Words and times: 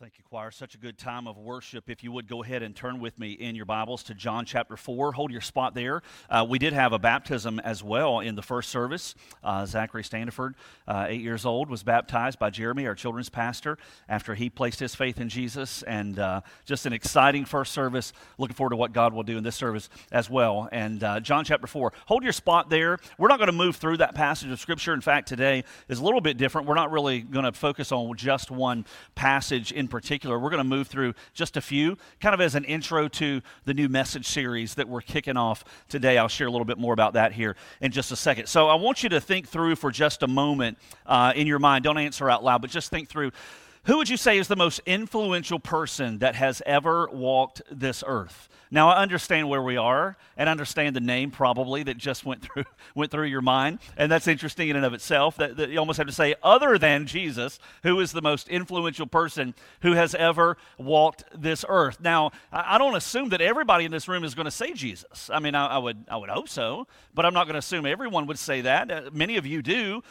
Thank 0.00 0.16
you, 0.16 0.24
choir. 0.24 0.50
Such 0.50 0.74
a 0.74 0.78
good 0.78 0.96
time 0.96 1.28
of 1.28 1.36
worship. 1.36 1.90
If 1.90 2.02
you 2.02 2.10
would 2.10 2.26
go 2.26 2.42
ahead 2.42 2.62
and 2.62 2.74
turn 2.74 3.00
with 3.00 3.18
me 3.18 3.32
in 3.32 3.54
your 3.54 3.66
Bibles 3.66 4.02
to 4.04 4.14
John 4.14 4.46
chapter 4.46 4.74
4. 4.78 5.12
Hold 5.12 5.30
your 5.30 5.42
spot 5.42 5.74
there. 5.74 6.00
Uh, 6.30 6.46
we 6.48 6.58
did 6.58 6.72
have 6.72 6.94
a 6.94 6.98
baptism 6.98 7.60
as 7.60 7.84
well 7.84 8.20
in 8.20 8.34
the 8.34 8.40
first 8.40 8.70
service. 8.70 9.14
Uh, 9.44 9.66
Zachary 9.66 10.02
Standiford, 10.02 10.54
uh, 10.88 11.04
eight 11.06 11.20
years 11.20 11.44
old, 11.44 11.68
was 11.68 11.82
baptized 11.82 12.38
by 12.38 12.48
Jeremy, 12.48 12.86
our 12.86 12.94
children's 12.94 13.28
pastor, 13.28 13.76
after 14.08 14.34
he 14.34 14.48
placed 14.48 14.80
his 14.80 14.94
faith 14.94 15.20
in 15.20 15.28
Jesus. 15.28 15.82
And 15.82 16.18
uh, 16.18 16.40
just 16.64 16.86
an 16.86 16.94
exciting 16.94 17.44
first 17.44 17.72
service. 17.72 18.14
Looking 18.38 18.56
forward 18.56 18.70
to 18.70 18.76
what 18.76 18.94
God 18.94 19.12
will 19.12 19.22
do 19.22 19.36
in 19.36 19.44
this 19.44 19.56
service 19.56 19.90
as 20.10 20.30
well. 20.30 20.66
And 20.72 21.04
uh, 21.04 21.20
John 21.20 21.44
chapter 21.44 21.66
4. 21.66 21.92
Hold 22.06 22.22
your 22.22 22.32
spot 22.32 22.70
there. 22.70 22.96
We're 23.18 23.28
not 23.28 23.38
going 23.38 23.48
to 23.48 23.52
move 23.52 23.76
through 23.76 23.98
that 23.98 24.14
passage 24.14 24.50
of 24.50 24.60
Scripture. 24.60 24.94
In 24.94 25.02
fact, 25.02 25.28
today 25.28 25.62
is 25.90 25.98
a 25.98 26.04
little 26.04 26.22
bit 26.22 26.38
different. 26.38 26.66
We're 26.66 26.74
not 26.74 26.90
really 26.90 27.20
going 27.20 27.44
to 27.44 27.52
focus 27.52 27.92
on 27.92 28.16
just 28.16 28.50
one 28.50 28.86
passage 29.14 29.72
in 29.72 29.89
particular. 29.90 30.38
We're 30.38 30.48
going 30.48 30.58
to 30.58 30.64
move 30.64 30.88
through 30.88 31.14
just 31.34 31.58
a 31.58 31.60
few, 31.60 31.98
kind 32.20 32.34
of 32.34 32.40
as 32.40 32.54
an 32.54 32.64
intro 32.64 33.08
to 33.08 33.42
the 33.66 33.74
new 33.74 33.88
message 33.88 34.26
series 34.26 34.74
that 34.76 34.88
we're 34.88 35.02
kicking 35.02 35.36
off 35.36 35.64
today. 35.88 36.16
I'll 36.16 36.28
share 36.28 36.46
a 36.46 36.50
little 36.50 36.64
bit 36.64 36.78
more 36.78 36.94
about 36.94 37.12
that 37.12 37.32
here 37.32 37.56
in 37.82 37.92
just 37.92 38.10
a 38.12 38.16
second. 38.16 38.46
So 38.46 38.68
I 38.68 38.76
want 38.76 39.02
you 39.02 39.10
to 39.10 39.20
think 39.20 39.48
through 39.48 39.76
for 39.76 39.90
just 39.90 40.22
a 40.22 40.28
moment 40.28 40.78
uh, 41.04 41.34
in 41.36 41.46
your 41.46 41.58
mind. 41.58 41.84
Don't 41.84 41.98
answer 41.98 42.30
out 42.30 42.42
loud, 42.42 42.62
but 42.62 42.70
just 42.70 42.88
think 42.88 43.08
through. 43.08 43.32
Who 43.84 43.96
would 43.96 44.10
you 44.10 44.18
say 44.18 44.36
is 44.36 44.48
the 44.48 44.56
most 44.56 44.80
influential 44.84 45.58
person 45.58 46.18
that 46.18 46.34
has 46.34 46.62
ever 46.66 47.08
walked 47.10 47.62
this 47.70 48.04
earth? 48.06 48.48
Now 48.70 48.90
I 48.90 49.02
understand 49.02 49.48
where 49.48 49.62
we 49.62 49.76
are 49.76 50.16
and 50.36 50.48
understand 50.48 50.94
the 50.94 51.00
name 51.00 51.30
probably 51.30 51.82
that 51.84 51.96
just 51.96 52.24
went 52.24 52.42
through 52.42 52.64
went 52.94 53.10
through 53.10 53.26
your 53.26 53.40
mind, 53.40 53.78
and 53.96 54.12
that's 54.12 54.28
interesting 54.28 54.68
in 54.68 54.76
and 54.76 54.84
of 54.84 54.92
itself. 54.92 55.36
That, 55.38 55.56
that, 55.56 55.70
you 55.70 55.78
almost 55.78 55.96
have 55.96 56.06
to 56.06 56.12
say, 56.12 56.34
other 56.42 56.78
than 56.78 57.06
Jesus, 57.06 57.58
who 57.82 57.98
is 58.00 58.12
the 58.12 58.22
most 58.22 58.48
influential 58.48 59.06
person 59.06 59.54
who 59.80 59.92
has 59.92 60.14
ever 60.14 60.56
walked 60.78 61.24
this 61.34 61.64
earth. 61.68 62.00
Now 62.00 62.30
I, 62.52 62.78
don't 62.78 62.94
assume 62.94 63.30
that 63.30 63.40
everybody 63.40 63.86
in 63.86 63.90
this 63.90 64.08
room 64.08 64.24
is 64.24 64.34
going 64.34 64.44
to 64.44 64.50
say 64.50 64.72
Jesus. 64.72 65.30
I 65.32 65.40
mean, 65.40 65.54
I, 65.54 65.66
I, 65.66 65.78
would 65.78 66.04
I 66.08 66.16
would 66.18 66.30
hope 66.30 66.48
so, 66.48 66.86
but 67.14 67.24
I'm 67.24 67.34
not 67.34 67.44
going 67.44 67.54
to 67.54 67.60
assume 67.60 67.86
everyone 67.86 68.26
would 68.26 68.38
say 68.38 68.60
that. 68.60 68.90
Uh, 68.90 69.10
many 69.12 69.36
of 69.36 69.46
you 69.46 69.62
do 69.62 70.02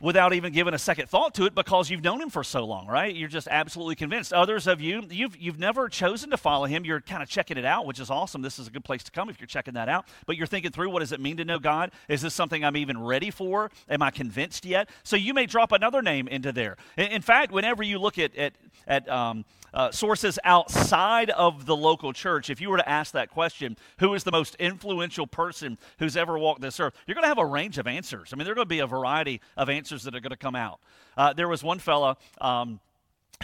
without 0.00 0.34
even 0.34 0.52
giving 0.52 0.74
a 0.74 0.78
second 0.78 1.08
thought 1.08 1.34
to 1.34 1.44
it 1.46 1.54
because 1.54 1.88
you've 1.88 2.04
known 2.04 2.20
him 2.20 2.28
for 2.28 2.44
so 2.44 2.64
long, 2.64 2.86
right? 2.86 3.14
You're 3.14 3.28
just 3.28 3.48
absolutely 3.50 3.94
convinced. 3.94 4.32
Others 4.32 4.66
of 4.66 4.80
you, 4.80 5.02
you've, 5.10 5.36
you've 5.36 5.58
never 5.58 5.88
chosen 5.88 6.30
to 6.30 6.36
follow 6.36 6.66
him. 6.66 6.84
You're 6.84 7.00
kind 7.00 7.22
of 7.22 7.28
checking 7.28 7.56
it 7.56 7.64
out, 7.64 7.86
which 7.86 7.98
is 7.98 8.10
awesome. 8.10 8.42
This 8.42 8.58
is 8.58 8.66
a 8.66 8.70
good 8.70 8.84
place 8.84 9.02
to 9.04 9.10
come 9.10 9.30
if 9.30 9.40
you're 9.40 9.46
checking 9.46 9.74
that 9.74 9.88
out. 9.88 10.06
But 10.26 10.36
you're 10.36 10.46
thinking 10.46 10.70
through 10.70 10.90
what 10.90 11.00
does 11.00 11.12
it 11.12 11.20
mean 11.20 11.38
to 11.38 11.44
know 11.44 11.58
God? 11.58 11.92
Is 12.08 12.20
this 12.20 12.34
something 12.34 12.64
I'm 12.64 12.76
even 12.76 13.02
ready 13.02 13.30
for? 13.30 13.70
Am 13.88 14.02
I 14.02 14.10
convinced 14.10 14.66
yet? 14.66 14.90
So 15.02 15.16
you 15.16 15.32
may 15.32 15.46
drop 15.46 15.72
another 15.72 16.02
name 16.02 16.28
into 16.28 16.52
there. 16.52 16.76
In, 16.96 17.06
in 17.06 17.22
fact, 17.22 17.50
whenever 17.50 17.82
you 17.82 17.98
look 17.98 18.18
at, 18.18 18.36
at, 18.36 18.52
at 18.86 19.08
um, 19.08 19.46
uh, 19.72 19.90
sources 19.90 20.38
outside 20.44 21.30
of 21.30 21.66
the 21.66 21.76
local 21.76 22.12
church, 22.12 22.50
if 22.50 22.60
you 22.60 22.70
were 22.70 22.78
to 22.78 22.88
ask 22.88 23.12
that 23.12 23.30
question, 23.30 23.76
who 23.98 24.14
is 24.14 24.24
the 24.24 24.32
most 24.32 24.54
influential 24.56 25.26
person 25.26 25.78
who's 25.98 26.16
ever 26.16 26.38
walked 26.38 26.60
this 26.60 26.80
earth, 26.80 26.94
you're 27.06 27.14
going 27.14 27.24
to 27.24 27.28
have 27.28 27.38
a 27.38 27.46
range 27.46 27.78
of 27.78 27.86
answers. 27.86 28.30
I 28.32 28.36
mean, 28.36 28.44
there 28.44 28.52
are 28.52 28.56
going 28.56 28.66
to 28.66 28.68
be 28.68 28.78
a 28.78 28.86
variety 28.86 29.40
of 29.56 29.68
answers 29.68 29.85
that 29.90 30.14
are 30.14 30.20
going 30.20 30.30
to 30.30 30.36
come 30.36 30.56
out. 30.56 30.80
Uh, 31.16 31.32
there 31.32 31.48
was 31.48 31.62
one 31.62 31.78
fella. 31.78 32.16
Um, 32.40 32.80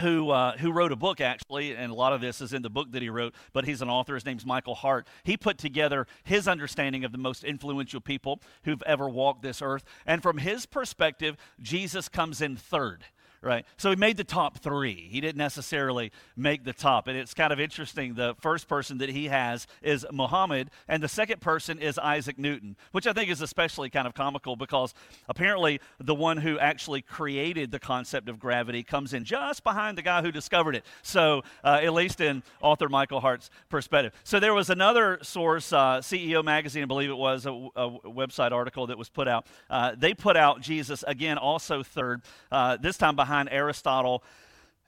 who 0.01 0.31
uh, 0.31 0.57
who 0.57 0.73
wrote 0.73 0.91
a 0.91 0.97
book 0.97 1.21
actually, 1.21 1.77
and 1.77 1.93
a 1.93 1.95
lot 1.95 2.15
of 2.15 2.23
this 2.23 2.41
is 2.41 2.55
in 2.55 2.62
the 2.62 2.71
book 2.71 2.93
that 2.93 3.03
he 3.03 3.11
wrote. 3.11 3.35
But 3.53 3.67
he's 3.67 3.83
an 3.83 3.91
author. 3.91 4.15
His 4.15 4.25
name's 4.25 4.47
Michael 4.47 4.75
Hart. 4.75 5.07
He 5.23 5.37
put 5.37 5.59
together 5.59 6.07
his 6.25 6.48
understanding 6.48 7.05
of 7.05 7.13
the 7.13 7.19
most 7.19 7.45
influential 7.45 8.01
people 8.01 8.41
who've 8.65 8.83
ever 8.85 9.07
walked 9.07 9.43
this 9.43 9.61
earth, 9.61 9.85
and 10.07 10.23
from 10.23 10.39
his 10.39 10.65
perspective, 10.65 11.37
Jesus 11.61 12.09
comes 12.09 12.41
in 12.41 12.57
third 12.57 13.05
right? 13.43 13.67
So 13.77 13.91
he 13.91 13.97
made 13.97 14.17
the 14.17 14.25
top 14.25 14.59
three. 14.59 15.09
He 15.11 15.21
didn't 15.21 15.39
necessarily 15.39 16.12
make 16.37 16.65
the 16.65 16.73
top. 16.73 17.09
And 17.09 17.19
it's 17.19 17.35
kind 17.35 17.53
of 17.53 17.59
interesting. 17.59 18.15
The 18.15 18.35
first 18.41 18.69
person 18.69 18.98
that 18.98 19.09
he 19.11 19.27
has 19.27 19.67
is 19.83 20.07
Muhammad, 20.12 20.71
and 20.89 21.03
the 21.03 21.09
second 21.09 21.41
person 21.41 21.79
is 21.79 21.98
Isaac 21.98 22.39
Newton, 22.39 22.77
which 22.92 23.07
I 23.07 23.13
think 23.13 23.31
is 23.31 23.41
especially 23.41 23.91
kind 23.91 24.07
of 24.07 24.14
comical 24.14 24.55
because 24.55 24.95
apparently 25.29 25.81
the 25.98 26.14
one 26.14 26.36
who 26.36 26.58
actually 26.58 27.02
created 27.02 27.73
the 27.73 27.81
concept 27.81 28.29
of 28.29 28.39
gravity 28.39 28.85
comes 28.85 29.13
in 29.13 29.25
just 29.25 29.64
behind 29.64 29.98
the 29.98 30.02
guy 30.02 30.23
who 30.23 30.31
discovered 30.31 30.77
it. 30.77 30.85
So, 31.02 31.42
uh, 31.64 31.81
at 31.83 31.92
least 31.92 32.20
in 32.20 32.45
author 32.61 32.89
Michael 32.89 33.20
Hart's 33.20 33.51
perspective. 33.69 34.13
So, 34.23 34.39
there 34.39 34.55
was 34.55 34.70
another 34.70 35.19
source, 35.23 35.73
uh, 35.73 35.98
CEO 35.98 36.45
Magazine, 36.45 36.85
I 36.85 36.86
believe 36.86 37.11
it 37.11 37.17
was, 37.17 37.47
a, 37.47 37.51
a 37.51 37.91
website 38.07 38.52
article 38.52 38.86
that 38.86 38.98
was 38.98 39.08
put 39.08 39.27
out. 39.27 39.47
Uh, 39.69 39.92
they 39.97 40.14
put 40.14 40.36
out 40.36 40.61
Jesus, 40.61 41.02
again, 41.08 41.39
also 41.39 41.83
third, 41.83 42.23
uh, 42.52 42.77
this 42.77 42.97
time 42.97 43.17
behind 43.17 43.32
behind 43.33 43.48
Aristotle 43.51 44.23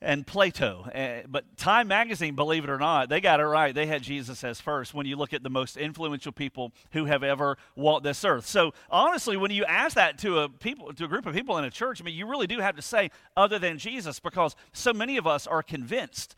and 0.03 0.27
Plato. 0.27 0.83
Uh, 0.95 1.27
but 1.27 1.57
Time 1.57 1.89
magazine, 1.89 2.35
believe 2.35 2.63
it 2.63 2.69
or 2.69 2.77
not, 2.77 3.09
they 3.09 3.23
got 3.23 3.41
it 3.41 3.45
right. 3.45 3.75
They 3.75 3.87
had 3.87 4.03
Jesus 4.03 4.45
as 4.45 4.61
first 4.61 4.93
when 4.93 5.07
you 5.07 5.17
look 5.17 5.33
at 5.33 5.43
the 5.43 5.49
most 5.49 5.79
influential 5.79 6.31
people 6.31 6.73
who 6.91 7.07
have 7.07 7.23
ever 7.23 7.57
walked 7.75 8.05
this 8.05 8.23
earth. 8.23 8.47
So 8.47 8.75
honestly, 8.91 9.39
when 9.39 9.51
you 9.51 9.65
ask 9.65 9.95
that 9.95 10.19
to 10.19 10.41
a 10.41 10.51
people 10.51 10.93
to 10.93 11.07
a 11.07 11.09
group 11.09 11.25
of 11.25 11.35
people 11.35 11.57
in 11.57 11.65
a 11.65 11.71
church, 11.71 12.03
I 12.03 12.05
mean, 12.05 12.15
you 12.15 12.27
really 12.27 12.47
do 12.47 12.59
have 12.59 12.77
to 12.77 12.83
say 12.83 13.11
other 13.35 13.59
than 13.59 13.79
Jesus 13.79 14.21
because 14.21 14.55
so 14.75 14.93
many 14.93 15.17
of 15.17 15.27
us 15.27 15.47
are 15.47 15.63
convinced 15.63 16.37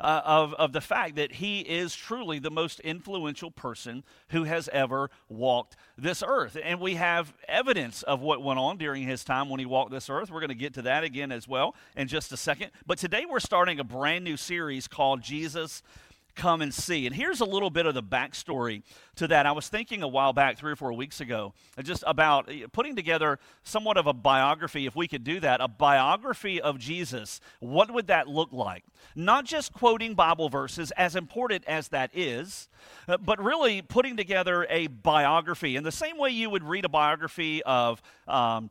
uh, 0.00 0.22
of, 0.24 0.54
of 0.54 0.72
the 0.72 0.80
fact 0.80 1.16
that 1.16 1.32
he 1.32 1.60
is 1.60 1.94
truly 1.94 2.38
the 2.38 2.50
most 2.50 2.80
influential 2.80 3.50
person 3.50 4.02
who 4.30 4.44
has 4.44 4.68
ever 4.72 5.10
walked 5.28 5.76
this 5.96 6.22
earth. 6.26 6.56
And 6.62 6.80
we 6.80 6.94
have 6.94 7.34
evidence 7.46 8.02
of 8.02 8.20
what 8.20 8.42
went 8.42 8.58
on 8.58 8.78
during 8.78 9.06
his 9.06 9.24
time 9.24 9.48
when 9.48 9.60
he 9.60 9.66
walked 9.66 9.90
this 9.90 10.08
earth. 10.08 10.30
We're 10.30 10.40
going 10.40 10.48
to 10.48 10.54
get 10.54 10.74
to 10.74 10.82
that 10.82 11.04
again 11.04 11.30
as 11.30 11.46
well 11.46 11.74
in 11.96 12.08
just 12.08 12.32
a 12.32 12.36
second. 12.36 12.70
But 12.86 12.98
today 12.98 13.24
we're 13.28 13.40
starting 13.40 13.78
a 13.78 13.84
brand 13.84 14.24
new 14.24 14.36
series 14.36 14.88
called 14.88 15.22
Jesus 15.22 15.82
come 16.40 16.62
and 16.62 16.72
see. 16.72 17.06
And 17.06 17.14
here's 17.14 17.40
a 17.40 17.44
little 17.44 17.68
bit 17.68 17.84
of 17.84 17.92
the 17.92 18.02
backstory 18.02 18.82
to 19.16 19.28
that. 19.28 19.44
I 19.44 19.52
was 19.52 19.68
thinking 19.68 20.02
a 20.02 20.08
while 20.08 20.32
back, 20.32 20.56
three 20.56 20.72
or 20.72 20.76
four 20.76 20.94
weeks 20.94 21.20
ago, 21.20 21.52
just 21.82 22.02
about 22.06 22.48
uh, 22.48 22.66
putting 22.72 22.96
together 22.96 23.38
somewhat 23.62 23.98
of 23.98 24.06
a 24.06 24.14
biography, 24.14 24.86
if 24.86 24.96
we 24.96 25.06
could 25.06 25.22
do 25.22 25.38
that, 25.40 25.60
a 25.60 25.68
biography 25.68 26.58
of 26.58 26.78
Jesus. 26.78 27.40
What 27.60 27.92
would 27.92 28.06
that 28.06 28.26
look 28.26 28.52
like? 28.52 28.84
Not 29.14 29.44
just 29.44 29.74
quoting 29.74 30.14
Bible 30.14 30.48
verses, 30.48 30.90
as 30.92 31.14
important 31.14 31.64
as 31.66 31.88
that 31.88 32.10
is, 32.14 32.70
uh, 33.06 33.18
but 33.18 33.42
really 33.42 33.82
putting 33.82 34.16
together 34.16 34.66
a 34.70 34.86
biography 34.86 35.76
in 35.76 35.84
the 35.84 35.92
same 35.92 36.16
way 36.16 36.30
you 36.30 36.48
would 36.48 36.64
read 36.64 36.86
a 36.86 36.88
biography 36.88 37.62
of. 37.64 38.00
Um, 38.26 38.70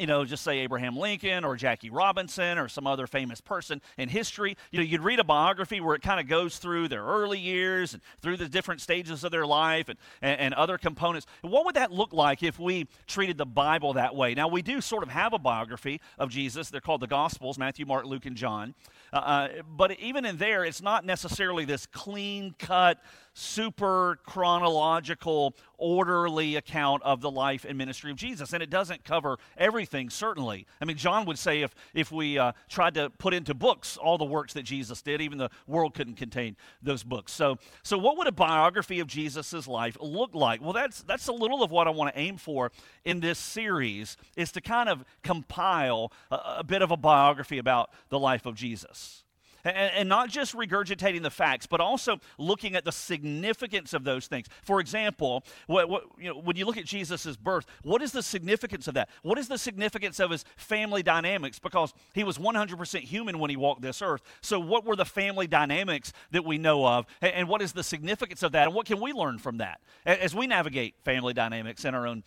you 0.00 0.06
know, 0.06 0.24
just 0.24 0.42
say 0.42 0.60
Abraham 0.60 0.96
Lincoln 0.96 1.44
or 1.44 1.56
Jackie 1.56 1.90
Robinson 1.90 2.56
or 2.56 2.68
some 2.68 2.86
other 2.86 3.06
famous 3.06 3.42
person 3.42 3.82
in 3.98 4.08
history. 4.08 4.56
You 4.70 4.78
know, 4.78 4.84
you'd 4.84 5.02
read 5.02 5.20
a 5.20 5.24
biography 5.24 5.80
where 5.82 5.94
it 5.94 6.00
kind 6.00 6.18
of 6.18 6.26
goes 6.26 6.56
through 6.56 6.88
their 6.88 7.04
early 7.04 7.38
years 7.38 7.92
and 7.92 8.02
through 8.22 8.38
the 8.38 8.48
different 8.48 8.80
stages 8.80 9.24
of 9.24 9.30
their 9.30 9.44
life 9.44 9.90
and, 9.90 9.98
and, 10.22 10.40
and, 10.40 10.54
other 10.54 10.78
components. 10.78 11.26
What 11.42 11.66
would 11.66 11.76
that 11.76 11.92
look 11.92 12.14
like 12.14 12.42
if 12.42 12.58
we 12.58 12.88
treated 13.06 13.36
the 13.36 13.44
Bible 13.44 13.92
that 13.92 14.16
way? 14.16 14.34
Now, 14.34 14.48
we 14.48 14.62
do 14.62 14.80
sort 14.80 15.02
of 15.02 15.10
have 15.10 15.34
a 15.34 15.38
biography 15.38 16.00
of 16.18 16.30
Jesus. 16.30 16.70
They're 16.70 16.80
called 16.80 17.02
the 17.02 17.06
Gospels 17.06 17.58
Matthew, 17.58 17.84
Mark, 17.84 18.06
Luke, 18.06 18.24
and 18.24 18.36
John. 18.36 18.74
Uh, 19.12 19.16
uh 19.16 19.48
but 19.76 19.98
even 20.00 20.24
in 20.24 20.38
there, 20.38 20.64
it's 20.64 20.80
not 20.80 21.04
necessarily 21.04 21.66
this 21.66 21.84
clean 21.84 22.54
cut, 22.58 22.98
super 23.34 24.18
chronological, 24.24 25.54
orderly 25.78 26.56
account 26.56 27.02
of 27.02 27.20
the 27.20 27.30
life 27.30 27.64
and 27.68 27.76
ministry 27.76 28.10
of 28.10 28.16
Jesus. 28.16 28.52
And 28.52 28.62
it 28.62 28.70
doesn't 28.70 29.04
cover 29.04 29.38
everything, 29.56 29.89
certainly. 29.90 30.66
I 30.80 30.84
mean, 30.84 30.96
John 30.96 31.26
would 31.26 31.38
say 31.38 31.62
if, 31.62 31.74
if 31.94 32.12
we 32.12 32.38
uh, 32.38 32.52
tried 32.68 32.94
to 32.94 33.10
put 33.10 33.34
into 33.34 33.54
books 33.54 33.96
all 33.96 34.18
the 34.18 34.24
works 34.24 34.52
that 34.54 34.62
Jesus 34.62 35.02
did, 35.02 35.20
even 35.20 35.38
the 35.38 35.50
world 35.66 35.94
couldn't 35.94 36.14
contain 36.14 36.56
those 36.82 37.02
books. 37.02 37.32
So, 37.32 37.58
so 37.82 37.98
what 37.98 38.16
would 38.16 38.26
a 38.26 38.32
biography 38.32 39.00
of 39.00 39.06
Jesus' 39.06 39.66
life 39.66 39.96
look 40.00 40.34
like? 40.34 40.62
Well, 40.62 40.72
that's, 40.72 41.02
that's 41.02 41.28
a 41.28 41.32
little 41.32 41.62
of 41.62 41.70
what 41.70 41.86
I 41.86 41.90
want 41.90 42.14
to 42.14 42.20
aim 42.20 42.36
for 42.36 42.70
in 43.04 43.20
this 43.20 43.38
series, 43.38 44.16
is 44.36 44.52
to 44.52 44.60
kind 44.60 44.88
of 44.88 45.04
compile 45.22 46.12
a, 46.30 46.58
a 46.58 46.64
bit 46.64 46.82
of 46.82 46.90
a 46.90 46.96
biography 46.96 47.58
about 47.58 47.90
the 48.08 48.18
life 48.18 48.46
of 48.46 48.54
Jesus. 48.54 49.24
And, 49.64 50.08
not 50.08 50.28
just 50.28 50.54
regurgitating 50.54 51.22
the 51.22 51.30
facts, 51.30 51.66
but 51.66 51.80
also 51.80 52.18
looking 52.38 52.74
at 52.74 52.84
the 52.84 52.92
significance 52.92 53.92
of 53.92 54.04
those 54.04 54.26
things. 54.26 54.46
For 54.62 54.80
example, 54.80 55.44
what, 55.66 55.88
what, 55.88 56.04
you 56.18 56.28
know, 56.28 56.40
when 56.40 56.56
you 56.56 56.64
look 56.64 56.76
at 56.76 56.84
Jesus' 56.84 57.36
birth, 57.36 57.66
what 57.82 58.02
is 58.02 58.12
the 58.12 58.22
significance 58.22 58.88
of 58.88 58.94
that? 58.94 59.08
What 59.22 59.38
is 59.38 59.48
the 59.48 59.58
significance 59.58 60.18
of 60.18 60.30
his 60.30 60.44
family 60.56 61.02
dynamics? 61.02 61.58
Because 61.58 61.92
he 62.14 62.24
was 62.24 62.38
100% 62.38 63.00
human 63.00 63.38
when 63.38 63.50
he 63.50 63.56
walked 63.56 63.82
this 63.82 64.02
earth. 64.02 64.22
So, 64.40 64.58
what 64.58 64.84
were 64.84 64.96
the 64.96 65.04
family 65.04 65.46
dynamics 65.46 66.12
that 66.30 66.44
we 66.44 66.58
know 66.58 66.86
of? 66.86 67.06
And, 67.20 67.48
what 67.48 67.62
is 67.62 67.72
the 67.72 67.84
significance 67.84 68.42
of 68.42 68.52
that? 68.52 68.66
And 68.66 68.74
what 68.74 68.86
can 68.86 69.00
we 69.00 69.12
learn 69.12 69.38
from 69.38 69.58
that 69.58 69.80
as 70.04 70.34
we 70.34 70.46
navigate 70.46 70.94
family 71.04 71.34
dynamics 71.34 71.84
in 71.84 71.94
our 71.94 72.06
own 72.06 72.22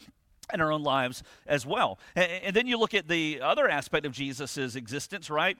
in 0.53 0.61
our 0.61 0.71
own 0.71 0.83
lives 0.83 1.23
as 1.47 1.65
well. 1.65 1.99
And, 2.15 2.29
and, 2.43 2.55
then 2.55 2.67
you 2.67 2.77
look 2.77 2.93
at 2.93 3.07
the 3.07 3.39
other 3.41 3.69
aspect 3.69 4.05
of 4.05 4.11
Jesus' 4.11 4.75
existence, 4.75 5.29
right? 5.29 5.57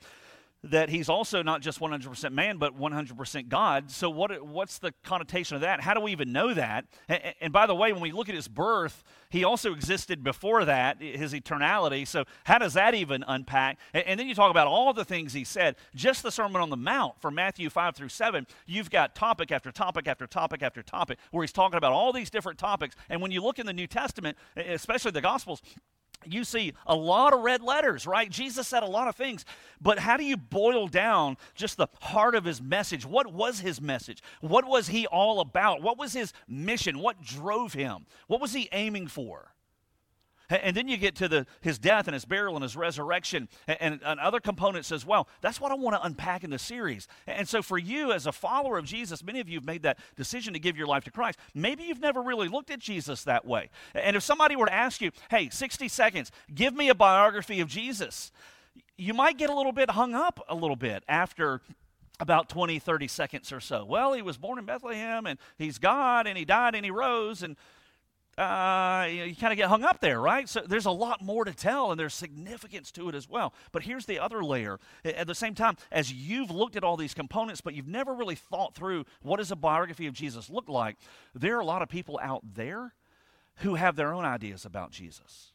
That 0.64 0.90
he's 0.90 1.10
also 1.10 1.44
not 1.44 1.62
just 1.62 1.80
100% 1.80 2.32
man, 2.32 2.58
but 2.58 2.80
100% 2.80 3.50
God. 3.50 3.92
So, 3.92 4.10
what, 4.10 4.46
what's 4.46 4.78
the 4.78 4.94
connotation 5.04 5.56
of 5.56 5.62
that? 5.62 5.82
How 5.82 5.94
do 5.94 6.00
we 6.00 6.12
even 6.12 6.32
know 6.32 6.54
that? 6.54 6.86
And, 7.10 7.22
and, 7.42 7.54
by 7.54 7.66
the 7.66 7.76
way, 7.76 7.92
when 7.92 8.02
we 8.02 8.14
look 8.14 8.30
at 8.30 8.36
his 8.36 8.48
birth, 8.48 9.04
he 9.30 9.44
also 9.44 9.74
existed 9.74 10.24
before 10.24 10.64
that, 10.66 11.02
his 11.02 11.34
eternality. 11.34 12.08
So, 12.08 12.24
how 12.46 12.60
does 12.60 12.74
that 12.74 12.96
even 12.96 13.26
unpack? 13.28 13.78
And, 13.94 14.08
and 14.08 14.20
then 14.20 14.28
you 14.28 14.36
talk 14.36 14.52
about 14.52 14.68
all 14.68 14.94
the 14.94 15.04
things 15.04 15.34
he 15.34 15.44
said. 15.44 15.76
Just 15.94 16.24
the 16.24 16.32
Sermon 16.32 16.62
on 16.62 16.70
the 16.70 16.78
Mount 16.78 17.20
from 17.22 17.36
Matthew 17.36 17.70
5 17.70 17.96
through 17.96 18.10
7, 18.10 18.48
you've 18.66 18.90
got 18.90 19.16
topic 19.16 19.52
after 19.52 19.72
topic 19.72 20.08
after 20.08 20.26
topic 20.28 20.64
after 20.64 20.82
topic 20.82 21.20
where 21.32 21.44
he's 21.44 21.52
talking 21.52 21.78
about 21.78 21.92
all 21.92 22.14
these 22.14 22.30
different 22.30 22.58
topics. 22.58 22.96
And 23.10 23.22
when 23.22 23.32
you 23.32 23.42
look 23.42 23.60
in 23.60 23.66
the 23.66 23.74
New 23.74 23.88
Testament, 23.88 24.38
especially 24.56 25.12
the 25.12 25.22
Gospels, 25.22 25.62
you 26.28 26.44
see 26.44 26.74
a 26.86 26.96
lot 26.96 27.34
of 27.34 27.42
red 27.42 27.62
letters, 27.62 28.06
right? 28.08 28.30
Jesus 28.30 28.68
said 28.68 28.84
a 28.84 28.88
lot 28.88 29.08
of 29.08 29.16
things, 29.16 29.46
but 29.82 30.00
how 30.00 30.18
do 30.18 30.24
you 30.24 30.38
boil 30.38 30.88
down 30.88 31.38
just 31.56 31.78
the 31.78 31.88
heart 32.02 32.36
of 32.36 32.46
his 32.46 32.62
message? 32.62 33.06
What 33.06 33.34
was 33.34 33.60
his 33.60 33.82
message? 33.82 34.22
What 34.42 34.66
was 34.66 34.88
he 34.88 35.08
all 35.08 35.40
about? 35.40 35.82
What 35.82 35.98
was 35.98 36.14
his 36.14 36.34
mission? 36.48 37.00
What 37.00 37.22
drove 37.22 37.74
him? 37.74 38.06
What 38.28 38.42
was 38.42 38.54
he 38.54 38.70
aiming 38.72 39.08
for? 39.08 39.54
And 40.62 40.78
then 40.78 40.88
you 40.88 40.98
get 40.98 41.16
to 41.16 41.28
the, 41.28 41.46
his 41.62 41.80
death 41.80 42.08
and 42.08 42.14
his 42.14 42.26
burial 42.26 42.56
and 42.56 42.64
his 42.64 42.76
resurrection 42.76 43.50
and, 43.68 44.00
and, 44.04 44.20
other 44.20 44.40
components 44.40 44.92
as 44.92 45.06
well. 45.06 45.28
That's 45.42 45.60
what 45.60 45.72
I 45.72 45.76
want 45.76 45.96
to 45.96 46.06
unpack 46.06 46.44
in 46.44 46.50
the 46.50 46.60
series. 46.60 47.08
And 47.28 47.48
so, 47.48 47.62
for 47.62 47.78
you 47.78 48.12
as 48.12 48.28
a 48.28 48.32
follower 48.32 48.78
of 48.78 48.86
Jesus, 48.86 49.24
many 49.24 49.40
of 49.40 49.50
you 49.50 49.58
have 49.58 49.66
made 49.66 49.84
that 49.84 49.98
decision 50.16 50.54
to 50.54 50.60
give 50.60 50.78
your 50.78 50.88
life 50.88 51.04
to 51.06 51.12
Christ. 51.12 51.40
Maybe 51.54 51.84
you've 51.84 52.00
never 52.00 52.22
really 52.22 52.48
looked 52.48 52.70
at 52.70 52.80
Jesus 52.80 53.24
that 53.24 53.46
way. 53.46 53.70
And 53.96 54.16
if 54.16 54.24
somebody 54.24 54.56
were 54.56 54.68
to 54.68 54.74
ask 54.74 55.02
you, 55.02 55.12
hey, 55.30 55.50
60 55.50 55.88
seconds, 55.88 56.32
give 56.54 56.74
me 56.74 56.90
a 56.90 56.96
biography 56.96 57.60
of 57.60 57.68
Jesus, 57.68 58.32
you 58.98 59.14
might 59.14 59.38
get 59.38 59.50
a 59.50 59.56
little 59.56 59.72
bit 59.72 59.92
hung 59.92 60.14
up 60.14 60.40
a 60.48 60.56
little 60.56 60.76
bit 60.76 61.04
after 61.08 61.62
about 62.20 62.48
20, 62.48 62.80
30 62.80 63.08
seconds 63.08 63.52
or 63.52 63.60
so. 63.60 63.86
Well, 63.86 64.14
he 64.14 64.22
was 64.22 64.38
born 64.38 64.60
in 64.60 64.66
Bethlehem 64.66 65.26
and 65.26 65.40
he's 65.58 65.80
God 65.80 66.28
and 66.28 66.38
he 66.38 66.46
died 66.46 66.76
and 66.76 66.86
he 66.86 66.92
rose 66.92 67.44
and 67.44 67.58
uh, 68.38 69.08
you, 69.10 69.24
you 69.26 69.36
kind 69.36 69.54
of 69.54 69.58
get 69.58 69.70
hung 69.70 69.84
up 69.84 70.00
there, 70.00 70.20
right? 70.20 70.50
So 70.50 70.62
there's 70.68 70.86
a 70.86 70.92
lot 70.92 71.22
more 71.22 71.46
to 71.46 71.54
tell, 71.54 71.92
and 71.92 72.00
there's 72.00 72.14
significance 72.14 72.92
to 72.94 73.10
it 73.10 73.16
as 73.16 73.30
well. 73.30 73.54
But 73.72 73.84
here's 73.84 74.06
the 74.06 74.20
other 74.20 74.44
layer. 74.44 74.80
At 75.06 75.28
the 75.28 75.36
same 75.36 75.54
time, 75.54 75.78
as 75.92 76.12
you've 76.12 76.50
looked 76.50 76.76
at 76.76 76.84
all 76.84 76.98
these 76.98 77.14
components, 77.14 77.62
but 77.62 77.74
you've 77.74 77.88
never 77.88 78.14
really 78.14 78.36
thought 78.36 78.74
through 78.74 79.06
what 79.22 79.38
does 79.38 79.52
a 79.52 79.56
biography 79.56 80.08
of 80.08 80.14
Jesus 80.14 80.50
look 80.50 80.68
like, 80.68 80.98
there 81.36 81.58
are 81.58 81.62
a 81.62 81.66
lot 81.66 81.82
of 81.82 81.90
people 81.90 82.20
out 82.22 82.42
there 82.56 82.94
who 83.58 83.76
have 83.76 83.96
their 83.96 84.14
own 84.14 84.26
ideas 84.26 84.66
about 84.66 84.92
Jesus. 84.92 85.52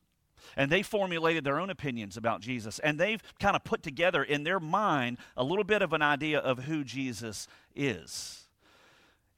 And 0.57 0.71
they 0.71 0.83
formulated 0.83 1.43
their 1.45 1.59
own 1.59 1.71
opinions 1.71 2.17
about 2.17 2.41
Jesus. 2.41 2.79
And 2.79 2.99
they've 2.99 3.23
kind 3.41 3.57
of 3.57 3.65
put 3.65 3.83
together 3.83 4.23
in 4.23 4.45
their 4.45 4.61
mind 4.61 5.19
a 5.37 5.43
little 5.43 5.65
bit 5.65 5.83
of 5.83 5.93
an 5.93 6.03
idea 6.03 6.39
of 6.39 6.61
who 6.61 6.85
Jesus 6.85 7.49
is. 7.75 8.47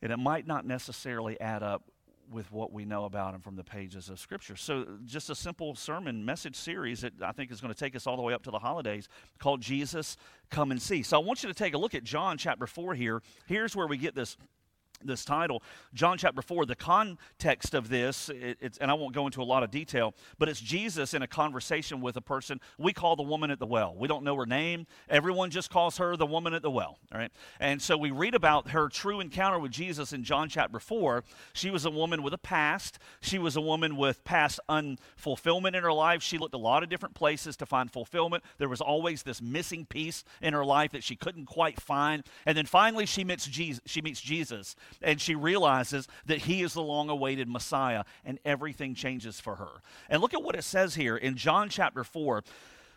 And 0.03 0.13
it 0.13 0.19
might 0.19 0.47
not 0.47 0.67
necessarily 0.67 1.41
add 1.41 1.63
up 1.63 1.90
with 2.31 2.51
what 2.53 2.73
we 2.73 2.85
know 2.85 3.05
about 3.05 3.35
him 3.35 3.41
from 3.41 3.57
the 3.57 3.65
pages 3.65 4.09
of 4.09 4.19
Scripture. 4.19 4.57
So, 4.57 4.87
just 5.05 5.31
a 5.31 5.35
simple 5.35 5.75
sermon 5.75 6.25
message 6.25 6.57
series 6.57 7.01
that 7.01 7.13
I 7.23 7.33
think 7.33 7.51
is 7.51 7.61
going 7.61 7.73
to 7.73 7.79
take 7.79 7.97
us 7.97 8.07
all 8.07 8.17
the 8.17 8.23
way 8.23 8.33
up 8.33 8.43
to 8.45 8.51
the 8.51 8.59
holidays 8.59 9.09
called 9.39 9.61
Jesus 9.61 10.17
Come 10.51 10.71
and 10.71 10.81
See. 10.81 11.03
So, 11.03 11.21
I 11.21 11.25
want 11.25 11.43
you 11.43 11.49
to 11.49 11.55
take 11.55 11.75
a 11.75 11.79
look 11.79 11.95
at 11.95 12.05
John 12.05 12.39
chapter 12.39 12.67
4 12.67 12.95
here. 12.95 13.23
Here's 13.47 13.75
where 13.75 13.87
we 13.87 13.97
get 13.97 14.15
this 14.15 14.37
this 15.05 15.25
title 15.25 15.63
john 15.95 16.19
chapter 16.19 16.43
4 16.43 16.67
the 16.67 16.77
context 16.77 17.75
of 17.75 17.89
this 17.89 18.29
it, 18.31 18.79
and 18.81 18.91
i 18.91 18.95
won't 18.95 19.15
go 19.15 19.27
into 19.27 19.43
a 19.43 19.45
lot 19.45 19.63
of 19.63 19.71
detail 19.71 20.15
but 20.39 20.49
it's 20.49 20.61
jesus 20.61 21.15
in 21.15 21.23
a 21.23 21.27
conversation 21.27 22.01
with 22.01 22.17
a 22.17 22.21
person 22.21 22.61
we 22.79 22.93
call 22.93 23.17
the 23.17 23.23
woman 23.23 23.51
at 23.51 23.59
the 23.59 23.67
well. 23.67 23.95
We 23.97 24.09
don't 24.09 24.25
know 24.25 24.37
her 24.37 24.47
name. 24.47 24.87
Everyone 25.09 25.51
just 25.51 25.71
calls 25.71 25.99
her 25.99 26.17
the 26.17 26.27
woman 26.27 26.55
at 26.55 26.63
the 26.63 26.71
well 26.71 26.99
right? 27.13 27.31
And 27.59 27.81
so 27.81 27.97
we 27.97 28.11
read 28.11 28.35
about 28.35 28.71
her 28.71 28.89
true 28.89 29.21
encounter 29.21 29.59
with 29.59 29.73
jesus 29.73 30.13
in 30.13 30.25
john 30.25 30.49
chapter 30.49 30.79
4 30.79 31.25
she 31.53 31.71
was 31.71 31.85
a 31.85 31.91
woman 31.91 32.23
with 32.23 32.35
a 32.35 32.39
past. 32.39 32.99
She 33.21 33.39
was 33.39 33.57
a 33.57 33.61
woman 33.61 33.97
with 33.97 34.25
past 34.25 34.61
unfulfillment 34.69 35.75
in 35.75 35.83
her 35.83 35.93
life. 35.93 36.23
She 36.23 36.39
looked 36.39 36.55
a 36.55 36.59
lot 36.59 36.83
of 36.83 36.89
different 36.89 37.15
places 37.15 37.57
to 37.59 37.67
find 37.67 37.91
fulfillment. 37.91 38.45
There 38.59 38.69
was 38.69 38.81
always 38.81 39.23
this 39.23 39.41
missing 39.43 39.85
piece 39.87 40.25
in 40.41 40.55
her 40.55 40.65
life 40.65 40.93
that 40.93 41.05
she 41.05 41.17
couldn't 41.17 41.47
quite 41.47 41.81
find. 41.81 42.25
And 42.47 42.57
then 42.57 42.67
finally 42.67 43.07
she 43.07 43.25
meets 43.25 43.47
jesus 43.47 43.81
she 43.87 44.03
meets 44.03 44.21
jesus 44.21 44.77
and 45.03 45.21
she 45.21 45.35
realizes 45.35 46.09
that 46.27 46.39
he 46.39 46.63
is 46.63 46.75
the 46.75 46.83
long 46.83 47.09
awaited 47.09 47.49
Messiah, 47.49 48.05
and 48.25 48.39
everything 48.45 48.95
changes 48.95 49.41
for 49.41 49.57
her. 49.57 49.83
And 50.09 50.21
look 50.21 50.35
at 50.35 50.43
what 50.43 50.55
it 50.55 50.65
says 50.65 50.95
here 50.95 51.17
in 51.17 51.37
John 51.37 51.69
chapter 51.69 52.05
4. 52.05 52.43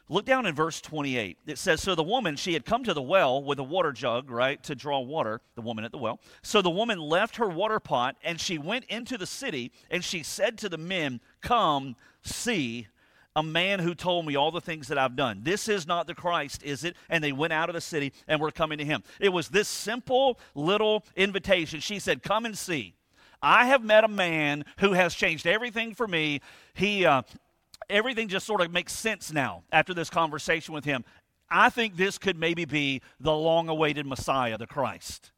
Look 0.09 0.25
down 0.25 0.45
in 0.45 0.53
verse 0.53 0.81
28. 0.81 1.37
It 1.47 1.57
says, 1.57 1.81
So 1.81 1.95
the 1.95 2.03
woman, 2.03 2.35
she 2.35 2.53
had 2.53 2.65
come 2.65 2.83
to 2.83 2.93
the 2.93 3.01
well 3.01 3.41
with 3.41 3.57
a 3.59 3.63
water 3.63 3.93
jug, 3.93 4.29
right, 4.29 4.61
to 4.63 4.75
draw 4.75 4.99
water, 4.99 5.39
the 5.55 5.61
woman 5.61 5.85
at 5.85 5.91
the 5.91 5.97
well. 5.97 6.19
So 6.41 6.61
the 6.61 6.69
woman 6.69 6.99
left 6.99 7.37
her 7.37 7.47
water 7.47 7.79
pot 7.79 8.17
and 8.23 8.39
she 8.39 8.57
went 8.57 8.85
into 8.85 9.17
the 9.17 9.25
city 9.25 9.71
and 9.89 10.03
she 10.03 10.21
said 10.21 10.57
to 10.59 10.69
the 10.69 10.77
men, 10.77 11.21
Come, 11.41 11.95
see 12.21 12.87
a 13.35 13.43
man 13.43 13.79
who 13.79 13.95
told 13.95 14.25
me 14.25 14.35
all 14.35 14.51
the 14.51 14.61
things 14.61 14.87
that 14.87 14.97
I've 14.97 15.15
done. 15.15 15.41
This 15.43 15.67
is 15.67 15.87
not 15.87 16.07
the 16.07 16.15
Christ, 16.15 16.63
is 16.63 16.83
it? 16.83 16.95
And 17.09 17.23
they 17.23 17.31
went 17.31 17.53
out 17.53 17.69
of 17.69 17.73
the 17.73 17.81
city 17.81 18.13
and 18.27 18.39
were 18.39 18.51
coming 18.51 18.77
to 18.77 18.85
him. 18.85 19.03
It 19.19 19.29
was 19.29 19.49
this 19.49 19.67
simple 19.67 20.39
little 20.55 21.03
invitation. 21.15 21.79
She 21.79 21.99
said, 21.99 22.21
Come 22.23 22.45
and 22.45 22.57
see. 22.57 22.95
I 23.41 23.65
have 23.65 23.83
met 23.83 24.03
a 24.03 24.09
man 24.09 24.63
who 24.77 24.93
has 24.93 25.13
changed 25.13 25.45
everything 25.45 25.95
for 25.95 26.07
me. 26.07 26.39
He, 26.73 27.05
uh, 27.05 27.23
everything 27.89 28.29
just 28.29 28.45
sort 28.45 28.61
of 28.61 28.71
makes 28.71 28.93
sense 28.93 29.33
now 29.33 29.63
after 29.71 29.93
this 29.93 30.09
conversation 30.09 30.73
with 30.73 30.85
him. 30.85 31.03
I 31.49 31.69
think 31.69 31.97
this 31.97 32.17
could 32.17 32.37
maybe 32.37 32.65
be 32.65 33.01
the 33.19 33.33
long 33.33 33.67
awaited 33.67 34.05
Messiah, 34.05 34.57
the 34.57 34.65
Christ. 34.65 35.31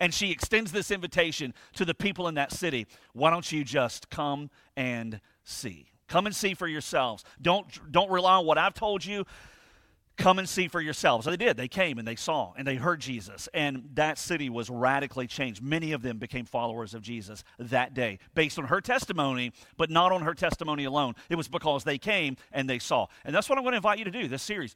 And 0.00 0.12
she 0.12 0.30
extends 0.30 0.72
this 0.72 0.90
invitation 0.90 1.54
to 1.74 1.84
the 1.84 1.94
people 1.94 2.28
in 2.28 2.34
that 2.34 2.52
city. 2.52 2.86
Why 3.12 3.30
don't 3.30 3.50
you 3.50 3.64
just 3.64 4.10
come 4.10 4.50
and 4.76 5.20
see? 5.44 5.90
Come 6.08 6.26
and 6.26 6.34
see 6.34 6.54
for 6.54 6.66
yourselves. 6.66 7.24
Don't, 7.40 7.66
don't 7.92 8.10
rely 8.10 8.36
on 8.36 8.46
what 8.46 8.58
I've 8.58 8.74
told 8.74 9.04
you. 9.04 9.24
Come 10.16 10.40
and 10.40 10.48
see 10.48 10.66
for 10.66 10.80
yourselves. 10.80 11.24
So 11.24 11.30
they 11.30 11.36
did. 11.36 11.56
They 11.56 11.68
came 11.68 11.98
and 11.98 12.08
they 12.08 12.16
saw 12.16 12.52
and 12.56 12.66
they 12.66 12.74
heard 12.74 13.00
Jesus. 13.00 13.48
And 13.54 13.90
that 13.94 14.18
city 14.18 14.50
was 14.50 14.68
radically 14.68 15.28
changed. 15.28 15.62
Many 15.62 15.92
of 15.92 16.02
them 16.02 16.18
became 16.18 16.44
followers 16.44 16.92
of 16.92 17.02
Jesus 17.02 17.44
that 17.60 17.94
day 17.94 18.18
based 18.34 18.58
on 18.58 18.64
her 18.64 18.80
testimony, 18.80 19.52
but 19.76 19.90
not 19.90 20.10
on 20.10 20.22
her 20.22 20.34
testimony 20.34 20.84
alone. 20.84 21.14
It 21.30 21.36
was 21.36 21.46
because 21.46 21.84
they 21.84 21.98
came 21.98 22.36
and 22.50 22.68
they 22.68 22.80
saw. 22.80 23.06
And 23.24 23.32
that's 23.32 23.48
what 23.48 23.58
I'm 23.58 23.64
going 23.64 23.72
to 23.72 23.76
invite 23.76 23.98
you 23.98 24.04
to 24.06 24.10
do 24.10 24.26
this 24.26 24.42
series 24.42 24.74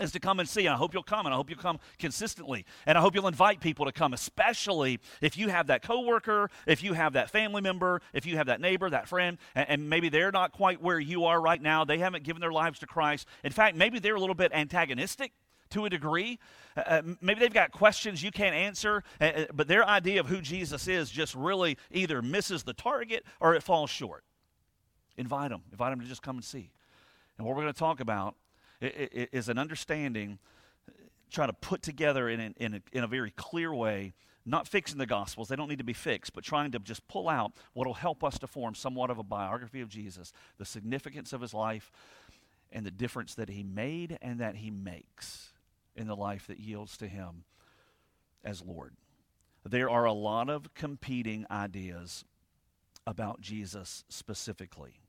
is 0.00 0.12
to 0.12 0.20
come 0.20 0.40
and 0.40 0.48
see. 0.48 0.66
And 0.66 0.74
I 0.74 0.76
hope 0.76 0.94
you'll 0.94 1.02
come, 1.02 1.26
and 1.26 1.32
I 1.32 1.36
hope 1.36 1.50
you'll 1.50 1.58
come 1.58 1.78
consistently. 1.98 2.64
And 2.86 2.96
I 2.96 3.00
hope 3.00 3.14
you'll 3.14 3.28
invite 3.28 3.60
people 3.60 3.86
to 3.86 3.92
come, 3.92 4.12
especially 4.12 5.00
if 5.20 5.36
you 5.36 5.48
have 5.48 5.68
that 5.68 5.82
coworker, 5.82 6.50
if 6.66 6.82
you 6.82 6.92
have 6.94 7.12
that 7.14 7.30
family 7.30 7.62
member, 7.62 8.00
if 8.12 8.26
you 8.26 8.36
have 8.36 8.46
that 8.46 8.60
neighbor, 8.60 8.88
that 8.90 9.08
friend, 9.08 9.38
and, 9.54 9.68
and 9.68 9.90
maybe 9.90 10.08
they're 10.08 10.32
not 10.32 10.52
quite 10.52 10.82
where 10.82 10.98
you 10.98 11.24
are 11.24 11.40
right 11.40 11.60
now. 11.60 11.84
They 11.84 11.98
haven't 11.98 12.24
given 12.24 12.40
their 12.40 12.52
lives 12.52 12.78
to 12.80 12.86
Christ. 12.86 13.26
In 13.44 13.52
fact, 13.52 13.76
maybe 13.76 13.98
they're 13.98 14.16
a 14.16 14.20
little 14.20 14.34
bit 14.34 14.52
antagonistic 14.52 15.32
to 15.70 15.84
a 15.84 15.90
degree. 15.90 16.38
Uh, 16.76 16.80
uh 16.80 17.02
maybe 17.20 17.40
they've 17.40 17.52
got 17.52 17.72
questions 17.72 18.22
you 18.22 18.30
can't 18.30 18.54
answer, 18.54 19.02
uh, 19.20 19.24
uh, 19.24 19.44
but 19.52 19.68
their 19.68 19.84
idea 19.86 20.20
of 20.20 20.26
who 20.26 20.40
Jesus 20.40 20.88
is 20.88 21.10
just 21.10 21.34
really 21.34 21.76
either 21.90 22.22
misses 22.22 22.62
the 22.62 22.72
target 22.72 23.24
or 23.40 23.54
it 23.54 23.62
falls 23.62 23.90
short. 23.90 24.24
Invite 25.16 25.50
them. 25.50 25.62
Invite 25.72 25.92
them 25.92 26.00
to 26.00 26.06
just 26.06 26.22
come 26.22 26.36
and 26.36 26.44
see. 26.44 26.70
And 27.36 27.46
what 27.46 27.56
we're 27.56 27.62
going 27.62 27.74
to 27.74 27.78
talk 27.78 28.00
about 28.00 28.34
is 28.80 29.48
an 29.48 29.58
understanding, 29.58 30.38
trying 31.30 31.48
to 31.48 31.54
put 31.54 31.82
together 31.82 32.28
in, 32.28 32.54
in, 32.56 32.82
in 32.92 33.04
a 33.04 33.06
very 33.06 33.30
clear 33.32 33.74
way, 33.74 34.14
not 34.46 34.66
fixing 34.66 34.98
the 34.98 35.06
Gospels, 35.06 35.48
they 35.48 35.56
don't 35.56 35.68
need 35.68 35.78
to 35.78 35.84
be 35.84 35.92
fixed, 35.92 36.32
but 36.32 36.42
trying 36.42 36.70
to 36.72 36.78
just 36.78 37.06
pull 37.06 37.28
out 37.28 37.52
what 37.74 37.86
will 37.86 37.94
help 37.94 38.24
us 38.24 38.38
to 38.38 38.46
form 38.46 38.74
somewhat 38.74 39.10
of 39.10 39.18
a 39.18 39.22
biography 39.22 39.80
of 39.80 39.88
Jesus, 39.88 40.32
the 40.56 40.64
significance 40.64 41.32
of 41.32 41.40
his 41.40 41.52
life, 41.52 41.92
and 42.72 42.84
the 42.84 42.90
difference 42.90 43.34
that 43.34 43.50
he 43.50 43.62
made 43.62 44.18
and 44.22 44.40
that 44.40 44.56
he 44.56 44.70
makes 44.70 45.52
in 45.96 46.06
the 46.06 46.16
life 46.16 46.46
that 46.46 46.60
yields 46.60 46.96
to 46.96 47.08
him 47.08 47.44
as 48.44 48.62
Lord. 48.62 48.94
There 49.64 49.90
are 49.90 50.04
a 50.04 50.12
lot 50.12 50.48
of 50.48 50.72
competing 50.74 51.44
ideas 51.50 52.24
about 53.06 53.40
Jesus 53.40 54.04
specifically. 54.08 55.00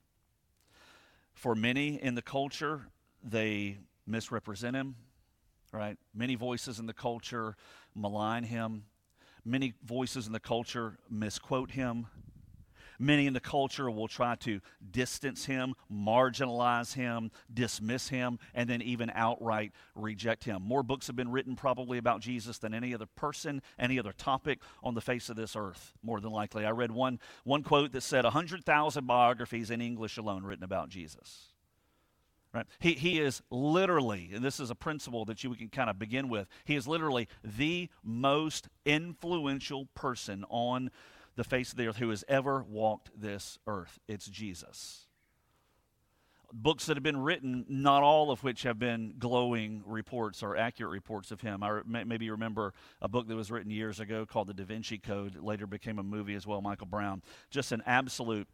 For 1.34 1.56
many 1.56 2.02
in 2.02 2.16
the 2.16 2.22
culture, 2.22 2.88
they 3.24 3.78
misrepresent 4.06 4.76
him, 4.76 4.96
right? 5.72 5.98
Many 6.14 6.36
voices 6.36 6.80
in 6.80 6.86
the 6.86 6.94
culture 6.94 7.56
malign 7.96 8.44
him. 8.44 8.86
Many 9.46 9.74
voices 9.84 10.28
in 10.28 10.34
the 10.34 10.40
culture 10.40 10.98
misquote 11.10 11.72
him. 11.72 12.08
Many 13.02 13.28
in 13.28 13.34
the 13.34 13.40
culture 13.40 13.90
will 13.90 14.10
try 14.10 14.36
to 14.36 14.60
distance 14.92 15.46
him, 15.46 15.74
marginalize 15.90 16.94
him, 16.94 17.32
dismiss 17.52 18.10
him, 18.10 18.40
and 18.54 18.70
then 18.70 18.82
even 18.82 19.10
outright 19.16 19.72
reject 19.96 20.44
him. 20.44 20.62
More 20.62 20.84
books 20.84 21.08
have 21.08 21.16
been 21.16 21.32
written 21.32 21.56
probably 21.56 21.98
about 21.98 22.20
Jesus 22.20 22.58
than 22.58 22.74
any 22.74 22.94
other 22.94 23.06
person, 23.06 23.62
any 23.80 24.00
other 24.00 24.12
topic 24.12 24.60
on 24.84 24.96
the 24.96 25.02
face 25.02 25.30
of 25.30 25.38
this 25.38 25.56
earth, 25.56 25.94
more 26.04 26.20
than 26.20 26.32
likely. 26.32 26.66
I 26.66 26.72
read 26.72 26.92
one, 26.92 27.20
one 27.46 27.64
quote 27.64 27.94
that 27.94 28.02
said 28.02 28.26
100,000 28.26 29.08
biographies 29.08 29.72
in 29.72 29.80
English 29.80 30.18
alone 30.18 30.44
written 30.44 30.66
about 30.66 30.90
Jesus. 30.90 31.54
Right? 32.54 32.66
He, 32.80 32.94
he 32.94 33.20
is 33.20 33.44
literally, 33.52 34.32
and 34.34 34.44
this 34.44 34.60
is 34.60 34.72
a 34.72 34.76
principle 34.76 35.24
that 35.26 35.44
you 35.44 35.54
can 35.54 35.70
kind 35.70 35.90
of 35.90 36.00
begin 36.00 36.30
with, 36.30 36.48
he 36.66 36.76
is 36.76 36.88
literally 36.88 37.28
the 37.44 37.90
most 38.04 38.70
influential 38.86 39.86
person 39.94 40.44
on 40.50 40.90
the 41.36 41.44
face 41.44 41.72
of 41.72 41.78
the 41.78 41.88
earth 41.88 41.98
who 41.98 42.10
has 42.10 42.26
ever 42.28 42.64
walked 42.64 43.12
this 43.16 43.60
earth. 43.68 44.00
It's 44.08 44.26
Jesus. 44.26 45.06
Books 46.52 46.88
that 46.88 46.98
have 46.98 47.04
been 47.04 47.22
written, 47.22 47.66
not 47.70 48.02
all 48.02 48.32
of 48.32 48.44
which 48.44 48.64
have 48.64 48.80
been 48.80 49.14
glowing 49.20 49.84
reports 49.86 50.42
or 50.42 50.58
accurate 50.58 50.92
reports 50.92 51.30
of 51.30 51.42
him. 51.42 51.62
I 51.62 51.82
maybe 51.86 52.32
remember 52.32 52.74
a 53.00 53.08
book 53.08 53.28
that 53.28 53.36
was 53.36 53.52
written 53.52 53.70
years 53.70 54.00
ago 54.00 54.26
called 54.26 54.48
The 54.48 54.56
Da 54.56 54.66
Vinci 54.66 54.98
Code, 54.98 55.36
later 55.40 55.68
became 55.68 56.00
a 56.00 56.04
movie 56.04 56.34
as 56.34 56.48
well, 56.48 56.62
Michael 56.62 56.88
Brown. 56.88 57.22
Just 57.52 57.72
an 57.72 57.84
absolute 57.86 58.48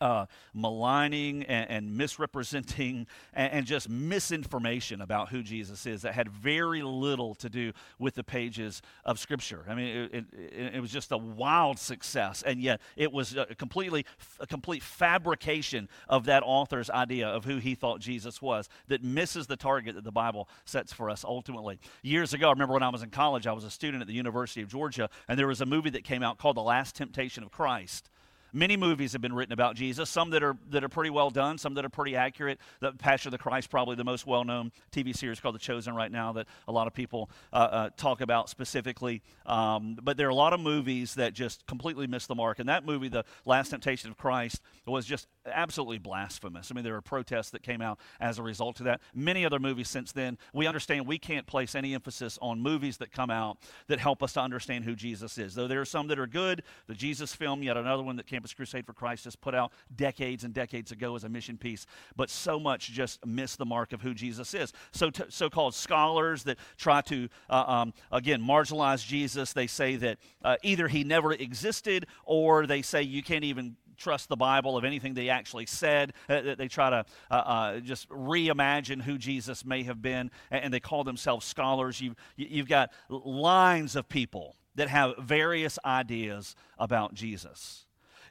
uh, 0.00 0.26
maligning 0.54 1.42
and, 1.44 1.70
and 1.70 1.96
misrepresenting 1.96 3.06
and, 3.32 3.52
and, 3.52 3.66
just 3.66 3.88
misinformation 3.88 5.00
about 5.00 5.28
who 5.28 5.42
Jesus 5.42 5.86
is 5.86 6.02
that 6.02 6.14
had 6.14 6.28
very 6.28 6.82
little 6.82 7.34
to 7.34 7.48
do 7.48 7.72
with 7.98 8.14
the 8.14 8.22
pages 8.22 8.80
of 9.04 9.18
Scripture. 9.18 9.64
I 9.68 9.74
mean, 9.74 10.08
it, 10.12 10.24
it, 10.32 10.74
it 10.76 10.80
was 10.80 10.92
just 10.92 11.10
a 11.10 11.18
wild 11.18 11.78
success, 11.78 12.42
and 12.42 12.60
yet 12.60 12.80
it 12.96 13.12
was 13.12 13.36
a 13.36 13.46
completely 13.56 14.06
a 14.38 14.46
complete 14.46 14.82
fabrication 14.82 15.88
of 16.08 16.26
that 16.26 16.42
author's 16.44 16.90
idea 16.90 17.26
of 17.28 17.44
who 17.44 17.56
he 17.58 17.74
thought 17.74 18.00
Jesus 18.00 18.40
was 18.40 18.68
that 18.86 19.02
misses 19.02 19.46
the 19.46 19.56
target 19.56 19.96
that 19.96 20.04
the 20.04 20.12
Bible 20.12 20.48
sets 20.64 20.92
for 20.92 21.10
us 21.10 21.24
ultimately. 21.24 21.80
Years 22.02 22.32
ago, 22.32 22.48
I 22.48 22.52
remember 22.52 22.74
when 22.74 22.82
I 22.82 22.88
was 22.88 23.02
in 23.02 23.10
college, 23.10 23.46
I 23.46 23.52
was 23.52 23.64
a 23.64 23.70
student 23.70 24.00
at 24.00 24.06
the 24.06 24.14
University 24.14 24.62
of 24.62 24.68
Georgia, 24.68 25.10
and 25.26 25.38
there 25.38 25.48
was 25.48 25.60
a 25.60 25.66
movie 25.66 25.90
that 25.90 26.04
came 26.04 26.22
out 26.22 26.38
called 26.38 26.56
The 26.56 26.62
Last 26.62 26.94
Temptation 26.94 27.42
of 27.42 27.50
Christ. 27.50 28.10
Many 28.58 28.76
movies 28.76 29.12
have 29.12 29.20
been 29.20 29.34
written 29.34 29.52
about 29.52 29.76
Jesus, 29.76 30.10
some 30.10 30.30
that 30.30 30.42
are, 30.42 30.56
that 30.70 30.82
are 30.82 30.88
pretty 30.88 31.10
well 31.10 31.30
done, 31.30 31.58
some 31.58 31.74
that 31.74 31.84
are 31.84 31.88
pretty 31.88 32.16
accurate. 32.16 32.58
The 32.80 32.90
Passion 32.90 33.28
of 33.28 33.30
the 33.30 33.38
Christ, 33.38 33.70
probably 33.70 33.94
the 33.94 34.02
most 34.02 34.26
well 34.26 34.42
known 34.42 34.72
TV 34.90 35.16
series 35.16 35.38
called 35.38 35.54
The 35.54 35.60
Chosen 35.60 35.94
right 35.94 36.10
now 36.10 36.32
that 36.32 36.48
a 36.66 36.72
lot 36.72 36.88
of 36.88 36.92
people 36.92 37.30
uh, 37.52 37.56
uh, 37.56 37.90
talk 37.96 38.20
about 38.20 38.50
specifically. 38.50 39.22
Um, 39.46 39.96
but 40.02 40.16
there 40.16 40.26
are 40.26 40.30
a 40.30 40.34
lot 40.34 40.54
of 40.54 40.58
movies 40.58 41.14
that 41.14 41.34
just 41.34 41.66
completely 41.68 42.08
miss 42.08 42.26
the 42.26 42.34
mark. 42.34 42.58
And 42.58 42.68
that 42.68 42.84
movie, 42.84 43.08
The 43.08 43.24
Last 43.44 43.68
Temptation 43.68 44.10
of 44.10 44.16
Christ, 44.16 44.60
was 44.84 45.06
just 45.06 45.28
absolutely 45.46 45.98
blasphemous. 45.98 46.72
I 46.72 46.74
mean, 46.74 46.82
there 46.82 46.94
were 46.94 47.00
protests 47.00 47.50
that 47.50 47.62
came 47.62 47.80
out 47.80 48.00
as 48.18 48.40
a 48.40 48.42
result 48.42 48.80
of 48.80 48.86
that. 48.86 49.00
Many 49.14 49.46
other 49.46 49.60
movies 49.60 49.88
since 49.88 50.10
then, 50.10 50.36
we 50.52 50.66
understand 50.66 51.06
we 51.06 51.18
can't 51.18 51.46
place 51.46 51.76
any 51.76 51.94
emphasis 51.94 52.40
on 52.42 52.60
movies 52.60 52.96
that 52.96 53.12
come 53.12 53.30
out 53.30 53.58
that 53.86 54.00
help 54.00 54.20
us 54.20 54.32
to 54.32 54.40
understand 54.40 54.84
who 54.84 54.96
Jesus 54.96 55.38
is. 55.38 55.54
Though 55.54 55.68
there 55.68 55.80
are 55.80 55.84
some 55.84 56.08
that 56.08 56.18
are 56.18 56.26
good, 56.26 56.64
the 56.88 56.94
Jesus 56.94 57.36
film, 57.36 57.62
yet 57.62 57.76
another 57.76 58.02
one 58.02 58.16
that 58.16 58.26
came 58.26 58.44
Crusade 58.54 58.86
for 58.86 58.92
Christ 58.92 59.24
has 59.24 59.36
put 59.36 59.54
out 59.54 59.72
decades 59.94 60.44
and 60.44 60.54
decades 60.54 60.92
ago 60.92 61.14
as 61.16 61.24
a 61.24 61.28
mission 61.28 61.58
piece, 61.58 61.86
but 62.16 62.30
so 62.30 62.58
much 62.58 62.90
just 62.90 63.24
miss 63.26 63.56
the 63.56 63.66
mark 63.66 63.92
of 63.92 64.02
who 64.02 64.14
Jesus 64.14 64.54
is. 64.54 64.72
So, 64.92 65.10
t- 65.10 65.24
so-called 65.28 65.74
scholars 65.74 66.44
that 66.44 66.58
try 66.76 67.00
to, 67.02 67.28
uh, 67.50 67.64
um, 67.66 67.94
again, 68.10 68.42
marginalize 68.42 69.06
Jesus, 69.06 69.52
they 69.52 69.66
say 69.66 69.96
that 69.96 70.18
uh, 70.42 70.56
either 70.62 70.88
he 70.88 71.04
never 71.04 71.32
existed 71.32 72.06
or 72.24 72.66
they 72.66 72.82
say 72.82 73.02
you 73.02 73.22
can't 73.22 73.44
even 73.44 73.76
trust 73.98 74.28
the 74.28 74.36
Bible 74.36 74.76
of 74.76 74.84
anything 74.84 75.14
they 75.14 75.28
actually 75.28 75.66
said. 75.66 76.14
Uh, 76.28 76.54
they 76.56 76.68
try 76.68 76.88
to 76.88 77.04
uh, 77.30 77.34
uh, 77.34 77.80
just 77.80 78.08
reimagine 78.08 79.02
who 79.02 79.18
Jesus 79.18 79.64
may 79.64 79.82
have 79.82 80.00
been, 80.00 80.30
and 80.50 80.72
they 80.72 80.80
call 80.80 81.04
themselves 81.04 81.44
scholars. 81.44 82.00
You've, 82.00 82.14
you've 82.36 82.68
got 82.68 82.92
lines 83.08 83.96
of 83.96 84.08
people 84.08 84.56
that 84.76 84.88
have 84.88 85.16
various 85.18 85.78
ideas 85.84 86.54
about 86.78 87.12
Jesus. 87.12 87.84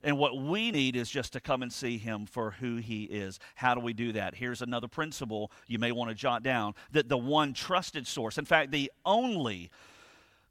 And 0.07 0.17
what 0.17 0.37
we 0.37 0.71
need 0.71 0.95
is 0.95 1.09
just 1.09 1.33
to 1.33 1.41
come 1.41 1.61
and 1.61 1.71
see 1.71 1.97
him 1.97 2.27
for 2.27 2.51
who 2.51 2.77
he 2.77 3.03
is. 3.03 3.41
How 3.55 3.75
do 3.75 3.81
we 3.81 3.91
do 3.91 4.13
that? 4.13 4.35
Here's 4.35 4.61
another 4.61 4.87
principle 4.87 5.51
you 5.67 5.79
may 5.79 5.91
want 5.91 6.09
to 6.09 6.15
jot 6.15 6.43
down 6.43 6.75
that 6.93 7.09
the 7.09 7.17
one 7.17 7.51
trusted 7.51 8.07
source, 8.07 8.37
in 8.37 8.45
fact, 8.45 8.71
the 8.71 8.89
only 9.05 9.69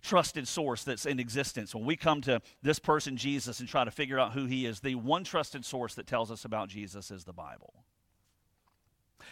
trusted 0.03 0.47
source 0.47 0.85
that's 0.85 1.07
in 1.07 1.19
existence. 1.19 1.75
When 1.75 1.87
we 1.87 1.97
come 1.97 2.21
to 2.21 2.43
this 2.61 2.79
person, 2.79 3.17
Jesus, 3.17 3.59
and 3.59 3.67
try 3.67 3.83
to 3.83 3.91
figure 3.91 4.19
out 4.19 4.33
who 4.33 4.45
he 4.45 4.67
is, 4.67 4.81
the 4.81 4.95
one 4.95 5.25
trusted 5.25 5.65
source 5.65 5.95
that 5.95 6.07
tells 6.07 6.31
us 6.31 6.45
about 6.45 6.69
Jesus 6.69 7.11
is 7.11 7.25
the 7.25 7.33
Bible. 7.33 7.73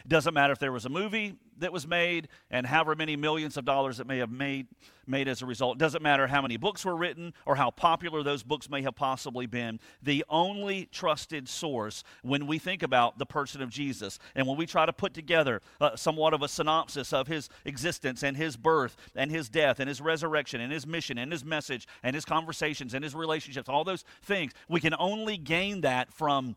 It 0.05 0.09
doesn't 0.09 0.35
matter 0.35 0.53
if 0.53 0.59
there 0.59 0.73
was 0.73 0.85
a 0.85 0.89
movie 0.89 1.37
that 1.59 1.73
was 1.73 1.87
made 1.87 2.29
and 2.51 2.67
however 2.67 2.95
many 2.95 3.17
millions 3.17 3.57
of 3.57 3.65
dollars 3.65 4.01
it 4.01 4.07
may 4.07 4.19
have 4.19 4.31
made, 4.31 4.67
made 5.07 5.29
as 5.29 5.43
a 5.43 5.47
result. 5.47 5.77
It 5.77 5.79
doesn't 5.79 6.03
matter 6.03 6.27
how 6.27 6.43
many 6.43 6.57
books 6.57 6.85
were 6.85 6.97
written 6.97 7.33
or 7.47 7.57
how 7.57 7.71
popular 7.71 8.23
those 8.23 8.43
books 8.43 8.69
may 8.69 8.83
have 8.83 8.97
possibly 8.97 9.47
been. 9.47 9.81
The 10.03 10.25
only 10.29 10.87
trusted 10.87 11.49
source 11.49 12.03
when 12.23 12.47
we 12.47 12.59
think 12.59 12.83
about 12.83 13.19
the 13.19 13.27
person 13.27 13.63
of 13.63 13.71
Jesus 13.71 14.19
and 14.35 14.47
when 14.47 14.57
we 14.57 14.67
try 14.67 14.87
to 14.87 14.93
put 14.93 15.15
together 15.15 15.63
uh, 15.81 15.97
somewhat 15.97 16.35
of 16.35 16.43
a 16.43 16.49
synopsis 16.49 17.13
of 17.13 17.29
his 17.29 17.49
existence 17.65 18.23
and 18.23 18.37
his 18.37 18.57
birth 18.57 18.97
and 19.15 19.31
his 19.31 19.49
death 19.49 19.81
and 19.81 19.89
his 19.89 20.01
resurrection 20.01 20.61
and 20.61 20.73
his 20.73 20.87
mission 20.87 21.19
and 21.19 21.31
his 21.31 21.45
message 21.45 21.87
and 22.03 22.15
his 22.15 22.25
conversations 22.25 22.95
and 22.95 23.05
his 23.05 23.15
relationships, 23.15 23.69
all 23.69 23.85
those 23.85 24.05
things, 24.23 24.53
we 24.69 24.81
can 24.81 24.95
only 24.99 25.37
gain 25.37 25.83
that 25.83 26.13
from 26.13 26.57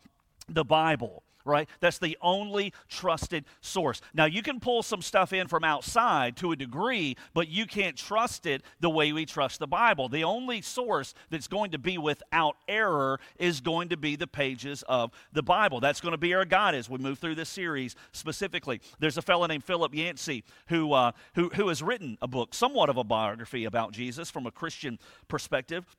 the 0.50 0.64
Bible 0.64 1.24
right? 1.48 1.68
That's 1.80 1.98
the 1.98 2.18
only 2.22 2.74
trusted 2.90 3.46
source. 3.62 4.02
Now, 4.14 4.26
you 4.26 4.42
can 4.42 4.60
pull 4.60 4.84
some 4.84 5.02
stuff 5.02 5.34
in 5.34 5.48
from 5.48 5.64
outside 5.64 6.38
to 6.38 6.52
a 6.52 6.56
degree, 6.56 7.16
but 7.34 7.48
you 7.48 7.66
can't 7.66 7.96
trust 7.96 8.46
it 8.46 8.64
the 8.80 8.90
way 8.90 9.12
we 9.12 9.26
trust 9.26 9.60
the 9.60 9.68
Bible. 9.68 10.10
The 10.10 10.24
only 10.24 10.62
source 10.62 11.14
that's 11.30 11.48
going 11.48 11.72
to 11.72 11.78
be 11.78 11.98
without 11.98 12.58
error 12.68 13.20
is 13.40 13.62
going 13.62 13.90
to 13.90 13.98
be 13.98 14.16
the 14.16 14.28
pages 14.28 14.84
of 14.88 15.12
the 15.34 15.44
Bible. 15.44 15.80
That's 15.80 16.02
going 16.02 16.12
to 16.12 16.18
be 16.18 16.34
our 16.34 16.46
guide 16.46 16.76
as 16.76 16.90
we 16.90 16.98
move 16.98 17.20
through 17.20 17.36
this 17.36 17.50
series 17.50 17.96
specifically. 18.12 18.82
There's 19.00 19.18
a 19.18 19.22
fellow 19.22 19.48
named 19.48 19.64
Philip 19.64 19.94
Yancey 19.94 20.44
who, 20.68 20.94
uh, 20.94 21.12
who, 21.36 21.50
who 21.50 21.70
has 21.70 21.82
written 21.82 22.18
a 22.22 22.28
book, 22.28 22.54
somewhat 22.54 22.90
of 22.90 22.98
a 22.98 23.04
biography 23.04 23.66
about 23.66 23.92
Jesus 23.92 24.30
from 24.30 24.46
a 24.46 24.52
Christian 24.52 25.00
perspective. 25.28 25.96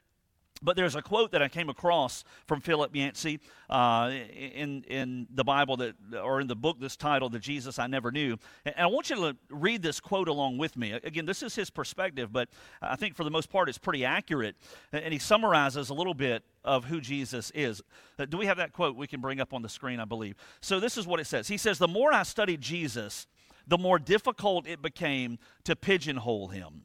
But 0.63 0.77
there's 0.77 0.97
a 0.97 1.03
quote 1.03 1.33
that 1.33 1.43
I 1.43 1.49
came 1.49 1.69
across 1.69 2.25
from 2.47 2.61
Philip 2.61 2.95
Yancey 2.95 3.41
uh, 3.71 4.11
in, 4.35 4.83
in 4.89 5.27
the 5.31 5.45
Bible 5.45 5.77
that, 5.77 5.95
or 6.21 6.41
in 6.41 6.49
the 6.49 6.57
book 6.57 6.79
that's 6.81 6.97
titled 6.97 7.33
The 7.33 7.39
Jesus 7.39 7.79
I 7.79 7.87
Never 7.87 8.11
Knew. 8.11 8.37
And 8.65 8.75
I 8.77 8.87
want 8.87 9.11
you 9.11 9.17
to 9.17 9.37
read 9.51 9.83
this 9.83 10.01
quote 10.01 10.29
along 10.29 10.59
with 10.59 10.77
me. 10.77 10.93
Again, 10.93 11.27
this 11.27 11.43
is 11.43 11.55
his 11.55 11.71
perspective, 11.71 12.33
but 12.33 12.49
I 12.83 12.97
think 12.97 13.15
for 13.15 13.25
the 13.25 13.31
most 13.31 13.51
part 13.51 13.69
it's 13.69 13.79
pretty 13.79 14.05
accurate. 14.05 14.57
And 14.93 15.13
he 15.13 15.19
summarizes 15.19 15.91
a 15.91 15.95
little 15.95 16.15
bit 16.15 16.43
of 16.65 16.85
who 16.87 17.01
Jesus 17.01 17.53
is. 17.55 17.81
Uh, 18.19 18.25
do 18.25 18.37
we 18.37 18.47
have 18.47 18.57
that 18.57 18.73
quote 18.73 18.97
we 18.97 19.07
can 19.07 19.21
bring 19.21 19.41
up 19.41 19.55
on 19.55 19.63
the 19.63 19.69
screen, 19.69 20.01
I 20.01 20.05
believe? 20.05 20.35
So 20.61 20.81
this 20.81 20.97
is 20.97 21.07
what 21.07 21.21
it 21.21 21.27
says 21.27 21.49
He 21.49 21.57
says, 21.57 21.79
The 21.79 21.89
more 21.89 22.13
I 22.13 22.25
studied 22.25 22.61
Jesus, 22.61 23.27
the 23.67 23.79
more 23.79 23.99
difficult 23.99 24.67
it 24.67 24.83
became 24.83 25.39
to 25.65 25.77
pigeonhole 25.77 26.49
him. 26.49 26.85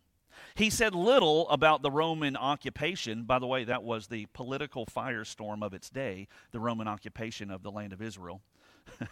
He 0.56 0.70
said 0.70 0.94
little 0.94 1.50
about 1.50 1.82
the 1.82 1.90
Roman 1.90 2.36
occupation. 2.36 3.24
By 3.24 3.40
the 3.40 3.48
way, 3.48 3.64
that 3.64 3.84
was 3.84 4.08
the 4.08 4.28
political 4.34 4.86
firestorm 4.86 5.64
of 5.64 5.74
its 5.74 5.90
day, 5.90 6.28
the 6.52 6.60
Roman 6.60 6.88
occupation 6.88 7.50
of 7.50 7.64
the 7.64 7.72
land 7.72 7.92
of 7.92 8.02
Israel. 8.02 8.42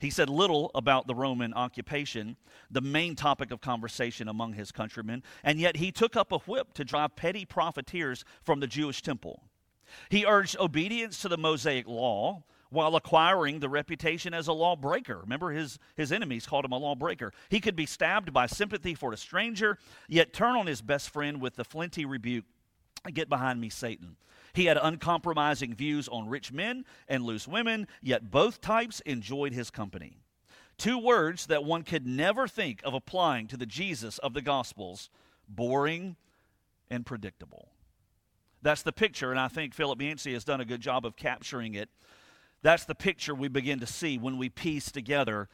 he 0.00 0.08
said 0.08 0.30
little 0.30 0.70
about 0.74 1.06
the 1.06 1.14
Roman 1.14 1.52
occupation, 1.52 2.36
the 2.70 2.80
main 2.80 3.14
topic 3.14 3.50
of 3.50 3.60
conversation 3.60 4.28
among 4.28 4.54
his 4.54 4.72
countrymen, 4.72 5.22
and 5.44 5.60
yet 5.60 5.76
he 5.76 5.92
took 5.92 6.16
up 6.16 6.32
a 6.32 6.38
whip 6.38 6.72
to 6.74 6.84
drive 6.84 7.14
petty 7.14 7.44
profiteers 7.44 8.24
from 8.42 8.60
the 8.60 8.66
Jewish 8.66 9.02
temple. 9.02 9.42
He 10.08 10.24
urged 10.26 10.56
obedience 10.58 11.20
to 11.22 11.28
the 11.28 11.38
Mosaic 11.38 11.86
law, 11.86 12.44
while 12.70 12.96
acquiring 12.96 13.60
the 13.60 13.68
reputation 13.68 14.34
as 14.34 14.48
a 14.48 14.52
lawbreaker. 14.52 15.18
Remember, 15.18 15.50
his, 15.50 15.78
his 15.96 16.12
enemies 16.12 16.46
called 16.46 16.64
him 16.64 16.72
a 16.72 16.78
lawbreaker. 16.78 17.32
He 17.48 17.60
could 17.60 17.76
be 17.76 17.86
stabbed 17.86 18.32
by 18.32 18.46
sympathy 18.46 18.94
for 18.94 19.12
a 19.12 19.16
stranger, 19.16 19.78
yet 20.08 20.32
turn 20.32 20.56
on 20.56 20.66
his 20.66 20.82
best 20.82 21.10
friend 21.10 21.40
with 21.40 21.56
the 21.56 21.64
flinty 21.64 22.04
rebuke 22.04 22.44
Get 23.12 23.28
behind 23.28 23.60
me, 23.60 23.68
Satan. 23.68 24.16
He 24.52 24.66
had 24.66 24.78
uncompromising 24.78 25.74
views 25.74 26.08
on 26.08 26.28
rich 26.28 26.52
men 26.52 26.84
and 27.08 27.24
loose 27.24 27.46
women, 27.46 27.86
yet 28.02 28.30
both 28.30 28.60
types 28.60 29.00
enjoyed 29.00 29.52
his 29.52 29.70
company. 29.70 30.18
Two 30.78 30.98
words 30.98 31.46
that 31.46 31.64
one 31.64 31.82
could 31.82 32.06
never 32.06 32.48
think 32.48 32.80
of 32.84 32.94
applying 32.94 33.46
to 33.48 33.56
the 33.56 33.66
Jesus 33.66 34.18
of 34.18 34.34
the 34.34 34.42
Gospels 34.42 35.10
boring 35.48 36.16
and 36.90 37.06
predictable. 37.06 37.68
That's 38.62 38.82
the 38.82 38.92
picture, 38.92 39.30
and 39.30 39.38
I 39.38 39.48
think 39.48 39.74
Philip 39.74 40.00
Yancey 40.00 40.32
has 40.32 40.44
done 40.44 40.60
a 40.60 40.64
good 40.64 40.80
job 40.80 41.06
of 41.06 41.16
capturing 41.16 41.74
it 41.74 41.88
that's 42.62 42.84
the 42.84 42.94
picture 42.94 43.34
we 43.34 43.48
begin 43.48 43.80
to 43.80 43.86
see 43.86 44.18
when 44.18 44.38
we 44.38 44.48
piece 44.48 44.90
together 44.90 45.48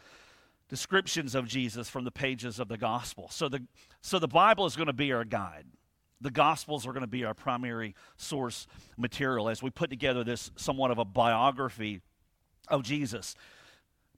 descriptions 0.68 1.34
of 1.34 1.46
Jesus 1.46 1.88
from 1.88 2.04
the 2.04 2.10
pages 2.10 2.58
of 2.58 2.68
the 2.68 2.78
gospel. 2.78 3.28
So 3.30 3.48
the, 3.48 3.62
so 4.00 4.18
the 4.18 4.28
Bible 4.28 4.64
is 4.64 4.74
going 4.74 4.86
to 4.86 4.94
be 4.94 5.12
our 5.12 5.24
guide. 5.24 5.66
The 6.22 6.30
Gospels 6.30 6.86
are 6.86 6.92
going 6.92 7.02
to 7.02 7.08
be 7.08 7.24
our 7.24 7.34
primary 7.34 7.96
source 8.16 8.68
material 8.96 9.48
as 9.48 9.60
we 9.60 9.70
put 9.70 9.90
together 9.90 10.22
this 10.22 10.52
somewhat 10.54 10.92
of 10.92 10.98
a 10.98 11.04
biography 11.04 12.00
of 12.68 12.84
Jesus. 12.84 13.34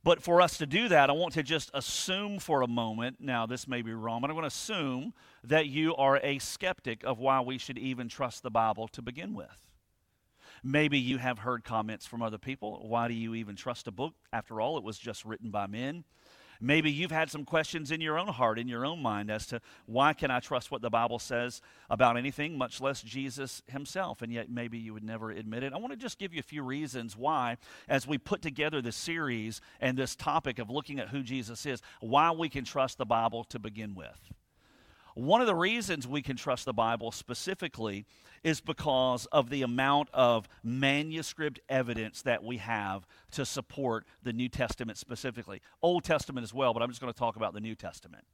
But 0.04 0.22
for 0.22 0.42
us 0.42 0.58
to 0.58 0.66
do 0.66 0.88
that, 0.88 1.08
I 1.08 1.14
want 1.14 1.32
to 1.34 1.42
just 1.42 1.70
assume 1.72 2.38
for 2.38 2.60
a 2.60 2.68
moment, 2.68 3.16
now 3.20 3.46
this 3.46 3.66
may 3.66 3.80
be 3.80 3.94
wrong, 3.94 4.20
but 4.20 4.28
I'm 4.28 4.36
going 4.36 4.42
to 4.42 4.48
assume 4.48 5.14
that 5.44 5.66
you 5.66 5.96
are 5.96 6.20
a 6.22 6.38
skeptic 6.40 7.02
of 7.04 7.18
why 7.18 7.40
we 7.40 7.56
should 7.56 7.78
even 7.78 8.08
trust 8.08 8.42
the 8.42 8.50
Bible 8.50 8.86
to 8.88 9.00
begin 9.00 9.32
with. 9.32 9.56
Maybe 10.66 10.98
you 10.98 11.18
have 11.18 11.40
heard 11.40 11.62
comments 11.62 12.06
from 12.06 12.22
other 12.22 12.38
people. 12.38 12.88
Why 12.88 13.06
do 13.06 13.12
you 13.12 13.34
even 13.34 13.54
trust 13.54 13.86
a 13.86 13.92
book? 13.92 14.14
After 14.32 14.62
all, 14.62 14.78
it 14.78 14.82
was 14.82 14.98
just 14.98 15.26
written 15.26 15.50
by 15.50 15.66
men. 15.66 16.04
Maybe 16.58 16.90
you've 16.90 17.10
had 17.10 17.30
some 17.30 17.44
questions 17.44 17.90
in 17.90 18.00
your 18.00 18.18
own 18.18 18.28
heart, 18.28 18.58
in 18.58 18.66
your 18.66 18.86
own 18.86 19.02
mind, 19.02 19.30
as 19.30 19.46
to 19.48 19.60
why 19.84 20.14
can 20.14 20.30
I 20.30 20.40
trust 20.40 20.70
what 20.70 20.80
the 20.80 20.88
Bible 20.88 21.18
says 21.18 21.60
about 21.90 22.16
anything, 22.16 22.56
much 22.56 22.80
less 22.80 23.02
Jesus 23.02 23.60
himself, 23.66 24.22
and 24.22 24.32
yet 24.32 24.48
maybe 24.48 24.78
you 24.78 24.94
would 24.94 25.04
never 25.04 25.30
admit 25.30 25.64
it. 25.64 25.74
I 25.74 25.76
want 25.76 25.92
to 25.92 25.98
just 25.98 26.18
give 26.18 26.32
you 26.32 26.40
a 26.40 26.44
few 26.44 26.62
reasons 26.62 27.14
why, 27.14 27.58
as 27.86 28.06
we 28.06 28.16
put 28.16 28.40
together 28.40 28.80
this 28.80 28.96
series 28.96 29.60
and 29.80 29.98
this 29.98 30.16
topic 30.16 30.58
of 30.58 30.70
looking 30.70 30.98
at 30.98 31.08
who 31.08 31.22
Jesus 31.22 31.66
is, 31.66 31.82
why 32.00 32.30
we 32.30 32.48
can 32.48 32.64
trust 32.64 32.96
the 32.96 33.04
Bible 33.04 33.44
to 33.44 33.58
begin 33.58 33.94
with. 33.94 34.32
One 35.14 35.40
of 35.40 35.46
the 35.46 35.54
reasons 35.54 36.08
we 36.08 36.22
can 36.22 36.36
trust 36.36 36.64
the 36.64 36.72
Bible 36.72 37.12
specifically 37.12 38.04
is 38.42 38.60
because 38.60 39.26
of 39.26 39.48
the 39.48 39.62
amount 39.62 40.08
of 40.12 40.48
manuscript 40.62 41.60
evidence 41.68 42.22
that 42.22 42.42
we 42.42 42.58
have 42.58 43.06
to 43.32 43.46
support 43.46 44.06
the 44.22 44.32
New 44.32 44.48
Testament 44.48 44.98
specifically. 44.98 45.62
Old 45.82 46.04
Testament 46.04 46.44
as 46.44 46.52
well, 46.52 46.74
but 46.74 46.82
I'm 46.82 46.90
just 46.90 47.00
going 47.00 47.12
to 47.12 47.18
talk 47.18 47.36
about 47.36 47.54
the 47.54 47.60
New 47.60 47.76
Testament. 47.76 48.24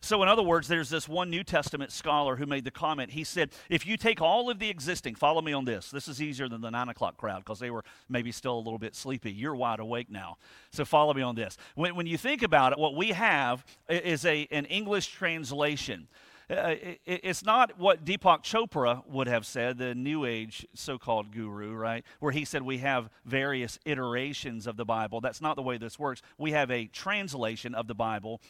So, 0.00 0.22
in 0.22 0.28
other 0.28 0.42
words, 0.42 0.68
there's 0.68 0.90
this 0.90 1.08
one 1.08 1.30
New 1.30 1.44
Testament 1.44 1.92
scholar 1.92 2.36
who 2.36 2.46
made 2.46 2.64
the 2.64 2.70
comment. 2.70 3.10
He 3.10 3.24
said, 3.24 3.50
if 3.68 3.86
you 3.86 3.96
take 3.96 4.20
all 4.20 4.50
of 4.50 4.58
the 4.58 4.68
existing, 4.68 5.14
follow 5.14 5.42
me 5.42 5.52
on 5.52 5.64
this. 5.64 5.90
This 5.90 6.08
is 6.08 6.22
easier 6.22 6.48
than 6.48 6.60
the 6.60 6.70
nine 6.70 6.88
o'clock 6.88 7.16
crowd 7.16 7.40
because 7.40 7.58
they 7.58 7.70
were 7.70 7.84
maybe 8.08 8.32
still 8.32 8.56
a 8.56 8.60
little 8.60 8.78
bit 8.78 8.94
sleepy. 8.94 9.32
You're 9.32 9.56
wide 9.56 9.80
awake 9.80 10.10
now. 10.10 10.36
So, 10.72 10.84
follow 10.84 11.14
me 11.14 11.22
on 11.22 11.34
this. 11.34 11.56
When, 11.74 11.94
when 11.96 12.06
you 12.06 12.18
think 12.18 12.42
about 12.42 12.72
it, 12.72 12.78
what 12.78 12.94
we 12.94 13.08
have 13.08 13.64
is 13.88 14.24
a, 14.24 14.46
an 14.50 14.64
English 14.66 15.08
translation. 15.08 16.08
Uh, 16.50 16.74
it, 16.80 17.00
it's 17.04 17.44
not 17.44 17.78
what 17.78 18.06
Deepak 18.06 18.42
Chopra 18.42 19.06
would 19.06 19.26
have 19.26 19.44
said, 19.44 19.76
the 19.76 19.94
New 19.94 20.24
Age 20.24 20.66
so 20.74 20.96
called 20.96 21.30
guru, 21.30 21.74
right? 21.74 22.04
Where 22.20 22.32
he 22.32 22.46
said 22.46 22.62
we 22.62 22.78
have 22.78 23.10
various 23.26 23.78
iterations 23.84 24.66
of 24.66 24.78
the 24.78 24.86
Bible. 24.86 25.20
That's 25.20 25.42
not 25.42 25.56
the 25.56 25.62
way 25.62 25.76
this 25.76 25.98
works. 25.98 26.22
We 26.38 26.52
have 26.52 26.70
a 26.70 26.86
translation 26.86 27.74
of 27.74 27.86
the 27.86 27.94
Bible 27.94 28.40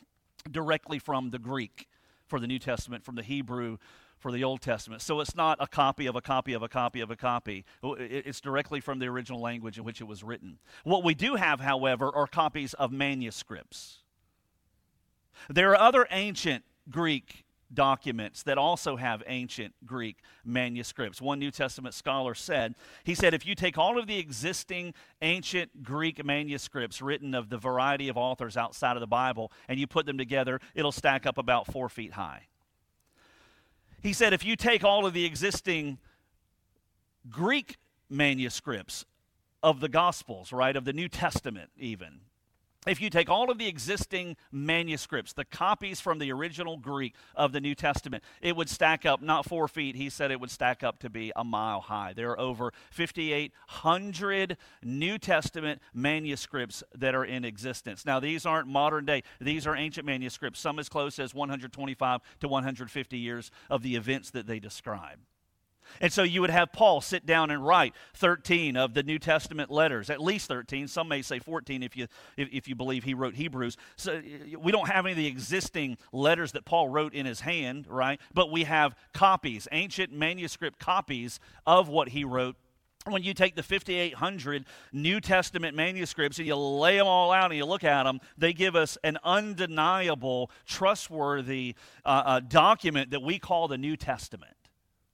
directly 0.51 0.99
from 0.99 1.31
the 1.31 1.39
Greek 1.39 1.89
for 2.27 2.39
the 2.41 2.47
New 2.47 2.59
Testament, 2.59 3.05
from 3.05 3.15
the 3.15 3.23
Hebrew 3.23 3.79
for 4.19 4.33
the 4.33 4.43
Old 4.43 4.61
Testament. 4.61 5.01
So 5.01 5.21
it's 5.21 5.35
not 5.35 5.59
a 5.61 5.67
copy 5.67 6.07
of 6.07 6.17
a 6.17 6.21
copy 6.21 6.53
of 6.53 6.63
a 6.63 6.69
copy 6.69 7.01
of 7.01 7.11
a 7.11 7.17
copy. 7.17 7.65
It's 7.83 8.41
directly 8.41 8.81
from 8.81 8.99
the 8.99 9.07
original 9.07 9.41
language 9.41 9.79
in 9.79 9.85
which 9.85 10.01
it 10.01 10.05
was 10.05 10.25
written. 10.25 10.59
What 10.85 11.05
we 11.05 11.15
do 11.15 11.37
have, 11.37 11.61
however, 11.61 12.11
are 12.15 12.27
copies 12.27 12.75
of 12.75 12.91
manuscripts. 12.91 13.99
There 15.49 15.71
are 15.71 15.81
other 15.81 16.07
ancient 16.11 16.65
Greek 16.91 17.45
documents 17.73 18.43
that 18.45 18.59
also 18.59 18.97
have 18.97 19.23
ancient 19.27 19.75
Greek 19.85 20.19
manuscripts. 20.45 21.21
One 21.21 21.39
New 21.39 21.51
Testament 21.51 21.95
scholar 21.95 22.35
said, 22.35 22.75
he 23.05 23.15
said, 23.15 23.35
if 23.35 23.45
you 23.45 23.55
take 23.55 23.77
all 23.77 23.99
of 23.99 24.07
the 24.07 24.19
existing 24.19 24.95
ancient 25.21 25.83
Greek 25.83 26.25
manuscripts 26.25 27.03
written 27.03 27.35
of 27.35 27.51
the 27.51 27.59
variety 27.59 28.09
of 28.09 28.17
authors 28.17 28.57
outside 28.57 28.97
of 28.97 29.01
the 29.01 29.07
Bible 29.07 29.53
and 29.69 29.79
you 29.79 29.87
put 29.87 30.07
them 30.07 30.19
together, 30.19 30.61
it'll 30.75 30.93
stack 30.93 31.27
up 31.27 31.37
about 31.37 31.67
four 31.67 31.89
feet 31.89 32.15
high. 32.15 32.47
He 34.03 34.13
said, 34.13 34.33
if 34.33 34.45
you 34.45 34.57
take 34.57 34.85
all 34.85 35.05
of 35.05 35.13
the 35.13 35.25
existing 35.25 35.99
Greek 37.29 37.77
manuscripts 38.09 39.05
of 39.63 39.81
the 39.81 39.89
Gospels, 39.89 40.53
right, 40.53 40.77
of 40.77 40.85
the 40.85 40.93
New 40.93 41.09
Testament 41.09 41.71
even, 41.77 42.21
if 42.87 43.01
you 43.01 43.11
take 43.11 43.29
all 43.29 43.51
of 43.51 43.59
the 43.59 43.67
existing 43.67 44.37
manuscripts, 44.53 45.33
the 45.33 45.45
copies 45.45 46.01
from 46.01 46.19
the 46.19 46.33
original 46.33 46.77
Greek 46.77 47.15
of 47.35 47.53
the 47.53 47.61
New 47.61 47.75
Testament, 47.75 48.23
it 48.41 48.57
would 48.57 48.69
stack 48.69 49.05
up 49.05 49.21
not 49.21 49.45
four 49.45 49.69
feet. 49.69 49.97
He 49.97 50.09
said 50.09 50.31
it 50.31 50.41
would 50.41 50.51
stack 50.51 50.83
up 50.83 50.99
to 51.01 51.11
be 51.11 51.33
a 51.35 51.45
mile 51.45 51.81
high. 51.81 52.13
There 52.13 52.31
are 52.31 52.41
over 52.41 52.73
5,800 52.91 54.57
New 54.83 55.19
Testament 55.19 55.83
manuscripts 55.93 56.85
that 56.95 57.15
are 57.15 57.25
in 57.25 57.45
existence. 57.45 58.07
Now, 58.07 58.21
these 58.21 58.47
aren't 58.47 58.69
modern 58.69 59.05
day, 59.05 59.23
these 59.41 59.67
are 59.67 59.77
ancient 59.77 60.07
manuscripts, 60.07 60.61
some 60.61 60.79
as 60.79 60.89
close 60.89 61.19
as 61.19 61.35
125 61.35 62.21
to 62.41 62.49
150 62.49 63.19
years 63.19 63.51
of 63.69 63.83
the 63.83 63.97
events 63.97 64.31
that 64.31 64.47
they 64.47 64.61
describe. 64.61 65.19
And 66.01 66.13
so 66.13 66.23
you 66.23 66.41
would 66.41 66.51
have 66.51 66.73
Paul 66.73 67.01
sit 67.01 67.27
down 67.27 67.51
and 67.51 67.65
write 67.65 67.95
13 68.15 68.77
of 68.77 68.95
the 68.95 69.03
New 69.03 69.19
Testament 69.19 69.71
letters, 69.71 70.11
at 70.11 70.21
least 70.21 70.49
13. 70.49 70.89
Some 70.89 71.09
may 71.09 71.23
say 71.23 71.39
14 71.39 71.83
if 71.83 71.97
you, 71.97 72.07
if, 72.37 72.49
if, 72.53 72.69
you 72.69 72.75
believe 72.75 73.05
he 73.05 73.15
wrote 73.15 73.35
Hebrews. 73.35 73.77
So 73.97 74.21
we 74.59 74.73
don't 74.73 74.89
have 74.89 75.07
any 75.07 75.13
of 75.13 75.17
the 75.17 75.27
existing 75.27 75.99
letters 76.13 76.53
that 76.53 76.65
Paul 76.65 76.89
wrote 76.89 77.15
in 77.15 77.27
his 77.27 77.41
hand, 77.41 77.87
right? 77.89 78.21
But 78.35 78.51
we 78.51 78.65
have 78.65 78.95
copies, 79.13 79.69
ancient 79.73 80.13
manuscript 80.13 80.79
copies 80.79 81.41
of 81.67 81.89
what 81.89 82.11
he 82.11 82.25
wrote 82.25 82.57
when 83.11 83.23
you 83.23 83.35
take 83.35 83.55
the 83.55 83.63
5,800 83.63 84.65
New 84.93 85.21
Testament 85.21 85.77
manuscripts 85.77 86.39
and 86.39 86.47
you 86.47 86.57
lay 86.57 86.97
them 86.97 87.07
all 87.07 87.33
out 87.33 87.47
and 87.51 87.57
you 87.57 87.65
look 87.65 87.85
at 87.85 88.05
them, 88.05 88.21
they 88.37 88.53
give 88.53 88.77
us 88.77 88.99
an 89.03 89.19
undeniable, 89.25 90.51
trustworthy 90.67 91.75
uh, 92.05 92.23
uh, 92.25 92.41
document 92.41 93.11
that 93.11 93.23
we 93.23 93.39
call 93.39 93.69
the 93.69 93.79
New 93.79 93.97
Testament, 93.97 94.57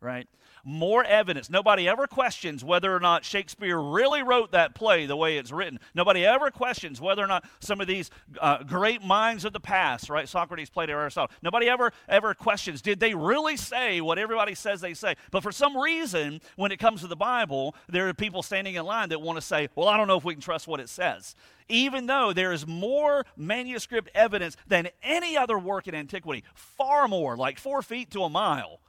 right? 0.01 0.29
More 0.65 1.05
evidence. 1.05 1.51
Nobody 1.51 1.87
ever 1.89 2.07
questions 2.07 2.65
whether 2.65 2.95
or 2.95 3.01
not 3.01 3.25
Shakespeare 3.25 3.79
really 3.79 4.23
wrote 4.23 4.53
that 4.53 4.75
play 4.75 5.07
the 5.07 5.17
way 5.17 5.37
it's 5.37 5.53
written. 5.53 5.79
Nobody 5.95 6.25
ever 6.25 6.51
questions 6.51 7.01
whether 7.01 7.23
or 7.23 7.27
not 7.27 7.45
some 7.61 7.81
of 7.81 7.87
these 7.87 8.11
uh, 8.41 8.63
great 8.63 9.03
minds 9.03 9.45
of 9.45 9.53
the 9.53 9.61
past, 9.61 10.09
right? 10.09 10.29
Socrates, 10.29 10.71
Plato, 10.71 10.93
Aristotle. 10.93 11.35
Nobody 11.43 11.69
ever 11.69 11.93
ever 12.09 12.35
questions 12.35 12.81
did 12.81 13.01
they 13.01 13.15
really 13.15 13.57
say 13.57 14.01
what 14.01 14.19
everybody 14.19 14.55
says 14.55 14.81
they 14.81 14.95
say? 14.95 15.15
But 15.31 15.43
for 15.43 15.53
some 15.53 15.77
reason, 15.77 16.41
when 16.57 16.73
it 16.73 16.79
comes 16.79 17.03
to 17.03 17.07
the 17.07 17.17
Bible, 17.17 17.75
there 17.89 18.09
are 18.09 18.15
people 18.15 18.43
standing 18.43 18.75
in 18.75 18.85
line 18.85 19.11
that 19.11 19.21
want 19.21 19.37
to 19.37 19.43
say, 19.43 19.69
"Well, 19.75 19.89
I 19.89 19.97
don't 19.97 20.09
know 20.09 20.17
if 20.17 20.25
we 20.25 20.35
can 20.35 20.43
trust 20.43 20.67
what 20.67 20.81
it 20.81 20.89
says." 20.89 21.35
even 21.67 22.05
though 22.05 22.31
there 22.31 22.53
is 22.53 22.67
more 22.67 23.25
manuscript 23.39 24.11
evidence 24.15 24.55
than 24.67 24.87
any 25.03 25.35
other 25.35 25.59
work 25.59 25.89
in 25.89 25.95
antiquity, 25.95 26.45
far 26.53 27.09
more, 27.09 27.39
like 27.39 27.59
four 27.59 27.81
feet 27.81 28.11
to 28.11 28.23
a 28.23 28.29
mile 28.29 28.81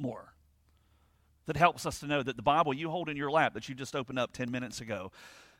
more 0.00 0.32
that 1.46 1.56
helps 1.56 1.86
us 1.86 2.00
to 2.00 2.06
know 2.06 2.22
that 2.22 2.36
the 2.36 2.42
Bible 2.42 2.74
you 2.74 2.90
hold 2.90 3.08
in 3.08 3.16
your 3.16 3.30
lap 3.30 3.54
that 3.54 3.68
you 3.68 3.74
just 3.74 3.96
opened 3.96 4.18
up 4.18 4.32
10 4.32 4.50
minutes 4.50 4.80
ago 4.80 5.10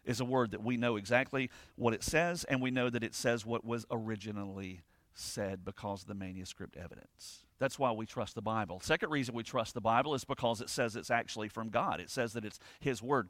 is 0.05 0.21
a 0.21 0.25
word 0.25 0.51
that 0.53 0.63
we 0.63 0.77
know 0.77 0.97
exactly 0.97 1.51
what 1.77 1.95
it 1.95 2.03
says, 2.03 2.45
and 2.45 2.61
we 2.61 2.71
know 2.71 2.91
that 2.91 3.05
it 3.05 3.15
says 3.15 3.45
what 3.45 3.65
was 3.65 3.87
originally 3.91 4.83
said 5.15 5.65
because 5.65 6.03
of 6.03 6.09
the 6.09 6.15
manuscript 6.15 6.77
evidence. 6.77 7.45
That's 7.59 7.79
why 7.79 7.93
we 7.93 8.07
trust 8.07 8.35
the 8.35 8.43
Bible. 8.43 8.81
Second 8.81 9.11
reason 9.11 9.35
we 9.35 9.43
trust 9.43 9.75
the 9.75 9.81
Bible 9.81 10.15
is 10.15 10.25
because 10.25 10.61
it 10.61 10.71
says 10.71 10.97
it's 10.97 11.11
actually 11.11 11.49
from 11.49 11.69
God. 11.69 12.01
It 12.01 12.09
says 12.09 12.33
that 12.33 12.45
it's 12.45 12.59
His 12.81 13.03
Word. 13.03 13.29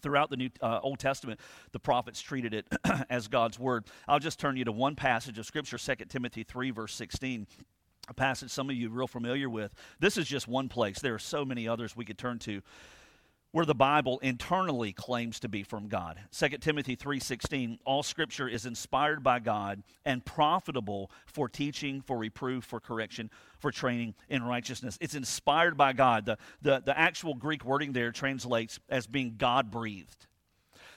Throughout 0.00 0.30
the 0.30 0.36
New 0.36 0.50
uh, 0.62 0.78
Old 0.82 1.00
Testament, 1.00 1.40
the 1.72 1.80
prophets 1.80 2.20
treated 2.20 2.54
it 2.54 2.66
as 3.10 3.28
God's 3.28 3.58
Word. 3.58 3.84
I'll 4.06 4.20
just 4.20 4.38
turn 4.38 4.56
you 4.56 4.64
to 4.64 4.72
one 4.72 4.94
passage 4.94 5.38
of 5.38 5.44
Scripture, 5.44 5.76
2 5.76 6.04
Timothy 6.08 6.44
3, 6.44 6.70
verse 6.70 6.94
16 6.94 7.46
a 8.08 8.14
passage 8.14 8.50
some 8.50 8.70
of 8.70 8.76
you 8.76 8.88
are 8.88 8.92
real 8.92 9.06
familiar 9.06 9.50
with. 9.50 9.74
This 10.00 10.16
is 10.16 10.26
just 10.26 10.48
one 10.48 10.68
place. 10.68 10.98
There 10.98 11.14
are 11.14 11.18
so 11.18 11.44
many 11.44 11.68
others 11.68 11.96
we 11.96 12.04
could 12.04 12.18
turn 12.18 12.38
to 12.40 12.62
where 13.52 13.64
the 13.64 13.74
Bible 13.74 14.18
internally 14.18 14.92
claims 14.92 15.40
to 15.40 15.48
be 15.48 15.62
from 15.62 15.88
God. 15.88 16.20
2 16.32 16.60
Timothy 16.60 16.96
3:16 16.96 17.78
All 17.84 18.02
scripture 18.02 18.48
is 18.48 18.66
inspired 18.66 19.22
by 19.22 19.38
God 19.38 19.82
and 20.04 20.24
profitable 20.24 21.10
for 21.26 21.48
teaching, 21.48 22.02
for 22.02 22.18
reproof, 22.18 22.64
for 22.64 22.80
correction, 22.80 23.30
for 23.58 23.70
training 23.70 24.14
in 24.28 24.42
righteousness. 24.42 24.98
It's 25.00 25.14
inspired 25.14 25.76
by 25.76 25.92
God. 25.94 26.26
The, 26.26 26.38
the, 26.60 26.82
the 26.84 26.98
actual 26.98 27.34
Greek 27.34 27.64
wording 27.64 27.92
there 27.92 28.12
translates 28.12 28.78
as 28.88 29.06
being 29.06 29.36
God-breathed. 29.38 30.26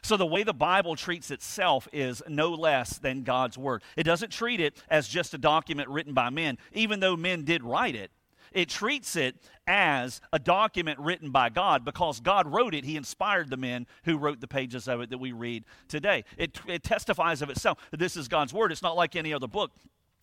So 0.03 0.17
the 0.17 0.25
way 0.25 0.43
the 0.43 0.53
Bible 0.53 0.95
treats 0.95 1.29
itself 1.29 1.87
is 1.93 2.23
no 2.27 2.49
less 2.49 2.97
than 2.97 3.23
God's 3.23 3.57
Word. 3.57 3.83
It 3.95 4.03
doesn't 4.03 4.31
treat 4.31 4.59
it 4.59 4.81
as 4.89 5.07
just 5.07 5.33
a 5.33 5.37
document 5.37 5.89
written 5.89 6.13
by 6.13 6.29
men, 6.29 6.57
even 6.73 6.99
though 6.99 7.15
men 7.15 7.43
did 7.43 7.63
write 7.63 7.95
it. 7.95 8.11
It 8.51 8.67
treats 8.67 9.15
it 9.15 9.35
as 9.65 10.19
a 10.33 10.39
document 10.39 10.99
written 10.99 11.31
by 11.31 11.49
God 11.49 11.85
because 11.85 12.19
God 12.19 12.51
wrote 12.51 12.73
it. 12.73 12.83
He 12.83 12.97
inspired 12.97 13.49
the 13.49 13.57
men 13.57 13.87
who 14.03 14.17
wrote 14.17 14.41
the 14.41 14.47
pages 14.47 14.87
of 14.87 14.99
it 15.01 15.09
that 15.11 15.19
we 15.19 15.31
read 15.31 15.63
today. 15.87 16.25
It, 16.37 16.59
it 16.67 16.83
testifies 16.83 17.41
of 17.41 17.49
itself 17.49 17.77
that 17.91 17.97
this 17.97 18.17
is 18.17 18.27
God's 18.27 18.53
Word. 18.53 18.71
It's 18.71 18.81
not 18.81 18.97
like 18.97 19.15
any 19.15 19.33
other 19.33 19.47
book. 19.47 19.71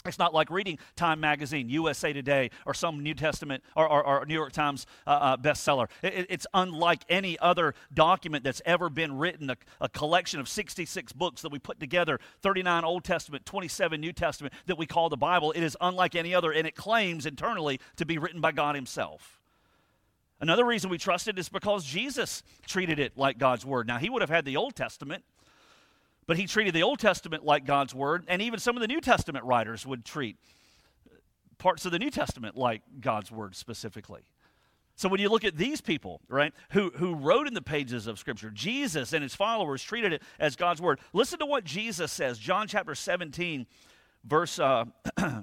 It's 0.06 0.18
not 0.18 0.32
like 0.32 0.48
reading 0.48 0.78
Time 0.94 1.18
Magazine, 1.18 1.68
USA 1.70 2.12
Today, 2.12 2.50
or 2.64 2.72
some 2.72 3.02
New 3.02 3.14
Testament 3.14 3.64
or, 3.74 3.88
or, 3.88 4.04
or 4.04 4.26
New 4.26 4.34
York 4.34 4.52
Times 4.52 4.86
uh, 5.06 5.10
uh, 5.10 5.36
bestseller. 5.36 5.88
It, 6.02 6.26
it's 6.30 6.46
unlike 6.54 7.02
any 7.08 7.36
other 7.40 7.74
document 7.92 8.44
that's 8.44 8.62
ever 8.64 8.90
been 8.90 9.18
written, 9.18 9.50
a, 9.50 9.56
a, 9.80 9.88
collection 9.88 10.38
of 10.38 10.48
66 10.48 11.12
books 11.14 11.42
that 11.42 11.50
we 11.50 11.58
put 11.58 11.80
together 11.80 12.20
39 12.42 12.84
Old 12.84 13.02
Testament, 13.02 13.44
27 13.44 14.00
New 14.00 14.12
Testament 14.12 14.54
that 14.66 14.78
we 14.78 14.86
call 14.86 15.08
the 15.08 15.16
Bible. 15.16 15.50
It 15.50 15.62
is 15.62 15.76
unlike 15.80 16.14
any 16.14 16.32
other, 16.32 16.52
and 16.52 16.64
it 16.64 16.76
claims 16.76 17.26
internally 17.26 17.80
to 17.96 18.06
be 18.06 18.18
written 18.18 18.40
by 18.40 18.52
God 18.52 18.76
Himself. 18.76 19.40
Another 20.40 20.64
reason 20.64 20.90
we 20.90 20.98
trust 20.98 21.26
it 21.26 21.40
is 21.40 21.48
because 21.48 21.84
Jesus 21.84 22.44
treated 22.66 23.00
it 23.00 23.18
like 23.18 23.36
God's 23.36 23.66
Word. 23.66 23.88
Now, 23.88 23.98
He 23.98 24.08
would 24.08 24.22
have 24.22 24.30
had 24.30 24.44
the 24.44 24.56
Old 24.56 24.76
Testament. 24.76 25.24
But 26.28 26.36
he 26.36 26.46
treated 26.46 26.74
the 26.74 26.82
Old 26.82 26.98
Testament 27.00 27.42
like 27.42 27.64
God's 27.64 27.94
Word, 27.94 28.24
and 28.28 28.42
even 28.42 28.60
some 28.60 28.76
of 28.76 28.82
the 28.82 28.86
New 28.86 29.00
Testament 29.00 29.46
writers 29.46 29.86
would 29.86 30.04
treat 30.04 30.36
parts 31.56 31.86
of 31.86 31.90
the 31.90 31.98
New 31.98 32.10
Testament 32.10 32.54
like 32.54 32.82
God's 33.00 33.32
Word 33.32 33.56
specifically. 33.56 34.20
So 34.94 35.08
when 35.08 35.20
you 35.20 35.30
look 35.30 35.44
at 35.44 35.56
these 35.56 35.80
people, 35.80 36.20
right, 36.28 36.52
who, 36.72 36.90
who 36.96 37.14
wrote 37.14 37.48
in 37.48 37.54
the 37.54 37.62
pages 37.62 38.06
of 38.06 38.18
Scripture, 38.18 38.50
Jesus 38.50 39.14
and 39.14 39.22
his 39.22 39.34
followers 39.34 39.82
treated 39.82 40.12
it 40.12 40.22
as 40.38 40.54
God's 40.54 40.82
word. 40.82 41.00
Listen 41.14 41.38
to 41.38 41.46
what 41.46 41.64
Jesus 41.64 42.12
says, 42.12 42.38
John 42.38 42.68
chapter 42.68 42.94
17, 42.94 43.66
verse. 44.24 44.58
Uh, 44.58 44.84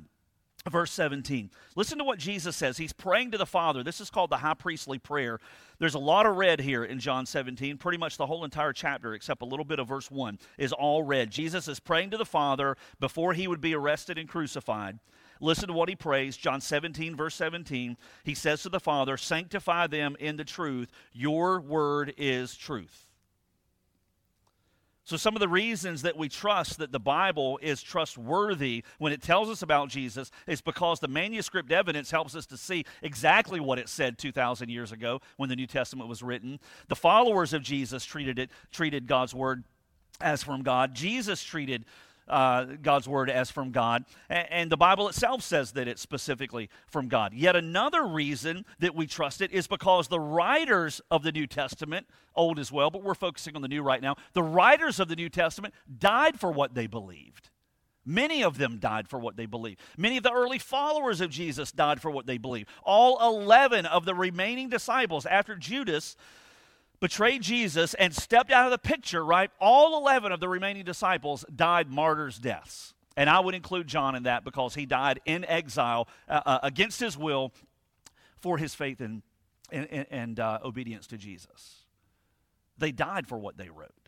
verse 0.69 0.91
17. 0.91 1.51
Listen 1.75 1.97
to 1.97 2.03
what 2.03 2.19
Jesus 2.19 2.55
says. 2.55 2.77
He's 2.77 2.93
praying 2.93 3.31
to 3.31 3.37
the 3.37 3.45
Father. 3.45 3.83
This 3.83 4.01
is 4.01 4.09
called 4.09 4.29
the 4.29 4.37
high 4.37 4.55
priestly 4.55 4.97
prayer. 4.97 5.39
There's 5.79 5.93
a 5.93 5.99
lot 5.99 6.25
of 6.25 6.35
red 6.35 6.59
here 6.59 6.83
in 6.83 6.99
John 6.99 7.25
17. 7.25 7.77
Pretty 7.77 7.97
much 7.97 8.17
the 8.17 8.25
whole 8.25 8.43
entire 8.43 8.73
chapter, 8.73 9.13
except 9.13 9.41
a 9.41 9.45
little 9.45 9.65
bit 9.65 9.79
of 9.79 9.87
verse 9.87 10.09
1, 10.09 10.39
is 10.57 10.73
all 10.73 11.03
red. 11.03 11.29
Jesus 11.29 11.67
is 11.67 11.79
praying 11.79 12.11
to 12.11 12.17
the 12.17 12.25
Father 12.25 12.77
before 12.99 13.33
he 13.33 13.47
would 13.47 13.61
be 13.61 13.75
arrested 13.75 14.17
and 14.17 14.27
crucified. 14.27 14.99
Listen 15.41 15.67
to 15.67 15.73
what 15.73 15.89
he 15.89 15.95
prays. 15.95 16.37
John 16.37 16.61
17, 16.61 17.15
verse 17.15 17.35
17. 17.35 17.97
He 18.23 18.33
says 18.33 18.63
to 18.63 18.69
the 18.69 18.79
Father, 18.79 19.17
Sanctify 19.17 19.87
them 19.87 20.15
in 20.19 20.37
the 20.37 20.45
truth. 20.45 20.91
Your 21.13 21.59
word 21.59 22.13
is 22.17 22.55
truth. 22.55 23.04
So, 25.05 25.17
some 25.17 25.35
of 25.35 25.39
the 25.39 25.47
reasons 25.47 26.01
that 26.01 26.17
we 26.17 26.29
trust 26.29 26.79
that 26.79 26.91
the 26.91 26.99
Bible 26.99 27.59
is 27.61 27.83
trustworthy 27.83 28.83
when 28.97 29.13
it 29.13 29.21
tells 29.21 29.51
us 29.51 29.61
about 29.61 29.89
Jesus 29.89 30.31
is 30.47 30.61
because 30.61 30.99
the 30.99 31.07
manuscript 31.07 31.71
evidence 31.71 32.09
helps 32.09 32.35
us 32.35 32.47
to 32.47 32.57
see 32.57 32.85
exactly 33.03 33.59
what 33.59 33.77
it 33.77 33.87
said 33.87 34.17
2,000 34.17 34.69
years 34.69 34.91
ago 34.91 35.21
when 35.37 35.47
the 35.47 35.55
New 35.55 35.67
Testament 35.67 36.09
was 36.09 36.23
written. 36.23 36.59
The 36.87 36.95
followers 36.95 37.53
of 37.53 37.61
Jesus 37.61 38.03
treated 38.03 38.39
it, 38.39 38.49
treated 38.71 39.05
God's 39.05 39.35
word 39.35 39.63
as 40.19 40.41
from 40.41 40.63
God. 40.63 40.95
Jesus 40.95 41.43
treated 41.43 41.85
uh, 42.27 42.65
God's 42.81 43.07
word 43.07 43.29
as 43.29 43.51
from 43.51 43.71
God. 43.71 44.05
And, 44.29 44.47
and 44.51 44.71
the 44.71 44.77
Bible 44.77 45.07
itself 45.07 45.41
says 45.41 45.73
that 45.73 45.87
it's 45.87 46.01
specifically 46.01 46.69
from 46.87 47.07
God. 47.07 47.33
Yet 47.33 47.55
another 47.55 48.05
reason 48.05 48.65
that 48.79 48.95
we 48.95 49.07
trust 49.07 49.41
it 49.41 49.51
is 49.51 49.67
because 49.67 50.07
the 50.07 50.19
writers 50.19 51.01
of 51.11 51.23
the 51.23 51.31
New 51.31 51.47
Testament, 51.47 52.07
old 52.35 52.59
as 52.59 52.71
well, 52.71 52.89
but 52.89 53.03
we're 53.03 53.15
focusing 53.15 53.55
on 53.55 53.61
the 53.61 53.67
new 53.67 53.83
right 53.83 54.01
now, 54.01 54.15
the 54.33 54.43
writers 54.43 54.99
of 54.99 55.07
the 55.07 55.15
New 55.15 55.29
Testament 55.29 55.73
died 55.99 56.39
for 56.39 56.51
what 56.51 56.73
they 56.73 56.87
believed. 56.87 57.49
Many 58.05 58.43
of 58.43 58.59
them 58.59 58.77
died 58.77 59.07
for 59.07 59.17
what 59.17 59.35
they 59.35 59.47
believed. 59.47 59.79
Many 59.97 60.17
of 60.17 60.23
the 60.23 60.31
early 60.31 60.59
followers 60.59 61.21
of 61.21 61.31
Jesus 61.31 61.71
died 61.71 61.99
for 61.99 62.11
what 62.11 62.27
they 62.27 62.37
believed. 62.37 62.69
All 62.83 63.17
11 63.39 63.87
of 63.87 64.05
the 64.05 64.13
remaining 64.13 64.69
disciples 64.69 65.25
after 65.25 65.55
Judas 65.55 66.15
betrayed 66.99 67.41
Jesus 67.41 67.93
and 67.95 68.13
stepped 68.13 68.51
out 68.51 68.65
of 68.65 68.71
the 68.71 68.77
picture, 68.77 69.23
right? 69.23 69.51
All 69.59 69.97
11 69.99 70.31
of 70.31 70.39
the 70.39 70.49
remaining 70.49 70.83
disciples 70.83 71.45
died 71.53 71.89
martyrs' 71.89 72.39
deaths. 72.39 72.93
And 73.17 73.29
I 73.29 73.39
would 73.39 73.55
include 73.55 73.87
John 73.87 74.15
in 74.15 74.23
that 74.23 74.43
because 74.43 74.75
he 74.75 74.85
died 74.85 75.21
in 75.25 75.45
exile 75.45 76.07
uh, 76.27 76.41
uh, 76.45 76.59
against 76.63 76.99
his 76.99 77.17
will 77.17 77.53
for 78.39 78.57
his 78.57 78.75
faith 78.75 78.99
and, 78.99 79.21
and, 79.71 80.05
and 80.11 80.39
uh, 80.39 80.59
obedience 80.63 81.07
to 81.07 81.17
Jesus. 81.17 81.85
They 82.77 82.91
died 82.91 83.27
for 83.27 83.37
what 83.37 83.57
they 83.57 83.69
wrote. 83.69 84.04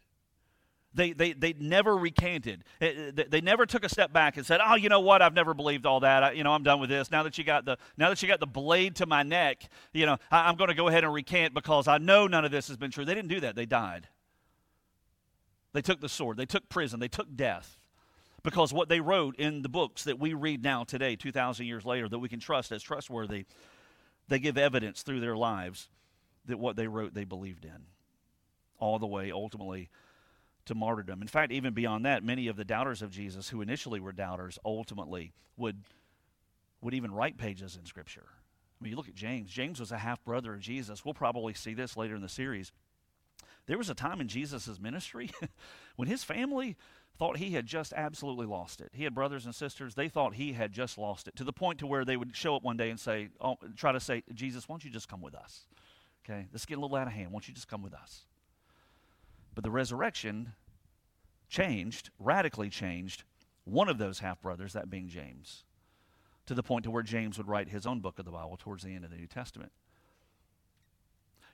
They, 0.97 1.13
they, 1.13 1.33
they 1.33 1.53
never 1.53 1.95
recanted. 1.95 2.63
Eh, 2.81 3.11
eh, 3.15 3.23
they 3.29 3.39
never 3.39 3.67
took 3.67 3.85
a 3.85 3.89
step 3.89 4.11
back 4.11 4.35
and 4.35 4.43
said, 4.43 4.59
"Oh, 4.63 4.73
you 4.73 4.89
know 4.89 4.99
what? 4.99 5.21
I've 5.21 5.35
never 5.35 5.53
believed 5.53 5.85
all 5.85 5.99
that. 5.99 6.23
I, 6.23 6.31
you 6.31 6.43
know, 6.43 6.51
I'm 6.51 6.63
done 6.63 6.79
with 6.79 6.89
this. 6.89 7.11
Now 7.11 7.21
that 7.21 7.37
you 7.37 7.43
got 7.43 7.65
the 7.65 7.77
now 7.97 8.09
that 8.09 8.19
you 8.23 8.27
got 8.27 8.39
the 8.39 8.47
blade 8.47 8.95
to 8.95 9.05
my 9.05 9.21
neck, 9.21 9.69
you 9.93 10.07
know, 10.07 10.17
I, 10.31 10.49
I'm 10.49 10.55
going 10.55 10.69
to 10.69 10.73
go 10.73 10.87
ahead 10.87 11.03
and 11.03 11.13
recant 11.13 11.53
because 11.53 11.87
I 11.87 11.99
know 11.99 12.25
none 12.25 12.45
of 12.45 12.51
this 12.51 12.67
has 12.69 12.77
been 12.77 12.89
true." 12.89 13.05
They 13.05 13.13
didn't 13.13 13.29
do 13.29 13.39
that. 13.41 13.55
They 13.55 13.67
died. 13.67 14.07
They 15.73 15.83
took 15.83 16.01
the 16.01 16.09
sword. 16.09 16.37
They 16.37 16.47
took 16.47 16.67
prison. 16.67 16.99
They 16.99 17.07
took 17.07 17.35
death 17.35 17.77
because 18.41 18.73
what 18.73 18.89
they 18.89 18.99
wrote 18.99 19.35
in 19.35 19.61
the 19.61 19.69
books 19.69 20.03
that 20.05 20.17
we 20.17 20.33
read 20.33 20.63
now 20.63 20.83
today, 20.83 21.15
2,000 21.15 21.67
years 21.67 21.85
later, 21.85 22.09
that 22.09 22.17
we 22.17 22.29
can 22.29 22.39
trust 22.39 22.71
as 22.71 22.81
trustworthy, 22.81 23.45
they 24.29 24.39
give 24.39 24.57
evidence 24.57 25.03
through 25.03 25.19
their 25.19 25.37
lives 25.37 25.89
that 26.47 26.57
what 26.57 26.75
they 26.75 26.87
wrote 26.87 27.13
they 27.13 27.23
believed 27.23 27.65
in, 27.65 27.85
all 28.79 28.97
the 28.97 29.05
way 29.05 29.31
ultimately 29.31 29.89
to 30.67 30.75
martyrdom. 30.75 31.21
In 31.21 31.27
fact, 31.27 31.51
even 31.51 31.73
beyond 31.73 32.05
that, 32.05 32.23
many 32.23 32.47
of 32.47 32.55
the 32.55 32.65
doubters 32.65 33.01
of 33.01 33.11
Jesus 33.11 33.49
who 33.49 33.61
initially 33.61 33.99
were 33.99 34.11
doubters 34.11 34.59
ultimately 34.63 35.33
would, 35.57 35.83
would 36.81 36.93
even 36.93 37.11
write 37.11 37.37
pages 37.37 37.75
in 37.75 37.85
Scripture. 37.85 38.27
I 38.79 38.83
mean, 38.83 38.91
you 38.91 38.97
look 38.97 39.09
at 39.09 39.15
James. 39.15 39.51
James 39.51 39.79
was 39.79 39.91
a 39.91 39.97
half 39.97 40.23
brother 40.23 40.53
of 40.53 40.59
Jesus. 40.59 41.03
We'll 41.03 41.13
probably 41.13 41.53
see 41.53 41.73
this 41.73 41.97
later 41.97 42.15
in 42.15 42.21
the 42.21 42.29
series. 42.29 42.71
There 43.65 43.77
was 43.77 43.89
a 43.89 43.95
time 43.95 44.21
in 44.21 44.27
Jesus' 44.27 44.79
ministry 44.79 45.29
when 45.95 46.07
his 46.07 46.23
family 46.23 46.77
thought 47.17 47.37
he 47.37 47.51
had 47.51 47.65
just 47.65 47.93
absolutely 47.93 48.45
lost 48.45 48.79
it. 48.79 48.91
He 48.93 49.03
had 49.03 49.13
brothers 49.13 49.45
and 49.45 49.53
sisters. 49.53 49.95
They 49.95 50.07
thought 50.07 50.35
he 50.35 50.53
had 50.53 50.71
just 50.71 50.97
lost 50.97 51.27
it 51.27 51.35
to 51.37 51.43
the 51.43 51.51
point 51.51 51.79
to 51.79 51.87
where 51.87 52.05
they 52.05 52.15
would 52.15 52.35
show 52.35 52.55
up 52.55 52.63
one 52.63 52.77
day 52.77 52.89
and 52.89 52.99
say, 52.99 53.29
oh, 53.41 53.57
try 53.75 53.91
to 53.91 53.99
say, 53.99 54.23
Jesus, 54.33 54.69
why 54.69 54.73
don't 54.73 54.85
you 54.85 54.91
just 54.91 55.09
come 55.09 55.21
with 55.21 55.35
us? 55.35 55.65
Okay, 56.23 56.45
is 56.53 56.65
getting 56.65 56.81
a 56.81 56.85
little 56.85 56.97
out 56.97 57.07
of 57.07 57.13
hand. 57.13 57.31
Why 57.31 57.37
don't 57.37 57.47
you 57.47 57.53
just 57.53 57.67
come 57.67 57.81
with 57.81 57.93
us? 57.93 58.25
But 59.57 59.63
the 59.63 59.71
resurrection 59.71 60.53
changed, 61.49 62.11
radically 62.19 62.69
changed, 62.69 63.23
one 63.63 63.89
of 63.89 63.97
those 63.97 64.19
half 64.19 64.39
brothers, 64.39 64.73
that 64.73 64.87
being 64.87 65.07
James, 65.07 65.63
to 66.45 66.53
the 66.53 66.61
point 66.61 66.83
to 66.83 66.91
where 66.91 67.01
James 67.01 67.39
would 67.39 67.47
write 67.47 67.69
his 67.69 67.87
own 67.87 67.99
book 67.99 68.19
of 68.19 68.25
the 68.25 68.31
Bible 68.31 68.55
towards 68.55 68.83
the 68.83 68.93
end 68.93 69.03
of 69.03 69.09
the 69.09 69.17
New 69.17 69.25
Testament. 69.25 69.71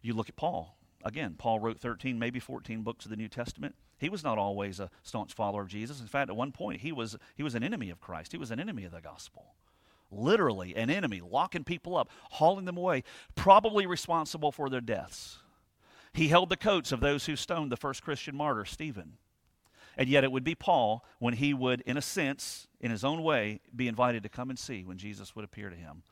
You 0.01 0.15
look 0.15 0.27
at 0.27 0.35
Paul. 0.35 0.77
Again, 1.05 1.35
Paul 1.37 1.61
wrote 1.61 1.79
13, 1.79 2.19
maybe 2.19 2.41
14 2.41 2.81
books 2.81 3.05
of 3.05 3.09
the 3.09 3.15
New 3.15 3.29
Testament. 3.29 3.73
He 3.97 4.09
was 4.09 4.21
not 4.21 4.37
always 4.37 4.81
a 4.81 4.89
staunch 5.03 5.33
follower 5.33 5.61
of 5.61 5.69
Jesus. 5.69 6.01
In 6.01 6.07
fact, 6.07 6.29
at 6.29 6.35
one 6.35 6.51
point, 6.51 6.81
he 6.81 6.91
was, 6.91 7.15
he 7.35 7.43
was 7.43 7.55
an 7.55 7.63
enemy 7.63 7.89
of 7.89 8.01
Christ. 8.01 8.33
He 8.33 8.37
was 8.37 8.51
an 8.51 8.59
enemy 8.59 8.83
of 8.83 8.91
the 8.91 8.99
gospel. 8.99 9.55
Literally, 10.11 10.75
an 10.75 10.89
enemy, 10.89 11.21
locking 11.21 11.63
people 11.63 11.95
up, 11.95 12.09
hauling 12.31 12.65
them 12.65 12.75
away, 12.75 13.05
probably 13.35 13.85
responsible 13.85 14.51
for 14.51 14.69
their 14.69 14.81
deaths. 14.81 15.37
He 16.13 16.27
held 16.27 16.49
the 16.49 16.57
coats 16.57 16.91
of 16.91 16.99
those 16.99 17.25
who 17.25 17.35
stoned 17.35 17.71
the 17.71 17.77
first 17.77 18.03
Christian 18.03 18.35
martyr, 18.35 18.65
Stephen. 18.65 19.17
And 19.97 20.09
yet 20.09 20.23
it 20.23 20.31
would 20.31 20.43
be 20.43 20.55
Paul 20.55 21.05
when 21.19 21.35
he 21.35 21.53
would, 21.53 21.81
in 21.81 21.97
a 21.97 22.01
sense, 22.01 22.67
in 22.79 22.91
his 22.91 23.03
own 23.03 23.23
way, 23.23 23.61
be 23.75 23.87
invited 23.87 24.23
to 24.23 24.29
come 24.29 24.49
and 24.49 24.57
see 24.57 24.83
when 24.83 24.97
Jesus 24.97 25.35
would 25.35 25.45
appear 25.45 25.69
to 25.69 25.75
him, 25.75 26.03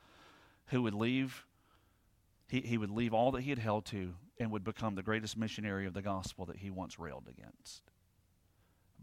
who 0.68 0.84
would 0.84 0.94
leave, 0.94 1.46
he, 2.48 2.62
he 2.62 2.78
would 2.78 2.92
leave 2.92 3.14
all 3.14 3.32
that 3.32 3.42
he 3.42 3.50
had 3.50 3.60
held 3.60 3.86
to 3.86 4.14
and 4.40 4.52
would 4.52 4.64
become 4.64 4.96
the 4.96 5.04
greatest 5.04 5.38
missionary 5.38 5.86
of 5.86 5.94
the 5.94 6.02
gospel 6.02 6.46
that 6.46 6.58
he 6.58 6.70
once 6.70 7.00
railed 7.00 7.28
against. 7.30 7.84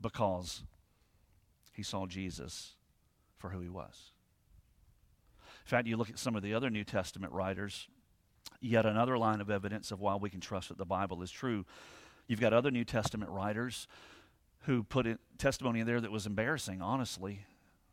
Because 0.01 0.63
he 1.73 1.83
saw 1.83 2.07
Jesus 2.07 2.75
for 3.37 3.51
who 3.51 3.61
he 3.61 3.69
was. 3.69 4.13
In 5.65 5.71
fact, 5.71 5.87
you 5.87 5.97
look 5.97 6.11
at 6.11 6.19
some 6.19 6.35
of 6.35 6.43
the 6.43 6.55
other 6.55 6.71
New 6.71 6.85
Testament 6.85 7.33
writers, 7.33 7.89
yet 8.61 8.87
another 8.87 9.18
line 9.18 9.40
of 9.40 9.51
evidence 9.51 9.90
of 9.90 10.01
why 10.01 10.16
we 10.16 10.31
can 10.31 10.40
trust 10.40 10.68
that 10.68 10.79
the 10.79 10.85
Bible 10.85 11.23
is 11.23 11.31
true. 11.31 11.64
You've 12.27 12.40
got 12.40 12.53
other 12.53 12.71
New 12.71 12.85
Testament 12.85 13.31
writers 13.31 13.87
who 14.62 14.83
put 14.83 15.07
testimony 15.38 15.81
in 15.81 15.87
there 15.87 16.01
that 16.01 16.11
was 16.11 16.27
embarrassing, 16.27 16.83
honestly. 16.83 17.40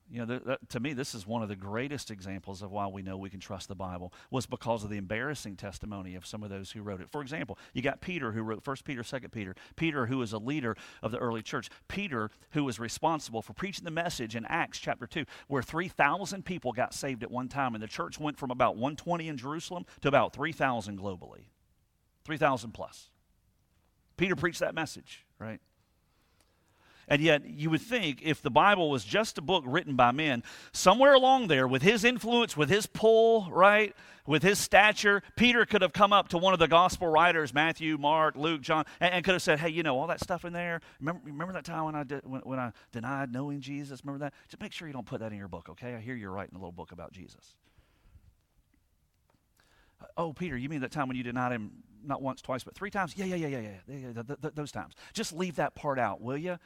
You 0.08 0.24
know, 0.24 0.39
that, 0.46 0.70
to 0.70 0.80
me, 0.80 0.94
this 0.94 1.15
is 1.15 1.26
one 1.26 1.41
of 1.41 1.50
the 1.50 1.56
greatest 1.56 2.12
examples 2.12 2.62
of 2.62 2.72
why 2.72 2.86
we 2.86 3.02
know 3.02 3.18
we 3.18 3.32
can 3.32 3.39
trust 3.39 3.68
the 3.68 3.76
Bible 3.76 4.13
was 4.30 4.46
because 4.46 4.84
of 4.84 4.91
the 4.91 4.98
embarrassing 4.98 5.56
testimony 5.56 6.13
of 6.13 6.28
some 6.28 6.44
of 6.44 6.52
those 6.52 6.70
who 6.70 6.84
wrote 6.84 7.02
it. 7.02 7.10
For 7.10 7.24
example, 7.24 7.58
you 7.74 7.82
got 7.82 8.02
Peter 8.02 8.32
who 8.32 8.44
wrote 8.44 8.63
First 8.63 8.86
Peter, 8.86 9.04
Second 9.04 9.32
Peter. 9.32 9.56
Peter, 9.76 10.06
who 10.06 10.20
was 10.20 10.32
a 10.32 10.38
leader 10.38 10.78
of 11.02 11.12
the 11.12 11.18
early 11.18 11.41
church. 11.41 11.70
Peter, 11.88 12.30
who 12.52 12.63
was 12.63 12.80
responsible 12.80 13.41
for 13.41 13.54
preaching 13.54 13.84
the 13.84 13.89
message 13.89 14.36
in 14.36 14.46
Acts 14.46 14.78
chapter 14.78 15.08
two, 15.08 15.26
where 15.48 15.63
three 15.63 15.88
thousand 15.88 16.46
people 16.46 16.72
got 16.72 16.94
saved 16.94 17.24
at 17.24 17.32
one 17.32 17.48
time, 17.48 17.74
and 17.74 17.82
the 17.82 17.88
church 17.88 18.20
went 18.20 18.38
from 18.38 18.52
about 18.52 18.78
one 18.78 18.96
twenty 18.96 19.28
in 19.28 19.38
Jerusalem 19.38 19.88
to 20.02 20.08
about 20.08 20.34
three 20.34 20.52
thousand 20.52 21.00
globally, 21.00 21.46
three 22.24 22.38
thousand 22.38 22.74
plus. 22.74 23.10
Peter 24.18 24.36
preached 24.36 24.60
that 24.60 24.76
message, 24.76 25.26
right? 25.39 25.60
And 27.08 27.22
yet, 27.22 27.46
you 27.46 27.70
would 27.70 27.82
think 27.82 28.22
if 28.24 28.41
the 28.41 28.50
Bible 28.50 28.89
was 28.89 29.04
just 29.04 29.38
a 29.38 29.41
book 29.41 29.63
written 29.68 29.96
by 29.96 30.12
men, 30.12 30.44
somewhere 30.72 31.13
along 31.13 31.48
there, 31.48 31.68
with 31.68 31.82
his 31.82 32.04
influence, 32.04 32.58
with 32.58 32.70
his 32.70 32.88
pull, 32.88 33.48
right, 33.52 33.96
with 34.26 34.41
his 34.41 34.58
stature, 34.58 35.22
Peter 35.36 35.65
could 35.65 35.82
have 35.82 35.94
come 35.94 36.12
up 36.12 36.30
to 36.30 36.38
one 36.38 36.54
of 36.54 36.60
the 36.60 36.68
gospel 36.68 37.08
writers, 37.08 37.54
Matthew, 37.54 37.98
Mark, 37.98 38.36
Luke, 38.36 38.62
John, 38.62 38.86
and, 39.00 39.13
and 39.13 39.24
could 39.24 39.34
have 39.34 39.41
said, 39.41 39.60
"Hey, 39.60 39.70
you 39.70 39.84
know 39.84 40.00
all 40.00 40.08
that 40.08 40.20
stuff 40.20 40.46
in 40.46 40.54
there. 40.54 40.82
Remember, 41.00 41.22
remember 41.26 41.54
that 41.54 41.65
time 41.65 41.86
when 41.86 41.96
I 41.96 42.04
did, 42.04 42.22
when, 42.26 42.41
when 42.41 42.60
I 42.60 42.72
denied 42.91 43.32
knowing 43.32 43.62
Jesus? 43.62 44.02
Remember 44.04 44.26
that? 44.26 44.34
Just 44.48 44.62
make 44.62 44.72
sure 44.72 44.88
you 44.88 44.94
don't 44.94 45.06
put 45.06 45.20
that 45.20 45.32
in 45.32 45.38
your 45.38 45.48
book, 45.48 45.70
okay? 45.70 45.94
I 45.94 46.00
hear 46.00 46.15
you're 46.15 46.32
writing 46.32 46.56
a 46.56 46.58
little 46.58 46.72
book 46.72 46.91
about 46.91 47.12
Jesus." 47.12 47.54
Uh, 50.02 50.06
oh, 50.18 50.34
Peter, 50.34 50.58
you 50.58 50.70
mean 50.70 50.82
that 50.82 50.91
time 50.91 51.08
when 51.08 51.18
you 51.18 51.24
denied 51.24 51.52
him 51.52 51.72
not 52.04 52.22
once, 52.22 52.41
twice, 52.41 52.63
but 52.63 52.76
three 52.76 52.91
times? 52.91 53.13
Yeah, 53.15 53.26
yeah, 53.26 53.36
yeah, 53.36 53.48
yeah, 53.48 53.60
yeah. 53.60 53.70
yeah, 53.88 53.96
yeah 53.98 54.24
th- 54.24 54.41
th- 54.41 54.54
those 54.54 54.72
times. 54.72 54.94
Just 55.13 55.34
leave 55.34 55.56
that 55.56 55.76
part 55.76 56.00
out, 56.00 56.22
will 56.22 56.38
you? 56.38 56.58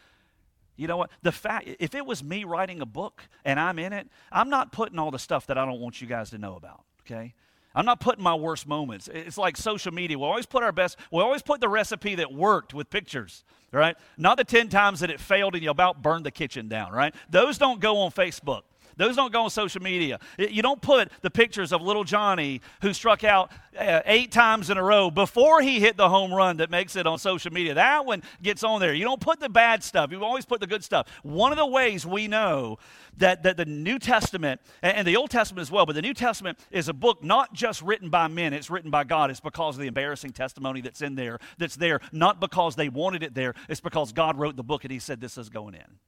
You 0.80 0.88
know 0.88 0.98
what? 0.98 1.12
The 1.22 1.32
fact, 1.32 1.68
if 1.80 1.94
it 1.94 2.06
was 2.06 2.24
me 2.24 2.46
writing 2.46 2.82
a 2.82 2.86
book 2.86 3.24
and 3.44 3.60
I'm 3.60 3.78
in 3.78 3.92
it, 3.92 4.08
I'm 4.32 4.50
not 4.50 4.72
putting 4.72 4.98
all 4.98 5.12
the 5.12 5.20
stuff 5.20 5.48
that 5.48 5.58
I 5.58 5.66
don't 5.66 5.80
want 5.80 6.00
you 6.00 6.08
guys 6.08 6.30
to 6.30 6.38
know 6.38 6.56
about, 6.56 6.84
okay? 7.02 7.34
I'm 7.76 7.86
not 7.86 8.00
putting 8.00 8.24
my 8.24 8.34
worst 8.34 8.66
moments. 8.66 9.10
It's 9.14 9.38
like 9.38 9.58
social 9.58 9.94
media. 9.94 10.18
We 10.18 10.26
always 10.26 10.46
put 10.46 10.64
our 10.64 10.72
best, 10.72 10.98
we 11.12 11.22
always 11.22 11.42
put 11.42 11.60
the 11.60 11.70
recipe 11.70 12.16
that 12.16 12.34
worked 12.34 12.74
with 12.74 12.90
pictures, 12.90 13.44
right? 13.72 13.98
Not 14.18 14.38
the 14.38 14.46
10 14.46 14.70
times 14.70 15.02
that 15.02 15.12
it 15.12 15.20
failed 15.20 15.54
and 15.54 15.64
you 15.64 15.70
about 15.70 16.02
burned 16.02 16.26
the 16.26 16.32
kitchen 16.32 16.70
down, 16.70 16.94
right? 16.94 17.14
Those 17.30 17.58
don't 17.58 17.80
go 17.82 17.98
on 17.98 18.12
Facebook. 18.12 18.62
Those 19.00 19.16
don't 19.16 19.32
go 19.32 19.44
on 19.44 19.50
social 19.50 19.82
media. 19.82 20.20
You 20.38 20.62
don't 20.62 20.82
put 20.82 21.10
the 21.22 21.32
pictures 21.32 21.72
of 21.72 21.82
little 21.82 22.04
Johnny 22.04 22.60
who 22.82 22.94
struck 22.94 23.24
out 23.24 23.50
uh, 23.80 24.02
eight 24.06 24.30
times 24.30 24.70
in 24.70 24.78
a 24.78 24.84
row 24.84 25.10
before 25.10 25.62
he 25.62 25.80
hit 25.80 25.96
the 25.96 26.10
home 26.10 26.34
run 26.34 26.58
that 26.58 26.70
makes 26.70 26.98
it 26.98 27.08
on 27.08 27.18
social 27.18 27.52
media. 27.54 27.74
That 27.74 28.06
one 28.06 28.24
gets 28.44 28.62
on 28.62 28.82
there. 28.82 28.94
You 28.94 29.06
don't 29.06 29.22
put 29.22 29.40
the 29.40 29.48
bad 29.48 29.86
stuff. 29.86 30.12
You 30.12 30.22
always 30.22 30.46
put 30.46 30.60
the 30.60 30.68
good 30.68 30.84
stuff. 30.84 31.08
One 31.24 31.54
of 31.54 31.58
the 31.58 31.66
ways 31.66 32.06
we 32.06 32.28
know 32.28 32.78
that, 33.20 33.44
that 33.44 33.56
the 33.56 33.64
New 33.64 34.00
Testament 34.00 34.60
and 34.82 35.08
the 35.08 35.16
Old 35.16 35.30
Testament 35.30 35.62
as 35.62 35.72
well, 35.72 35.86
but 35.86 35.96
the 35.96 36.02
New 36.02 36.14
Testament 36.14 36.60
is 36.70 36.90
a 36.90 36.94
book 36.94 37.24
not 37.24 37.54
just 37.54 37.82
written 37.82 38.10
by 38.10 38.28
men, 38.28 38.52
it's 38.52 38.70
written 38.70 38.92
by 38.92 39.06
God. 39.06 39.32
It's 39.32 39.40
because 39.40 39.76
of 39.76 39.82
the 39.82 39.88
embarrassing 39.88 40.34
testimony 40.34 40.82
that's 40.82 41.02
in 41.02 41.16
there, 41.16 41.40
that's 41.58 41.78
there, 41.78 42.02
not 42.12 42.42
because 42.42 42.76
they 42.76 42.90
wanted 42.90 43.24
it 43.24 43.34
there, 43.34 43.54
it's 43.70 43.80
because 43.80 44.12
God 44.12 44.38
wrote 44.38 44.58
the 44.58 44.64
book 44.64 44.84
and 44.84 44.92
He 44.92 45.00
said 45.00 45.22
this 45.22 45.38
is 45.38 45.48
going 45.48 45.76
in. 45.76 46.00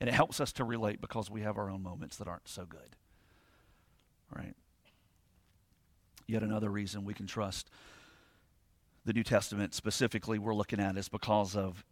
And 0.00 0.08
it 0.08 0.14
helps 0.14 0.40
us 0.40 0.52
to 0.54 0.64
relate 0.64 1.00
because 1.00 1.30
we 1.30 1.42
have 1.42 1.58
our 1.58 1.70
own 1.70 1.82
moments 1.82 2.16
that 2.16 2.28
aren't 2.28 2.48
so 2.48 2.64
good. 2.64 2.96
Right? 4.34 4.54
Yet 6.26 6.42
another 6.42 6.70
reason 6.70 7.04
we 7.04 7.14
can 7.14 7.26
trust 7.26 7.70
the 9.04 9.12
New 9.14 9.24
Testament 9.24 9.74
specifically 9.74 10.38
we're 10.38 10.54
looking 10.54 10.80
at 10.80 10.96
is 10.98 11.08
because 11.08 11.56
of 11.56 11.84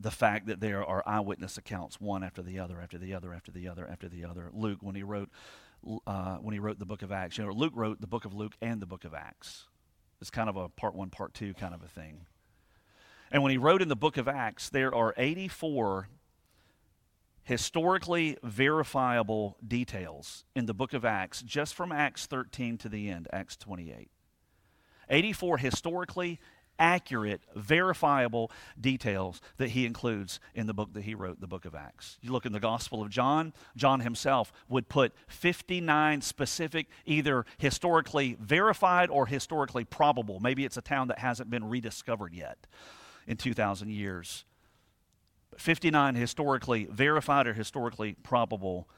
the 0.00 0.10
fact 0.10 0.46
that 0.46 0.60
there 0.60 0.84
are 0.84 1.02
eyewitness 1.06 1.58
accounts, 1.58 2.00
one 2.00 2.24
after 2.24 2.42
the 2.42 2.58
other, 2.58 2.80
after 2.80 2.98
the 2.98 3.14
other, 3.14 3.32
after 3.34 3.52
the 3.52 3.68
other, 3.68 3.86
after 3.86 4.08
the 4.08 4.24
other. 4.24 4.48
Luke, 4.52 4.78
when 4.80 4.94
he 4.94 5.02
wrote, 5.02 5.28
uh, 6.06 6.36
when 6.36 6.54
he 6.54 6.58
wrote 6.58 6.78
the 6.78 6.86
book 6.86 7.02
of 7.02 7.12
Acts, 7.12 7.38
you 7.38 7.44
know, 7.44 7.52
Luke 7.52 7.74
wrote 7.76 8.00
the 8.00 8.06
book 8.06 8.24
of 8.24 8.34
Luke 8.34 8.54
and 8.62 8.80
the 8.80 8.86
book 8.86 9.04
of 9.04 9.14
Acts. 9.14 9.66
It's 10.20 10.30
kind 10.30 10.48
of 10.48 10.56
a 10.56 10.68
part 10.70 10.94
one, 10.94 11.10
part 11.10 11.34
two 11.34 11.54
kind 11.54 11.74
of 11.74 11.82
a 11.82 11.88
thing. 11.88 12.26
And 13.30 13.42
when 13.42 13.50
he 13.50 13.58
wrote 13.58 13.82
in 13.82 13.88
the 13.88 13.96
book 13.96 14.16
of 14.16 14.26
Acts, 14.26 14.70
there 14.70 14.94
are 14.94 15.12
84 15.16 16.08
historically 17.44 18.36
verifiable 18.42 19.56
details 19.66 20.44
in 20.56 20.66
the 20.66 20.74
book 20.74 20.92
of 20.92 21.04
Acts, 21.04 21.42
just 21.42 21.74
from 21.74 21.92
Acts 21.92 22.26
13 22.26 22.78
to 22.78 22.88
the 22.88 23.08
end, 23.08 23.28
Acts 23.32 23.56
28. 23.56 24.10
84 25.10 25.58
historically 25.58 26.40
accurate, 26.78 27.40
verifiable 27.54 28.50
details 28.80 29.40
that 29.58 29.70
he 29.70 29.86
includes 29.86 30.40
in 30.54 30.66
the 30.66 30.74
book 30.74 30.92
that 30.94 31.02
he 31.02 31.14
wrote, 31.14 31.40
the 31.40 31.46
book 31.46 31.64
of 31.64 31.74
Acts. 31.74 32.18
You 32.20 32.32
look 32.32 32.46
in 32.46 32.52
the 32.52 32.60
Gospel 32.60 33.02
of 33.02 33.10
John, 33.10 33.52
John 33.76 34.00
himself 34.00 34.52
would 34.68 34.88
put 34.88 35.12
59 35.28 36.20
specific, 36.20 36.88
either 37.04 37.46
historically 37.58 38.36
verified 38.40 39.10
or 39.10 39.26
historically 39.26 39.84
probable. 39.84 40.40
Maybe 40.40 40.64
it's 40.64 40.76
a 40.76 40.82
town 40.82 41.08
that 41.08 41.20
hasn't 41.20 41.50
been 41.50 41.68
rediscovered 41.68 42.34
yet 42.34 42.66
in 43.26 43.36
2,000 43.36 43.90
years. 43.90 44.44
59 45.58 46.14
historically 46.14 46.84
verified 46.86 47.46
or 47.46 47.54
historically 47.54 48.16
probable 48.22 48.88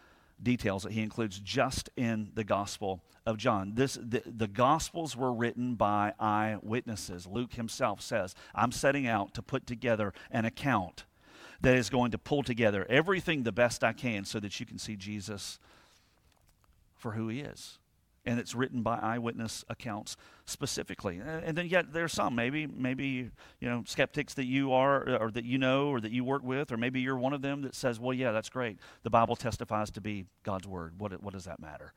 details 0.42 0.82
that 0.82 0.92
he 0.92 1.02
includes 1.02 1.38
just 1.40 1.88
in 1.96 2.30
the 2.34 2.44
Gospel 2.44 3.02
of 3.24 3.38
John. 3.38 3.72
This, 3.74 3.94
the, 3.94 4.22
the 4.24 4.46
Gospels 4.46 5.16
were 5.16 5.32
written 5.32 5.74
by 5.74 6.12
eyewitnesses. 6.20 7.26
Luke 7.26 7.54
himself 7.54 8.00
says, 8.00 8.34
I'm 8.54 8.72
setting 8.72 9.06
out 9.06 9.34
to 9.34 9.42
put 9.42 9.66
together 9.66 10.12
an 10.30 10.44
account 10.44 11.04
that 11.60 11.74
is 11.76 11.88
going 11.88 12.10
to 12.10 12.18
pull 12.18 12.42
together 12.42 12.86
everything 12.88 13.42
the 13.42 13.52
best 13.52 13.82
I 13.82 13.92
can 13.92 14.24
so 14.24 14.38
that 14.40 14.60
you 14.60 14.66
can 14.66 14.78
see 14.78 14.94
Jesus 14.94 15.58
for 16.94 17.12
who 17.12 17.28
he 17.28 17.40
is 17.40 17.78
and 18.26 18.40
it's 18.40 18.54
written 18.54 18.82
by 18.82 18.98
eyewitness 18.98 19.64
accounts 19.68 20.16
specifically. 20.44 21.20
And 21.24 21.56
then 21.56 21.66
yet 21.68 21.92
there's 21.92 22.12
some 22.12 22.34
maybe 22.34 22.66
maybe 22.66 23.30
you 23.60 23.68
know 23.68 23.84
skeptics 23.86 24.34
that 24.34 24.46
you 24.46 24.72
are 24.72 25.16
or 25.18 25.30
that 25.30 25.44
you 25.44 25.58
know 25.58 25.88
or 25.88 26.00
that 26.00 26.10
you 26.10 26.24
work 26.24 26.42
with 26.42 26.72
or 26.72 26.76
maybe 26.76 27.00
you're 27.00 27.16
one 27.16 27.32
of 27.32 27.42
them 27.42 27.62
that 27.62 27.74
says, 27.74 28.00
"Well, 28.00 28.12
yeah, 28.12 28.32
that's 28.32 28.50
great. 28.50 28.78
The 29.04 29.10
Bible 29.10 29.36
testifies 29.36 29.90
to 29.92 30.00
be 30.00 30.26
God's 30.42 30.66
word. 30.66 30.98
What 30.98 31.22
what 31.22 31.32
does 31.32 31.44
that 31.44 31.60
matter?" 31.60 31.92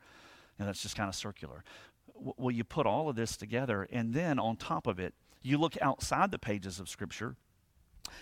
And 0.58 0.68
that's 0.68 0.82
just 0.82 0.96
kind 0.96 1.08
of 1.08 1.14
circular. 1.14 1.64
Well, 2.14 2.50
you 2.50 2.64
put 2.64 2.86
all 2.86 3.08
of 3.08 3.16
this 3.16 3.36
together 3.36 3.88
and 3.90 4.14
then 4.14 4.38
on 4.38 4.56
top 4.56 4.86
of 4.86 5.00
it, 5.00 5.14
you 5.42 5.58
look 5.58 5.76
outside 5.80 6.30
the 6.30 6.38
pages 6.38 6.78
of 6.78 6.88
scripture 6.88 7.36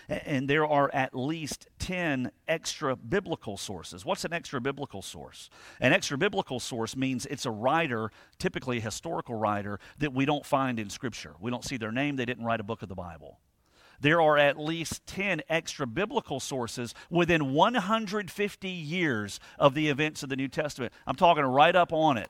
and 0.07 0.49
there 0.49 0.65
are 0.65 0.89
at 0.93 1.15
least 1.15 1.67
10 1.79 2.31
extra 2.47 2.95
biblical 2.95 3.57
sources. 3.57 4.05
What's 4.05 4.25
an 4.25 4.33
extra 4.33 4.61
biblical 4.61 5.01
source? 5.01 5.49
An 5.79 5.93
extra 5.93 6.17
biblical 6.17 6.59
source 6.59 6.95
means 6.95 7.25
it's 7.25 7.45
a 7.45 7.51
writer, 7.51 8.11
typically 8.37 8.77
a 8.77 8.81
historical 8.81 9.35
writer, 9.35 9.79
that 9.99 10.13
we 10.13 10.25
don't 10.25 10.45
find 10.45 10.79
in 10.79 10.89
Scripture. 10.89 11.35
We 11.39 11.51
don't 11.51 11.63
see 11.63 11.77
their 11.77 11.91
name, 11.91 12.15
they 12.15 12.25
didn't 12.25 12.45
write 12.45 12.59
a 12.59 12.63
book 12.63 12.81
of 12.81 12.89
the 12.89 12.95
Bible. 12.95 13.39
There 14.01 14.21
are 14.21 14.37
at 14.37 14.57
least 14.57 15.05
10 15.07 15.41
extra 15.49 15.85
biblical 15.85 16.39
sources 16.39 16.95
within 17.09 17.53
150 17.53 18.69
years 18.69 19.39
of 19.57 19.73
the 19.73 19.89
events 19.89 20.23
of 20.23 20.29
the 20.29 20.35
New 20.35 20.47
Testament. 20.47 20.93
I'm 21.05 21.15
talking 21.15 21.43
right 21.43 21.75
up 21.75 21.91
on 21.91 22.17
it. 22.17 22.29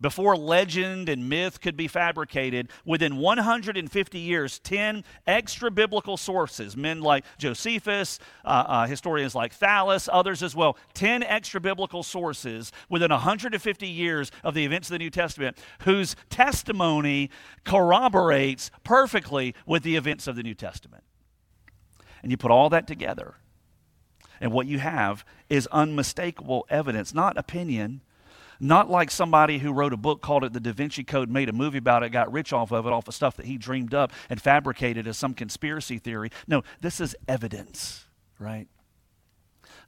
Before 0.00 0.36
legend 0.36 1.08
and 1.08 1.28
myth 1.28 1.60
could 1.60 1.76
be 1.76 1.88
fabricated, 1.88 2.68
within 2.84 3.16
150 3.16 4.18
years, 4.18 4.58
10 4.58 5.04
extra 5.26 5.70
biblical 5.70 6.16
sources, 6.16 6.76
men 6.76 7.00
like 7.00 7.24
Josephus, 7.38 8.18
uh, 8.44 8.64
uh, 8.66 8.86
historians 8.86 9.34
like 9.34 9.54
Thallus, 9.54 10.08
others 10.12 10.42
as 10.42 10.54
well, 10.54 10.76
10 10.94 11.22
extra 11.22 11.60
biblical 11.60 12.02
sources 12.02 12.72
within 12.90 13.10
150 13.10 13.86
years 13.86 14.30
of 14.44 14.54
the 14.54 14.64
events 14.64 14.88
of 14.88 14.92
the 14.92 14.98
New 14.98 15.10
Testament, 15.10 15.56
whose 15.80 16.14
testimony 16.28 17.30
corroborates 17.64 18.70
perfectly 18.84 19.54
with 19.64 19.82
the 19.82 19.96
events 19.96 20.26
of 20.26 20.36
the 20.36 20.42
New 20.42 20.54
Testament. 20.54 21.04
And 22.22 22.30
you 22.30 22.36
put 22.36 22.50
all 22.50 22.68
that 22.70 22.86
together, 22.86 23.36
and 24.40 24.52
what 24.52 24.66
you 24.66 24.78
have 24.78 25.24
is 25.48 25.66
unmistakable 25.68 26.66
evidence, 26.68 27.14
not 27.14 27.38
opinion 27.38 28.02
not 28.60 28.90
like 28.90 29.10
somebody 29.10 29.58
who 29.58 29.72
wrote 29.72 29.92
a 29.92 29.96
book 29.96 30.22
called 30.22 30.44
it 30.44 30.52
The 30.52 30.60
Da 30.60 30.72
Vinci 30.72 31.04
Code, 31.04 31.30
made 31.30 31.48
a 31.48 31.52
movie 31.52 31.78
about 31.78 32.02
it, 32.02 32.10
got 32.10 32.32
rich 32.32 32.52
off 32.52 32.72
of 32.72 32.86
it, 32.86 32.92
off 32.92 33.08
of 33.08 33.14
stuff 33.14 33.36
that 33.36 33.46
he 33.46 33.58
dreamed 33.58 33.94
up 33.94 34.12
and 34.30 34.40
fabricated 34.40 35.06
as 35.06 35.16
some 35.18 35.34
conspiracy 35.34 35.98
theory. 35.98 36.30
No, 36.46 36.62
this 36.80 37.00
is 37.00 37.16
evidence, 37.28 38.06
right? 38.38 38.68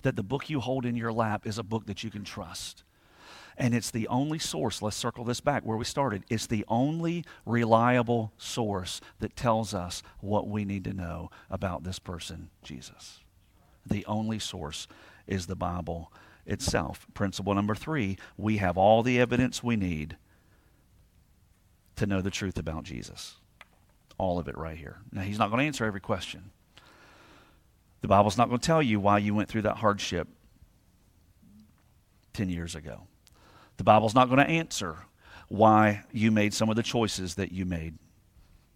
That 0.02 0.16
the 0.16 0.22
book 0.22 0.50
you 0.50 0.60
hold 0.60 0.84
in 0.84 0.96
your 0.96 1.12
lap 1.12 1.46
is 1.46 1.58
a 1.58 1.62
book 1.62 1.86
that 1.86 2.04
you 2.04 2.10
can 2.10 2.24
trust. 2.24 2.84
And 3.56 3.74
it's 3.74 3.90
the 3.90 4.06
only 4.06 4.38
source, 4.38 4.80
let's 4.80 4.96
circle 4.96 5.24
this 5.24 5.40
back 5.40 5.64
where 5.64 5.76
we 5.76 5.84
started. 5.84 6.22
It's 6.30 6.46
the 6.46 6.64
only 6.68 7.24
reliable 7.44 8.32
source 8.38 9.00
that 9.18 9.34
tells 9.34 9.74
us 9.74 10.02
what 10.20 10.46
we 10.46 10.64
need 10.64 10.84
to 10.84 10.92
know 10.92 11.30
about 11.50 11.82
this 11.82 11.98
person, 11.98 12.50
Jesus. 12.62 13.20
The 13.84 14.06
only 14.06 14.38
source 14.38 14.86
is 15.26 15.46
the 15.46 15.56
Bible 15.56 16.12
itself. 16.48 17.06
Principle 17.14 17.54
number 17.54 17.74
three 17.74 18.18
we 18.36 18.56
have 18.56 18.76
all 18.76 19.02
the 19.02 19.20
evidence 19.20 19.62
we 19.62 19.76
need 19.76 20.16
to 21.96 22.06
know 22.06 22.20
the 22.20 22.30
truth 22.30 22.58
about 22.58 22.84
Jesus. 22.84 23.36
All 24.16 24.38
of 24.38 24.48
it 24.48 24.58
right 24.58 24.76
here. 24.76 24.98
Now, 25.12 25.22
he's 25.22 25.38
not 25.38 25.50
going 25.50 25.60
to 25.60 25.66
answer 25.66 25.84
every 25.84 26.00
question. 26.00 26.50
The 28.00 28.08
Bible's 28.08 28.38
not 28.38 28.48
going 28.48 28.60
to 28.60 28.66
tell 28.66 28.82
you 28.82 28.98
why 28.98 29.18
you 29.18 29.34
went 29.34 29.48
through 29.48 29.62
that 29.62 29.76
hardship 29.76 30.28
10 32.32 32.48
years 32.48 32.74
ago. 32.74 33.02
The 33.76 33.84
Bible's 33.84 34.14
not 34.14 34.28
going 34.28 34.38
to 34.38 34.48
answer 34.48 34.96
why 35.48 36.04
you 36.12 36.30
made 36.30 36.54
some 36.54 36.68
of 36.68 36.76
the 36.76 36.82
choices 36.82 37.36
that 37.36 37.52
you 37.52 37.64
made 37.64 37.94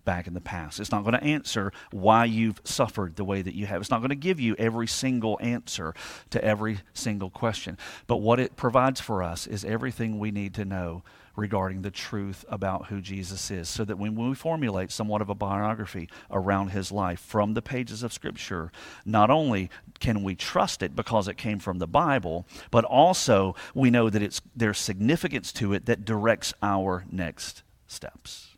back 0.05 0.27
in 0.27 0.35
the 0.35 0.41
past. 0.41 0.81
It's 0.81 0.91
not 0.91 1.05
going 1.05 1.15
to 1.15 1.25
answer 1.25 1.73
why 1.91 2.25
you've 2.25 2.61
suffered 2.65 3.17
the 3.17 3.25
way 3.25 3.43
that 3.43 3.55
you 3.55 3.67
have. 3.67 3.81
It's 3.81 3.91
not 3.91 4.01
going 4.01 4.11
to 4.11 4.17
give 4.17 4.41
you 4.41 4.55
every 4.59 4.87
single 4.87 5.39
answer 5.41 5.95
to 6.31 6.45
every 6.45 6.81
single 6.93 7.31
question. 7.31 7.79
But 8.07 8.19
what 8.19 8.41
it 8.41 8.57
provides 8.57 9.01
for 9.01 9.23
us 9.23 9.47
is 9.47 9.65
everything 9.65 10.19
we 10.19 10.31
need 10.31 10.55
to 10.55 10.65
know 10.65 11.03
regarding 11.35 11.83
the 11.83 11.91
truth 11.91 12.45
about 12.49 12.87
who 12.87 13.01
Jesus 13.01 13.51
is, 13.51 13.69
so 13.69 13.85
that 13.87 13.99
when 13.99 14.15
we 14.15 14.35
formulate 14.35 14.93
somewhat 14.93 15.23
of 15.23 15.31
a 15.31 15.35
biography 15.35 16.09
around 16.31 16.69
his 16.69 16.93
life 16.93 17.21
from 17.21 17.55
the 17.55 17.63
pages 17.63 18.03
of 18.03 18.13
Scripture, 18.13 18.71
not 19.07 19.31
only 19.31 19.71
can 19.99 20.23
we 20.23 20.35
trust 20.35 20.83
it 20.83 20.95
because 20.95 21.29
it 21.29 21.39
came 21.39 21.59
from 21.59 21.79
the 21.79 21.87
Bible, 21.87 22.47
but 22.71 22.85
also 22.85 23.55
we 23.75 23.89
know 23.89 24.11
that 24.11 24.23
it's, 24.23 24.43
there's 24.55 24.79
significance 24.79 25.53
to 25.53 25.73
it 25.73 25.87
that 25.87 26.05
directs 26.05 26.53
our 26.63 27.05
next 27.11 27.63
steps 27.87 28.52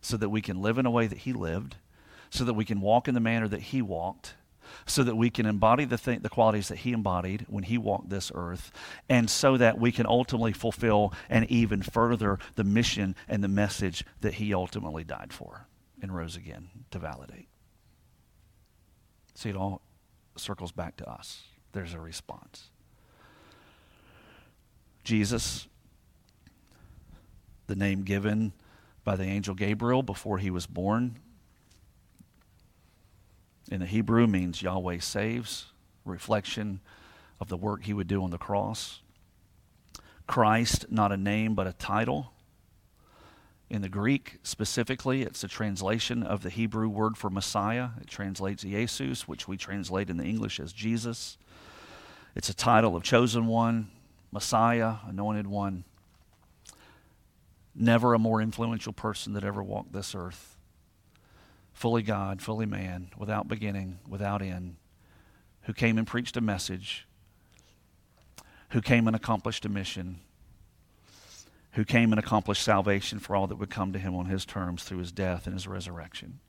so 0.00 0.16
that 0.16 0.28
we 0.28 0.40
can 0.40 0.60
live 0.60 0.78
in 0.78 0.86
a 0.86 0.90
way 0.90 1.06
that 1.06 1.18
he 1.18 1.32
lived, 1.32 1.76
so 2.30 2.44
that 2.44 2.54
we 2.54 2.64
can 2.64 2.80
walk 2.80 3.08
in 3.08 3.14
the 3.14 3.20
manner 3.20 3.48
that 3.48 3.60
he 3.60 3.82
walked, 3.82 4.34
so 4.86 5.02
that 5.02 5.16
we 5.16 5.30
can 5.30 5.46
embody 5.46 5.84
the, 5.84 5.98
th- 5.98 6.22
the 6.22 6.28
qualities 6.28 6.68
that 6.68 6.78
he 6.78 6.92
embodied 6.92 7.44
when 7.48 7.64
he 7.64 7.76
walked 7.76 8.08
this 8.08 8.30
earth, 8.34 8.72
and 9.08 9.28
so 9.28 9.56
that 9.56 9.78
we 9.78 9.92
can 9.92 10.06
ultimately 10.06 10.52
fulfill 10.52 11.12
and 11.28 11.50
even 11.50 11.82
further 11.82 12.38
the 12.54 12.64
mission 12.64 13.14
and 13.28 13.42
the 13.42 13.48
message 13.48 14.04
that 14.20 14.34
he 14.34 14.54
ultimately 14.54 15.04
died 15.04 15.32
for 15.32 15.66
and 16.00 16.14
rose 16.14 16.36
again 16.36 16.68
to 16.90 16.98
validate. 16.98 17.48
See, 19.34 19.50
it 19.50 19.56
all 19.56 19.82
circles 20.36 20.72
back 20.72 20.96
to 20.96 21.08
us. 21.08 21.42
There's 21.72 21.94
a 21.94 22.00
response. 22.00 22.68
Jesus, 25.04 25.66
the 27.66 27.76
name 27.76 28.02
given 28.02 28.52
by 29.04 29.16
the 29.16 29.24
angel 29.24 29.54
Gabriel 29.54 30.02
before 30.02 30.38
he 30.38 30.50
was 30.50 30.66
born. 30.66 31.18
In 33.70 33.80
the 33.80 33.86
Hebrew 33.86 34.26
means 34.26 34.62
Yahweh 34.62 34.98
saves, 34.98 35.66
reflection 36.04 36.80
of 37.40 37.48
the 37.48 37.56
work 37.56 37.84
he 37.84 37.92
would 37.92 38.08
do 38.08 38.22
on 38.22 38.30
the 38.30 38.38
cross. 38.38 39.00
Christ, 40.26 40.86
not 40.90 41.12
a 41.12 41.16
name, 41.16 41.54
but 41.54 41.66
a 41.66 41.72
title. 41.72 42.32
In 43.68 43.82
the 43.82 43.88
Greek, 43.88 44.38
specifically, 44.42 45.22
it's 45.22 45.44
a 45.44 45.48
translation 45.48 46.24
of 46.24 46.42
the 46.42 46.50
Hebrew 46.50 46.88
word 46.88 47.16
for 47.16 47.30
Messiah. 47.30 47.90
It 48.00 48.08
translates 48.08 48.62
Jesus, 48.62 49.28
which 49.28 49.46
we 49.46 49.56
translate 49.56 50.10
in 50.10 50.16
the 50.16 50.24
English 50.24 50.58
as 50.58 50.72
Jesus. 50.72 51.38
It's 52.34 52.48
a 52.48 52.54
title 52.54 52.96
of 52.96 53.04
chosen 53.04 53.46
one, 53.46 53.88
Messiah, 54.32 54.96
anointed 55.06 55.46
one. 55.46 55.84
Never 57.74 58.14
a 58.14 58.18
more 58.18 58.40
influential 58.42 58.92
person 58.92 59.32
that 59.34 59.44
ever 59.44 59.62
walked 59.62 59.92
this 59.92 60.14
earth. 60.14 60.56
Fully 61.72 62.02
God, 62.02 62.42
fully 62.42 62.66
man, 62.66 63.10
without 63.16 63.48
beginning, 63.48 64.00
without 64.08 64.42
end, 64.42 64.76
who 65.62 65.72
came 65.72 65.96
and 65.96 66.06
preached 66.06 66.36
a 66.36 66.40
message, 66.40 67.06
who 68.70 68.80
came 68.80 69.06
and 69.06 69.16
accomplished 69.16 69.64
a 69.64 69.68
mission 69.68 70.20
who 71.72 71.84
came 71.84 72.12
and 72.12 72.18
accomplished 72.18 72.62
salvation 72.62 73.18
for 73.18 73.36
all 73.36 73.46
that 73.46 73.56
would 73.56 73.70
come 73.70 73.92
to 73.92 73.98
him 73.98 74.14
on 74.14 74.26
his 74.26 74.44
terms 74.44 74.82
through 74.82 74.98
his 74.98 75.12
death 75.12 75.46
and 75.46 75.54
his 75.54 75.68
resurrection, 75.68 76.40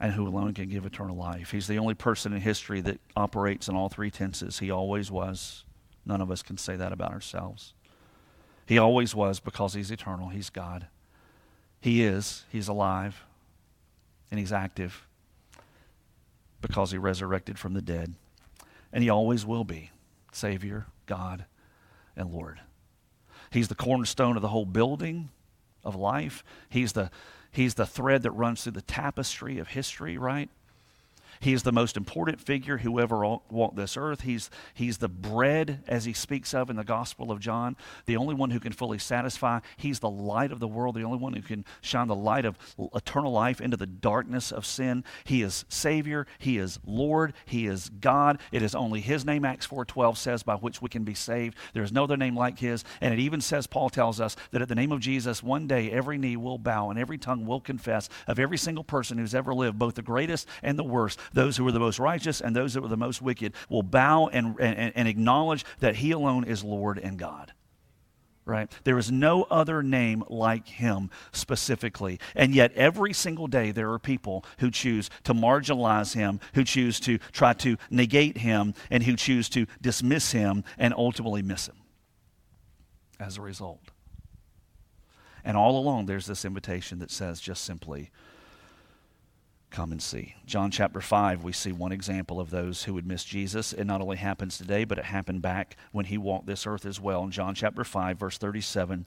and 0.00 0.12
who 0.12 0.26
alone 0.26 0.52
can 0.52 0.68
give 0.68 0.84
eternal 0.84 1.16
life. 1.16 1.50
He's 1.50 1.66
the 1.66 1.78
only 1.78 1.94
person 1.94 2.32
in 2.32 2.40
history 2.40 2.80
that 2.82 3.00
operates 3.16 3.68
in 3.68 3.76
all 3.76 3.88
three 3.88 4.10
tenses. 4.10 4.58
He 4.58 4.70
always 4.70 5.10
was. 5.10 5.64
None 6.04 6.20
of 6.20 6.30
us 6.30 6.42
can 6.42 6.58
say 6.58 6.76
that 6.76 6.92
about 6.92 7.12
ourselves. 7.12 7.72
He 8.66 8.78
always 8.78 9.14
was 9.14 9.40
because 9.40 9.74
he's 9.74 9.90
eternal. 9.90 10.28
He's 10.28 10.50
God. 10.50 10.86
He 11.80 12.02
is. 12.02 12.44
He's 12.50 12.68
alive. 12.68 13.24
And 14.30 14.40
he's 14.40 14.52
active 14.52 15.06
because 16.60 16.90
he 16.90 16.98
resurrected 16.98 17.58
from 17.58 17.74
the 17.74 17.82
dead. 17.82 18.14
And 18.92 19.02
he 19.02 19.10
always 19.10 19.44
will 19.44 19.64
be 19.64 19.90
Savior, 20.32 20.86
God, 21.06 21.44
and 22.16 22.30
Lord. 22.30 22.60
He's 23.50 23.68
the 23.68 23.74
cornerstone 23.74 24.36
of 24.36 24.42
the 24.42 24.48
whole 24.48 24.64
building 24.64 25.28
of 25.84 25.94
life. 25.94 26.42
He's 26.68 26.92
the, 26.92 27.10
he's 27.52 27.74
the 27.74 27.86
thread 27.86 28.22
that 28.22 28.30
runs 28.32 28.62
through 28.62 28.72
the 28.72 28.82
tapestry 28.82 29.58
of 29.58 29.68
history, 29.68 30.16
right? 30.16 30.48
He's 31.44 31.62
the 31.62 31.72
most 31.72 31.98
important 31.98 32.40
figure 32.40 32.78
who 32.78 32.98
ever 32.98 33.36
walked 33.50 33.76
this 33.76 33.98
earth. 33.98 34.22
He's, 34.22 34.48
he's 34.72 34.96
the 34.96 35.10
bread, 35.10 35.84
as 35.86 36.06
he 36.06 36.14
speaks 36.14 36.54
of 36.54 36.70
in 36.70 36.76
the 36.76 36.84
Gospel 36.84 37.30
of 37.30 37.38
John, 37.38 37.76
the 38.06 38.16
only 38.16 38.34
one 38.34 38.50
who 38.50 38.58
can 38.58 38.72
fully 38.72 38.96
satisfy. 38.96 39.60
He's 39.76 39.98
the 39.98 40.08
light 40.08 40.52
of 40.52 40.58
the 40.58 40.66
world, 40.66 40.94
the 40.94 41.02
only 41.02 41.18
one 41.18 41.34
who 41.34 41.42
can 41.42 41.66
shine 41.82 42.08
the 42.08 42.14
light 42.14 42.46
of 42.46 42.56
eternal 42.94 43.30
life 43.30 43.60
into 43.60 43.76
the 43.76 43.86
darkness 43.86 44.52
of 44.52 44.64
sin. 44.64 45.04
He 45.24 45.42
is 45.42 45.66
Savior. 45.68 46.26
He 46.38 46.56
is 46.56 46.78
Lord. 46.86 47.34
He 47.44 47.66
is 47.66 47.90
God. 47.90 48.40
It 48.50 48.62
is 48.62 48.74
only 48.74 49.02
His 49.02 49.26
name, 49.26 49.44
Acts 49.44 49.66
4.12 49.66 50.16
says, 50.16 50.42
by 50.42 50.54
which 50.54 50.80
we 50.80 50.88
can 50.88 51.04
be 51.04 51.12
saved. 51.12 51.58
There 51.74 51.82
is 51.82 51.92
no 51.92 52.04
other 52.04 52.16
name 52.16 52.34
like 52.34 52.58
His. 52.58 52.84
And 53.02 53.12
it 53.12 53.20
even 53.20 53.42
says, 53.42 53.66
Paul 53.66 53.90
tells 53.90 54.18
us, 54.18 54.34
that 54.52 54.62
at 54.62 54.68
the 54.68 54.74
name 54.74 54.92
of 54.92 55.00
Jesus, 55.00 55.42
one 55.42 55.66
day 55.66 55.90
every 55.90 56.16
knee 56.16 56.38
will 56.38 56.56
bow 56.56 56.88
and 56.88 56.98
every 56.98 57.18
tongue 57.18 57.44
will 57.44 57.60
confess 57.60 58.08
of 58.26 58.38
every 58.38 58.56
single 58.56 58.84
person 58.84 59.18
who's 59.18 59.34
ever 59.34 59.52
lived, 59.52 59.78
both 59.78 59.94
the 59.94 60.00
greatest 60.00 60.48
and 60.62 60.78
the 60.78 60.84
worst, 60.84 61.18
those 61.34 61.56
who 61.56 61.66
are 61.66 61.72
the 61.72 61.80
most 61.80 61.98
righteous 61.98 62.40
and 62.40 62.56
those 62.56 62.74
that 62.74 62.80
were 62.80 62.88
the 62.88 62.96
most 62.96 63.20
wicked 63.20 63.52
will 63.68 63.82
bow 63.82 64.28
and, 64.28 64.58
and, 64.58 64.92
and 64.94 65.08
acknowledge 65.08 65.64
that 65.80 65.96
He 65.96 66.12
alone 66.12 66.44
is 66.44 66.64
Lord 66.64 66.98
and 66.98 67.18
God 67.18 67.52
right? 68.46 68.70
There 68.84 68.98
is 68.98 69.10
no 69.10 69.44
other 69.44 69.82
name 69.82 70.24
like 70.28 70.68
him 70.68 71.10
specifically. 71.32 72.20
And 72.34 72.54
yet, 72.54 72.72
every 72.74 73.12
single 73.12 73.46
day, 73.46 73.70
there 73.70 73.90
are 73.92 73.98
people 73.98 74.44
who 74.58 74.70
choose 74.70 75.10
to 75.24 75.34
marginalize 75.34 76.14
him, 76.14 76.40
who 76.54 76.64
choose 76.64 77.00
to 77.00 77.18
try 77.32 77.54
to 77.54 77.76
negate 77.90 78.38
him, 78.38 78.74
and 78.90 79.02
who 79.02 79.16
choose 79.16 79.48
to 79.50 79.66
dismiss 79.80 80.32
him 80.32 80.64
and 80.78 80.92
ultimately 80.94 81.42
miss 81.42 81.68
him 81.68 81.76
as 83.18 83.38
a 83.38 83.42
result. 83.42 83.80
And 85.44 85.56
all 85.56 85.78
along, 85.78 86.06
there's 86.06 86.26
this 86.26 86.44
invitation 86.44 86.98
that 87.00 87.10
says 87.10 87.40
just 87.40 87.64
simply, 87.64 88.10
come 89.74 89.90
and 89.90 90.00
see. 90.00 90.36
John 90.46 90.70
chapter 90.70 91.00
5, 91.00 91.42
we 91.42 91.52
see 91.52 91.72
one 91.72 91.90
example 91.90 92.38
of 92.38 92.50
those 92.50 92.84
who 92.84 92.94
would 92.94 93.08
miss 93.08 93.24
Jesus. 93.24 93.72
It 93.72 93.84
not 93.84 94.00
only 94.00 94.16
happens 94.16 94.56
today, 94.56 94.84
but 94.84 94.98
it 94.98 95.06
happened 95.06 95.42
back 95.42 95.76
when 95.90 96.06
he 96.06 96.16
walked 96.16 96.46
this 96.46 96.64
earth 96.64 96.86
as 96.86 97.00
well. 97.00 97.24
In 97.24 97.32
John 97.32 97.56
chapter 97.56 97.82
5, 97.82 98.16
verse 98.16 98.38
37, 98.38 99.04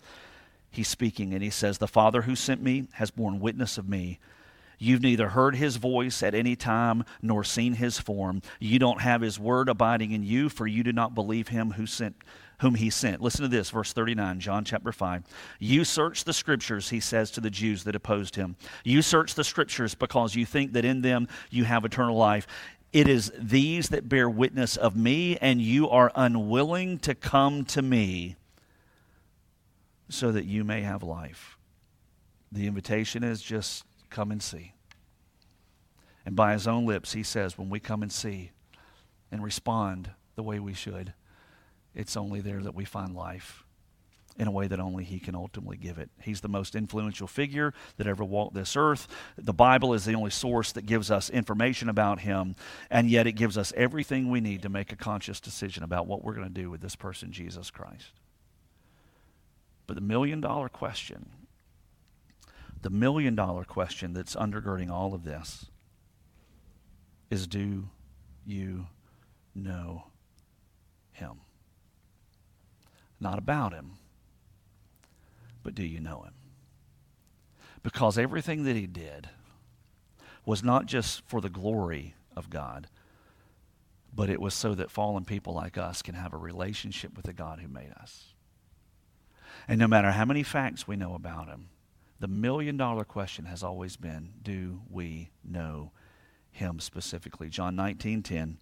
he's 0.70 0.90
speaking 0.90 1.34
and 1.34 1.42
he 1.42 1.50
says, 1.50 1.78
The 1.78 1.88
Father 1.88 2.24
who 2.24 2.36
sent 2.36 2.62
me 2.62 2.88
has 2.94 3.12
borne 3.12 3.40
witness 3.40 3.78
of 3.78 3.88
me. 3.88 4.20
You've 4.78 5.02
neither 5.02 5.30
heard 5.30 5.56
his 5.56 5.78
voice 5.78 6.22
at 6.22 6.36
any 6.36 6.58
time 6.58 7.06
nor 7.22 7.46
seen 7.46 7.76
his 7.76 7.98
form. 7.98 8.42
You 8.60 8.78
don't 8.78 9.02
have 9.02 9.22
his 9.22 9.40
word 9.40 9.70
abiding 9.70 10.12
in 10.12 10.24
you, 10.24 10.50
for 10.50 10.68
you 10.68 10.84
do 10.84 10.92
not 10.92 11.16
believe 11.16 11.48
him 11.48 11.72
who 11.72 11.86
sent 11.86 12.18
whom 12.60 12.76
he 12.76 12.90
sent. 12.90 13.22
Listen 13.22 13.44
to 13.44 13.48
this, 13.48 13.70
verse 13.70 13.94
39, 13.94 14.40
John 14.40 14.66
chapter 14.66 14.92
5. 14.92 15.24
You 15.60 15.84
search 15.84 16.24
the 16.24 16.34
scriptures, 16.34 16.90
he 16.90 17.00
says 17.00 17.30
to 17.32 17.42
the 17.42 17.50
Jews 17.50 17.84
that 17.84 17.96
opposed 17.96 18.36
him. 18.36 18.56
You 18.84 19.02
search 19.02 19.36
the 19.36 19.44
scriptures 19.44 19.94
because 19.94 20.36
you 20.36 20.46
think 20.46 20.74
that 20.74 20.86
in 20.86 21.02
them 21.02 21.28
you 21.50 21.66
have 21.66 21.86
eternal 21.86 22.18
life. 22.18 22.48
It 22.94 23.08
is 23.08 23.32
these 23.38 23.90
that 23.90 24.10
bear 24.10 24.30
witness 24.30 24.76
of 24.76 24.96
me, 24.96 25.38
and 25.38 25.62
you 25.62 25.90
are 25.90 26.12
unwilling 26.16 27.00
to 27.00 27.14
come 27.14 27.66
to 27.66 27.82
me 27.82 28.38
so 30.10 30.32
that 30.32 30.46
you 30.46 30.64
may 30.64 30.82
have 30.82 31.04
life. 31.04 31.58
The 32.52 32.66
invitation 32.66 33.24
is 33.24 33.42
just 33.42 33.84
come 34.10 34.32
and 34.32 34.42
see. 34.42 34.74
And 36.26 36.36
by 36.36 36.54
his 36.54 36.68
own 36.68 36.86
lips, 36.86 37.14
he 37.14 37.24
says, 37.24 37.58
when 37.58 37.70
we 37.70 37.80
come 37.80 38.02
and 38.02 38.12
see 38.12 38.52
and 39.32 39.44
respond 39.44 40.10
the 40.36 40.44
way 40.44 40.60
we 40.60 40.74
should, 40.74 41.14
it's 41.98 42.16
only 42.16 42.42
there 42.42 42.62
that 42.62 42.76
we 42.76 42.86
find 42.86 43.16
life 43.16 43.64
in 44.38 44.48
a 44.48 44.52
way 44.52 44.68
that 44.68 44.80
only 44.80 45.04
he 45.04 45.20
can 45.20 45.34
ultimately 45.34 45.78
give 45.78 45.98
it. 45.98 46.12
He's 46.22 46.42
the 46.42 46.48
most 46.48 46.76
influential 46.76 47.26
figure 47.26 47.74
that 47.98 48.06
ever 48.06 48.24
walked 48.24 48.54
this 48.54 48.76
earth. 48.76 49.08
The 49.36 49.52
Bible 49.52 49.96
is 49.96 50.06
the 50.06 50.14
only 50.14 50.30
source 50.30 50.72
that 50.74 50.86
gives 50.86 51.10
us 51.10 51.32
information 51.32 51.90
about 51.90 52.20
him, 52.20 52.56
and 52.92 53.10
yet 53.10 53.26
it 53.26 53.32
gives 53.32 53.58
us 53.58 53.74
everything 53.76 54.30
we 54.30 54.42
need 54.42 54.62
to 54.62 54.70
make 54.70 54.92
a 54.92 54.96
conscious 54.96 55.40
decision 55.40 55.82
about 55.82 56.06
what 56.06 56.24
we're 56.24 56.36
going 56.36 56.48
to 56.48 56.54
do 56.54 56.70
with 56.70 56.82
this 56.82 56.96
person, 56.96 57.32
Jesus 57.32 57.72
Christ. 57.72 58.12
But 59.88 59.96
the 59.96 60.02
million 60.02 60.40
dollar 60.40 60.70
question, 60.70 61.32
the 62.84 62.92
million 62.92 63.34
dollar 63.34 63.64
question 63.64 64.14
that's 64.14 64.36
undergirding 64.36 64.92
all 64.92 65.16
of 65.16 65.24
this 65.24 65.66
is 67.32 67.48
do 67.48 67.90
you 68.46 68.86
know 69.56 70.04
him? 71.12 71.40
Not 73.20 73.38
about 73.38 73.74
him. 73.74 73.94
But 75.64 75.76
do 75.76 75.84
you 75.84 76.00
know 76.00 76.22
him? 76.22 76.34
Because 77.84 78.18
everything 78.18 78.64
that 78.64 78.76
he 78.76 78.88
did 78.88 79.30
was 80.46 80.64
not 80.64 80.86
just 80.86 81.22
for 81.28 81.42
the 81.42 81.50
glory 81.50 82.16
of 82.36 82.50
God, 82.50 82.88
but 84.14 84.30
it 84.30 84.42
was 84.42 84.54
so 84.54 84.74
that 84.76 84.90
fallen 84.90 85.26
people 85.26 85.54
like 85.54 85.78
us 85.78 86.02
can 86.02 86.16
have 86.16 86.34
a 86.34 86.38
relationship 86.38 87.16
with 87.16 87.26
the 87.26 87.34
God 87.34 87.60
who 87.60 87.68
made 87.68 87.92
us. 88.00 88.34
And 89.68 89.80
no 89.80 89.88
matter 89.88 90.12
how 90.12 90.26
many 90.26 90.44
facts 90.44 90.88
we 90.88 90.96
know 90.96 91.14
about 91.14 91.48
him, 91.48 91.70
the 92.20 92.28
million 92.28 92.78
dollar 92.78 93.04
question 93.04 93.46
has 93.46 93.64
always 93.64 93.96
been 93.96 94.34
do 94.42 94.82
we 94.90 95.30
know 95.44 95.92
him 96.52 96.80
specifically? 96.80 97.50
John 97.50 97.76
19 97.76 98.24
10, 98.24 98.58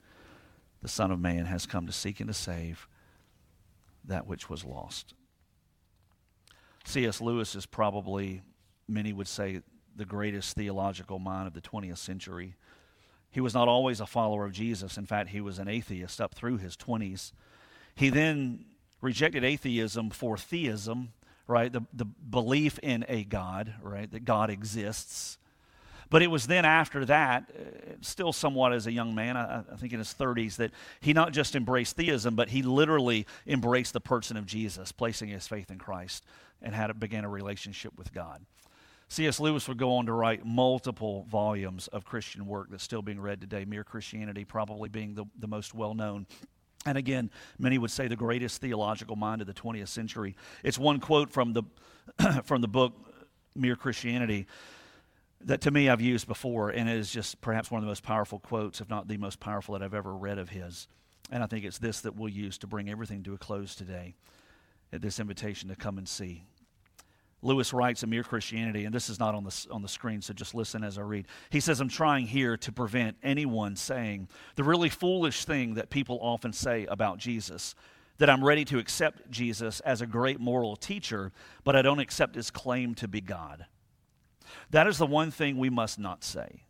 the 0.82 0.88
Son 0.88 1.12
of 1.12 1.20
Man 1.20 1.46
has 1.46 1.66
come 1.66 1.86
to 1.86 1.94
seek 1.94 2.20
and 2.20 2.28
to 2.28 2.34
save 2.34 2.88
that 4.08 4.28
which 4.28 4.50
was 4.50 4.64
lost. 4.64 5.14
C.S. 6.86 7.20
Lewis 7.20 7.56
is 7.56 7.66
probably, 7.66 8.42
many 8.88 9.12
would 9.12 9.28
say, 9.28 9.62
the 9.96 10.06
greatest 10.06 10.56
theological 10.56 11.20
mind 11.20 11.48
of 11.48 11.54
the 11.54 11.62
20th 11.62 11.98
century. 11.98 12.56
He 13.32 13.42
was 13.42 13.54
not 13.54 13.68
always 13.68 14.00
a 14.00 14.06
follower 14.06 14.46
of 14.46 14.52
Jesus. 14.52 14.98
In 14.98 15.06
fact, 15.06 15.30
he 15.30 15.42
was 15.42 15.60
an 15.60 15.68
atheist 15.68 16.22
up 16.22 16.34
through 16.34 16.58
his 16.58 16.78
20s. 16.78 17.32
He 17.96 18.10
then 18.10 18.66
rejected 19.02 19.44
atheism 19.44 20.10
for 20.10 20.38
theism, 20.38 21.14
right? 21.48 21.72
The, 21.72 21.82
the 21.94 22.06
belief 22.06 22.80
in 22.80 23.06
a 23.08 23.24
God, 23.24 23.74
right? 23.82 24.10
That 24.10 24.26
God 24.26 24.50
exists. 24.50 25.38
But 26.10 26.22
it 26.22 26.28
was 26.28 26.48
then 26.48 26.66
after 26.66 27.06
that, 27.06 27.50
uh, 27.50 27.94
still 28.02 28.34
somewhat 28.34 28.74
as 28.74 28.88
a 28.88 28.92
young 28.92 29.16
man, 29.16 29.38
I, 29.38 29.60
I, 29.60 29.76
think 29.76 29.94
in 29.94 30.00
his 30.00 30.14
30s, 30.14 30.58
that 30.58 30.72
he 31.00 31.14
not 31.14 31.34
just 31.34 31.56
embraced 31.56 31.96
theism, 31.96 32.36
but 32.36 32.50
he 32.50 32.62
literally 32.62 33.26
embraced 33.48 33.94
the 33.94 34.02
person 34.02 34.38
of 34.38 34.46
Jesus, 34.46 34.92
placing 34.92 35.30
his 35.30 35.48
faith 35.48 35.72
in 35.72 35.78
Christ, 35.78 36.26
and 36.62 36.76
had 36.76 37.00
began 37.00 37.26
a 37.26 37.30
relationship 37.30 37.98
with 37.98 38.14
God. 38.14 38.46
C.S. 39.08 39.40
Lewis 39.40 39.68
would 39.68 39.78
go 39.78 39.96
on 39.96 40.08
to 40.08 40.14
write 40.14 40.46
multiple 40.46 41.26
volumes 41.30 41.88
of 41.90 42.06
Christian 42.06 42.48
work 42.48 42.70
that's 42.72 42.84
still 42.84 43.02
being 43.02 43.20
read 43.20 43.40
today, 43.40 43.66
Mere 43.66 43.84
Christianity 43.84 44.46
probably 44.46 44.90
being 44.90 45.14
the, 45.14 45.26
the 45.40 45.48
most 45.48 45.74
well 45.76 45.94
known. 45.94 46.26
And 46.88 46.98
again, 46.98 47.32
many 47.58 47.78
would 47.78 47.92
say 47.92 48.08
the 48.08 48.16
greatest 48.16 48.62
theological 48.62 49.16
mind 49.16 49.42
of 49.42 49.48
the 49.48 49.54
20th 49.54 49.88
century. 49.88 50.36
It's 50.64 50.78
one 50.78 51.00
quote 51.00 51.32
from 51.32 51.54
the, 51.54 51.64
from 52.44 52.62
the 52.62 52.68
book 52.68 52.94
Mere 53.56 53.76
Christianity 53.76 54.48
that 55.46 55.62
to 55.62 55.72
me 55.72 55.90
I've 55.90 56.02
used 56.02 56.28
before, 56.28 56.70
and 56.70 56.90
is 56.90 57.12
just 57.12 57.40
perhaps 57.42 57.72
one 57.72 57.80
of 57.80 57.84
the 57.84 57.90
most 57.90 58.04
powerful 58.04 58.40
quotes, 58.40 58.82
if 58.82 58.90
not 58.90 59.08
the 59.08 59.18
most 59.18 59.40
powerful 59.40 59.74
that 59.74 59.84
I've 59.84 59.94
ever 59.94 60.14
read 60.14 60.38
of 60.38 60.50
his. 60.50 60.88
And 61.32 61.44
I 61.44 61.48
think 61.48 61.66
it's 61.66 61.78
this 61.78 62.02
that 62.02 62.16
we'll 62.16 62.30
use 62.30 62.58
to 62.60 62.68
bring 62.68 62.90
everything 62.90 63.24
to 63.24 63.34
a 63.34 63.38
close 63.38 63.76
today 63.76 64.16
at 64.92 65.02
this 65.02 65.20
invitation 65.20 65.70
to 65.70 65.76
come 65.76 65.98
and 65.98 66.08
see. 66.08 66.44
Lewis 67.42 67.74
writes 67.74 68.02
in 68.02 68.10
Mere 68.10 68.24
Christianity, 68.24 68.86
and 68.86 68.94
this 68.94 69.08
is 69.08 69.20
not 69.20 69.36
on 69.36 69.44
the, 69.44 69.68
on 69.70 69.84
the 69.84 69.88
screen, 69.88 70.22
so 70.22 70.34
just 70.34 70.56
listen 70.56 70.84
as 70.84 70.98
I 70.98 71.02
read. 71.02 71.28
He 71.52 71.60
says, 71.60 71.80
I'm 71.80 71.90
trying 71.90 72.26
here 72.26 72.58
to 72.58 72.72
prevent 72.72 73.18
anyone 73.22 73.76
saying 73.76 74.30
the 74.56 74.64
really 74.64 74.90
foolish 74.90 75.46
thing 75.46 75.76
that 75.76 75.92
people 75.92 76.18
often 76.22 76.54
say 76.54 76.86
about 76.86 77.20
Jesus 77.20 77.76
that 78.18 78.30
I'm 78.30 78.44
ready 78.44 78.66
to 78.66 78.80
accept 78.80 79.30
Jesus 79.30 79.80
as 79.82 80.02
a 80.02 80.08
great 80.08 80.40
moral 80.40 80.76
teacher, 80.76 81.32
but 81.64 81.76
I 81.76 81.82
don't 81.82 82.00
accept 82.00 82.36
his 82.36 82.50
claim 82.50 82.96
to 82.96 83.08
be 83.08 83.22
God. 83.22 83.66
That 84.72 84.88
is 84.88 84.98
the 84.98 85.06
one 85.06 85.32
thing 85.32 85.58
we 85.58 85.70
must 85.70 86.00
not 86.00 86.24
say. 86.24 86.64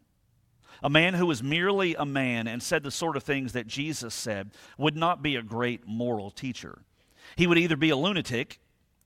A 0.83 0.89
man 0.89 1.13
who 1.13 1.25
was 1.25 1.41
merely 1.41 1.95
a 1.95 2.05
man 2.05 2.47
and 2.47 2.61
said 2.61 2.83
the 2.83 2.91
sort 2.91 3.15
of 3.15 3.23
things 3.23 3.53
that 3.53 3.67
Jesus 3.67 4.13
said 4.13 4.51
would 4.77 4.95
not 4.95 5.21
be 5.21 5.35
a 5.35 5.41
great 5.41 5.87
moral 5.87 6.29
teacher. 6.29 6.81
He 7.35 7.47
would 7.47 7.57
either 7.57 7.75
be 7.75 7.89
a 7.89 7.95
lunatic 7.95 8.59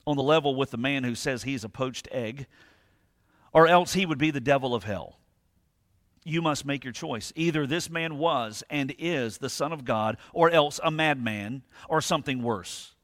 on 0.06 0.18
the 0.18 0.24
level 0.24 0.56
with 0.56 0.72
the 0.72 0.78
man 0.78 1.04
who 1.04 1.16
says 1.16 1.44
he's 1.44 1.64
a 1.64 1.70
poached 1.70 2.08
egg, 2.12 2.48
or 3.54 3.68
else 3.68 3.94
he 3.94 4.06
would 4.06 4.18
be 4.18 4.32
the 4.32 4.40
devil 4.40 4.74
of 4.74 4.84
hell. 4.84 5.20
You 6.26 6.42
must 6.42 6.66
make 6.66 6.84
your 6.84 6.94
choice. 6.94 7.32
Either 7.36 7.66
this 7.66 7.90
man 7.90 8.18
was 8.18 8.64
and 8.70 8.94
is 8.98 9.38
the 9.38 9.50
Son 9.50 9.72
of 9.72 9.86
God, 9.86 10.18
or 10.34 10.50
else 10.50 10.80
a 10.84 10.92
madman, 10.92 11.64
or 11.88 12.02
something 12.02 12.44
worse. 12.44 12.96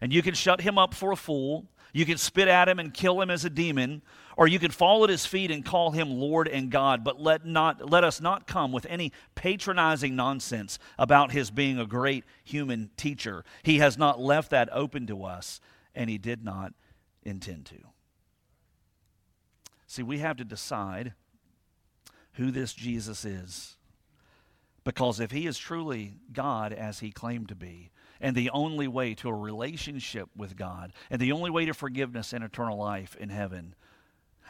And 0.00 0.12
you 0.12 0.22
can 0.22 0.34
shut 0.34 0.60
him 0.60 0.78
up 0.78 0.94
for 0.94 1.12
a 1.12 1.16
fool, 1.16 1.66
you 1.92 2.04
can 2.04 2.18
spit 2.18 2.48
at 2.48 2.68
him 2.68 2.78
and 2.78 2.92
kill 2.92 3.20
him 3.20 3.30
as 3.30 3.44
a 3.44 3.50
demon, 3.50 4.02
or 4.36 4.46
you 4.46 4.58
can 4.58 4.70
fall 4.70 5.04
at 5.04 5.10
his 5.10 5.26
feet 5.26 5.50
and 5.50 5.64
call 5.64 5.90
him 5.90 6.10
Lord 6.10 6.48
and 6.48 6.70
God, 6.70 7.04
but 7.04 7.20
let, 7.20 7.46
not, 7.46 7.90
let 7.90 8.04
us 8.04 8.20
not 8.20 8.46
come 8.46 8.72
with 8.72 8.86
any 8.88 9.12
patronizing 9.34 10.16
nonsense 10.16 10.78
about 10.98 11.32
his 11.32 11.50
being 11.50 11.78
a 11.78 11.86
great 11.86 12.24
human 12.44 12.90
teacher. 12.96 13.44
He 13.62 13.78
has 13.78 13.96
not 13.96 14.20
left 14.20 14.50
that 14.50 14.68
open 14.72 15.06
to 15.06 15.24
us, 15.24 15.60
and 15.94 16.10
he 16.10 16.18
did 16.18 16.44
not 16.44 16.72
intend 17.22 17.66
to. 17.66 17.78
See, 19.86 20.02
we 20.02 20.18
have 20.18 20.36
to 20.38 20.44
decide 20.44 21.14
who 22.32 22.50
this 22.50 22.72
Jesus 22.72 23.24
is. 23.24 23.76
Because 24.82 25.18
if 25.18 25.30
he 25.30 25.46
is 25.46 25.56
truly 25.56 26.14
God 26.32 26.72
as 26.72 27.00
he 27.00 27.10
claimed 27.10 27.48
to 27.48 27.54
be, 27.54 27.90
and 28.20 28.36
the 28.36 28.50
only 28.50 28.86
way 28.86 29.14
to 29.14 29.28
a 29.28 29.34
relationship 29.34 30.28
with 30.36 30.56
God, 30.56 30.92
and 31.10 31.20
the 31.20 31.32
only 31.32 31.50
way 31.50 31.64
to 31.64 31.74
forgiveness 31.74 32.32
and 32.32 32.44
eternal 32.44 32.76
life 32.76 33.16
in 33.16 33.30
heaven, 33.30 33.74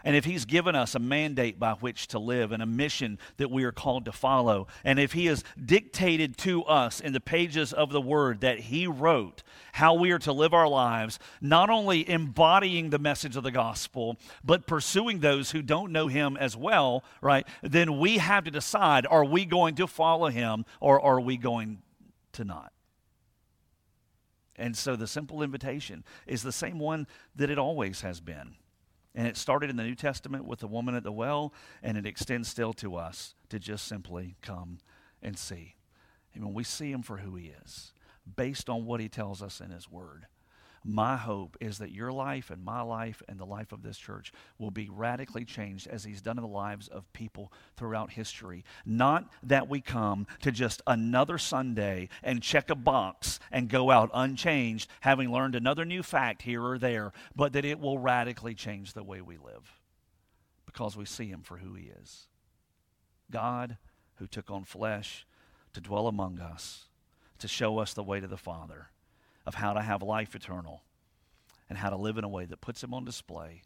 and 0.04 0.14
if 0.14 0.24
He's 0.24 0.44
given 0.44 0.74
us 0.74 0.94
a 0.94 0.98
mandate 0.98 1.58
by 1.58 1.72
which 1.72 2.06
to 2.08 2.18
live 2.18 2.52
and 2.52 2.62
a 2.62 2.66
mission 2.66 3.18
that 3.38 3.50
we 3.50 3.64
are 3.64 3.72
called 3.72 4.04
to 4.04 4.12
follow, 4.12 4.66
and 4.84 5.00
if 5.00 5.12
He 5.12 5.26
has 5.26 5.42
dictated 5.62 6.36
to 6.38 6.62
us 6.64 7.00
in 7.00 7.12
the 7.12 7.20
pages 7.20 7.72
of 7.72 7.90
the 7.90 8.00
Word 8.00 8.42
that 8.42 8.60
He 8.60 8.86
wrote 8.86 9.42
how 9.72 9.94
we 9.94 10.12
are 10.12 10.18
to 10.20 10.32
live 10.32 10.54
our 10.54 10.68
lives, 10.68 11.18
not 11.40 11.70
only 11.70 12.08
embodying 12.08 12.90
the 12.90 12.98
message 12.98 13.34
of 13.34 13.42
the 13.42 13.50
gospel, 13.50 14.16
but 14.44 14.66
pursuing 14.66 15.20
those 15.20 15.50
who 15.50 15.62
don't 15.62 15.90
know 15.90 16.06
Him 16.06 16.36
as 16.36 16.56
well, 16.56 17.02
right? 17.20 17.46
Then 17.62 17.98
we 17.98 18.18
have 18.18 18.44
to 18.44 18.50
decide 18.50 19.06
are 19.06 19.24
we 19.24 19.44
going 19.44 19.74
to 19.76 19.86
follow 19.86 20.28
Him 20.28 20.64
or 20.80 21.00
are 21.00 21.20
we 21.20 21.36
going 21.36 21.82
to 22.32 22.44
not? 22.44 22.72
And 24.56 24.76
so 24.76 24.94
the 24.96 25.06
simple 25.06 25.42
invitation 25.42 26.04
is 26.26 26.42
the 26.42 26.52
same 26.52 26.78
one 26.78 27.06
that 27.34 27.50
it 27.50 27.58
always 27.58 28.02
has 28.02 28.20
been. 28.20 28.54
And 29.14 29.26
it 29.28 29.36
started 29.36 29.70
in 29.70 29.76
the 29.76 29.84
New 29.84 29.94
Testament 29.94 30.44
with 30.44 30.58
the 30.58 30.66
woman 30.66 30.94
at 30.94 31.04
the 31.04 31.12
well, 31.12 31.52
and 31.82 31.96
it 31.96 32.06
extends 32.06 32.48
still 32.48 32.72
to 32.74 32.96
us 32.96 33.34
to 33.48 33.58
just 33.58 33.86
simply 33.86 34.36
come 34.42 34.78
and 35.22 35.38
see. 35.38 35.76
And 36.34 36.44
when 36.44 36.54
we 36.54 36.64
see 36.64 36.90
him 36.90 37.02
for 37.02 37.18
who 37.18 37.36
he 37.36 37.52
is, 37.64 37.92
based 38.36 38.68
on 38.68 38.86
what 38.86 39.00
he 39.00 39.08
tells 39.08 39.40
us 39.42 39.60
in 39.60 39.70
his 39.70 39.88
word, 39.88 40.26
my 40.84 41.16
hope 41.16 41.56
is 41.60 41.78
that 41.78 41.92
your 41.92 42.12
life 42.12 42.50
and 42.50 42.62
my 42.62 42.82
life 42.82 43.22
and 43.26 43.38
the 43.40 43.46
life 43.46 43.72
of 43.72 43.82
this 43.82 43.96
church 43.96 44.32
will 44.58 44.70
be 44.70 44.90
radically 44.90 45.44
changed 45.44 45.86
as 45.86 46.04
He's 46.04 46.20
done 46.20 46.36
in 46.36 46.42
the 46.42 46.48
lives 46.48 46.88
of 46.88 47.10
people 47.14 47.50
throughout 47.76 48.12
history. 48.12 48.64
Not 48.84 49.32
that 49.44 49.68
we 49.68 49.80
come 49.80 50.26
to 50.42 50.52
just 50.52 50.82
another 50.86 51.38
Sunday 51.38 52.10
and 52.22 52.42
check 52.42 52.68
a 52.68 52.74
box 52.74 53.40
and 53.50 53.70
go 53.70 53.90
out 53.90 54.10
unchanged, 54.12 54.90
having 55.00 55.32
learned 55.32 55.54
another 55.54 55.86
new 55.86 56.02
fact 56.02 56.42
here 56.42 56.62
or 56.62 56.78
there, 56.78 57.12
but 57.34 57.54
that 57.54 57.64
it 57.64 57.80
will 57.80 57.98
radically 57.98 58.54
change 58.54 58.92
the 58.92 59.02
way 59.02 59.22
we 59.22 59.38
live 59.38 59.80
because 60.66 60.98
we 60.98 61.06
see 61.06 61.28
Him 61.28 61.40
for 61.42 61.56
who 61.56 61.74
He 61.74 61.84
is 62.02 62.26
God 63.30 63.78
who 64.16 64.26
took 64.26 64.50
on 64.50 64.64
flesh 64.64 65.26
to 65.72 65.80
dwell 65.80 66.06
among 66.06 66.38
us, 66.38 66.84
to 67.38 67.48
show 67.48 67.78
us 67.78 67.94
the 67.94 68.02
way 68.02 68.20
to 68.20 68.26
the 68.26 68.36
Father 68.36 68.90
of 69.46 69.54
how 69.54 69.72
to 69.72 69.82
have 69.82 70.02
life 70.02 70.34
eternal 70.34 70.82
and 71.68 71.78
how 71.78 71.90
to 71.90 71.96
live 71.96 72.18
in 72.18 72.24
a 72.24 72.28
way 72.28 72.44
that 72.44 72.60
puts 72.60 72.82
him 72.82 72.94
on 72.94 73.04
display 73.04 73.62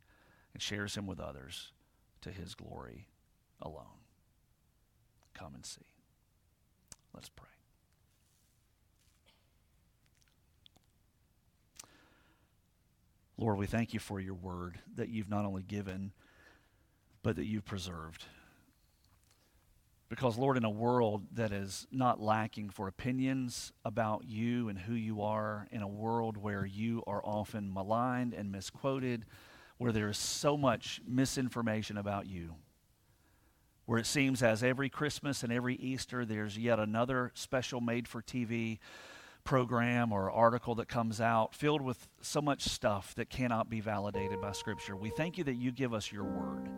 and 0.53 0.63
shares 0.63 0.97
him 0.97 1.07
with 1.07 1.21
others 1.21 1.73
to 2.21 2.31
his 2.31 2.55
glory 2.55 3.09
alone. 3.61 4.03
Come 5.35 5.55
and 5.55 5.65
see. 5.65 5.83
Let's 7.15 7.29
pray. 7.29 7.47
Lord, 13.37 13.57
we 13.57 13.67
thank 13.67 13.95
you 13.95 14.01
for 14.01 14.19
your 14.19 14.35
word 14.35 14.81
that 14.97 15.09
you've 15.09 15.31
not 15.31 15.45
only 15.45 15.63
given, 15.63 16.13
but 17.23 17.37
that 17.37 17.47
you've 17.47 17.65
preserved. 17.65 18.25
Because, 20.09 20.39
Lord, 20.39 20.57
in 20.57 20.65
a 20.65 20.71
world 20.71 21.27
that 21.33 21.53
is 21.53 21.87
not 21.93 22.21
lacking 22.21 22.71
for 22.71 22.89
opinions 22.89 23.73
about 23.85 24.25
you 24.27 24.69
and 24.71 24.79
who 24.79 24.95
you 24.95 25.21
are, 25.21 25.69
in 25.71 25.83
a 25.83 25.89
world 25.89 26.39
where 26.39 26.65
you 26.65 27.03
are 27.07 27.21
often 27.23 27.73
maligned 27.73 28.33
and 28.33 28.51
misquoted, 28.51 29.27
where 29.77 29.93
there 29.93 30.09
is 30.09 30.17
so 30.17 30.57
much 30.57 31.03
misinformation 31.07 31.99
about 31.99 32.27
you, 32.27 32.55
where 33.85 33.99
it 33.99 34.07
seems 34.07 34.43
as 34.43 34.63
every 34.63 34.89
Christmas 34.89 35.43
and 35.43 35.53
every 35.53 35.75
Easter 35.77 36.25
there's 36.25 36.57
yet 36.57 36.79
another 36.79 37.31
special 37.35 37.81
made 37.83 38.09
for 38.09 38.23
TV 38.23 38.79
program 39.45 40.13
or 40.13 40.31
article 40.31 40.75
that 40.75 40.89
comes 40.89 41.21
out 41.21 41.55
filled 41.55 41.81
with 41.81 42.09
so 42.21 42.41
much 42.41 42.65
stuff 42.65 43.15
that 43.15 43.31
cannot 43.31 43.71
be 43.71 43.81
validated 43.81 44.41
by 44.41 44.53
Scripture. 44.53 44.97
We 44.97 45.11
thank 45.11 45.39
you 45.39 45.45
that 45.45 45.55
you 45.55 45.71
give 45.71 45.95
us 45.95 46.11
your 46.11 46.25
word 46.25 46.69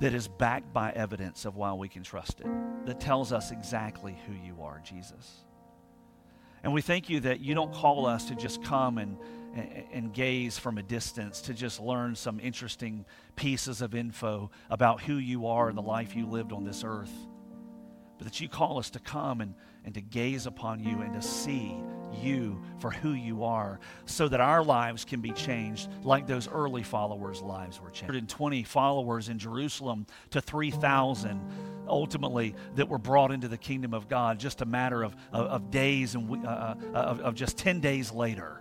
that 0.00 0.14
is 0.14 0.28
backed 0.28 0.72
by 0.72 0.90
evidence 0.92 1.44
of 1.44 1.56
why 1.56 1.72
we 1.72 1.88
can 1.88 2.02
trust 2.02 2.40
it, 2.40 2.46
that 2.86 3.00
tells 3.00 3.32
us 3.32 3.50
exactly 3.50 4.16
who 4.26 4.32
you 4.32 4.62
are, 4.62 4.80
Jesus. 4.84 5.44
And 6.62 6.72
we 6.72 6.80
thank 6.80 7.10
you 7.10 7.20
that 7.20 7.40
you 7.40 7.54
don't 7.54 7.72
call 7.72 8.06
us 8.06 8.24
to 8.28 8.34
just 8.34 8.62
come 8.62 8.98
and, 8.98 9.18
and, 9.54 9.84
and, 9.92 10.14
gaze 10.14 10.58
from 10.58 10.78
a 10.78 10.82
distance, 10.82 11.42
to 11.42 11.52
just 11.52 11.78
learn 11.78 12.16
some 12.16 12.40
interesting 12.40 13.04
pieces 13.36 13.82
of 13.82 13.94
info 13.94 14.50
about 14.70 15.02
who 15.02 15.16
you 15.16 15.46
are 15.46 15.68
and 15.68 15.76
the 15.76 15.82
life 15.82 16.16
you 16.16 16.26
lived 16.26 16.52
on 16.52 16.64
this 16.64 16.82
earth, 16.82 17.12
but 18.16 18.26
that 18.26 18.40
you 18.40 18.48
call 18.48 18.78
us 18.78 18.88
to 18.90 18.98
come 18.98 19.42
and, 19.42 19.54
and 19.84 19.94
to 19.94 20.00
gaze 20.00 20.46
upon 20.46 20.80
you 20.80 21.00
and 21.00 21.12
to 21.12 21.22
see 21.22 21.76
you 22.22 22.62
for 22.78 22.90
who 22.90 23.12
you 23.12 23.44
are 23.44 23.80
so 24.06 24.28
that 24.28 24.40
our 24.40 24.62
lives 24.62 25.04
can 25.04 25.20
be 25.20 25.32
changed 25.32 25.88
like 26.02 26.26
those 26.26 26.48
early 26.48 26.82
followers' 26.82 27.42
lives 27.42 27.80
were 27.80 27.90
changed. 27.90 28.02
120 28.02 28.62
followers 28.64 29.28
in 29.28 29.38
Jerusalem 29.38 30.06
to 30.30 30.40
3,000 30.40 31.40
ultimately 31.88 32.54
that 32.76 32.88
were 32.88 32.98
brought 32.98 33.30
into 33.30 33.48
the 33.48 33.58
kingdom 33.58 33.92
of 33.92 34.08
God 34.08 34.38
just 34.38 34.62
a 34.62 34.66
matter 34.66 35.02
of, 35.02 35.14
of, 35.32 35.46
of 35.46 35.70
days 35.70 36.14
and 36.14 36.46
uh, 36.46 36.48
uh, 36.48 36.74
of, 36.94 37.20
of 37.20 37.34
just 37.34 37.58
10 37.58 37.80
days 37.80 38.10
later 38.10 38.60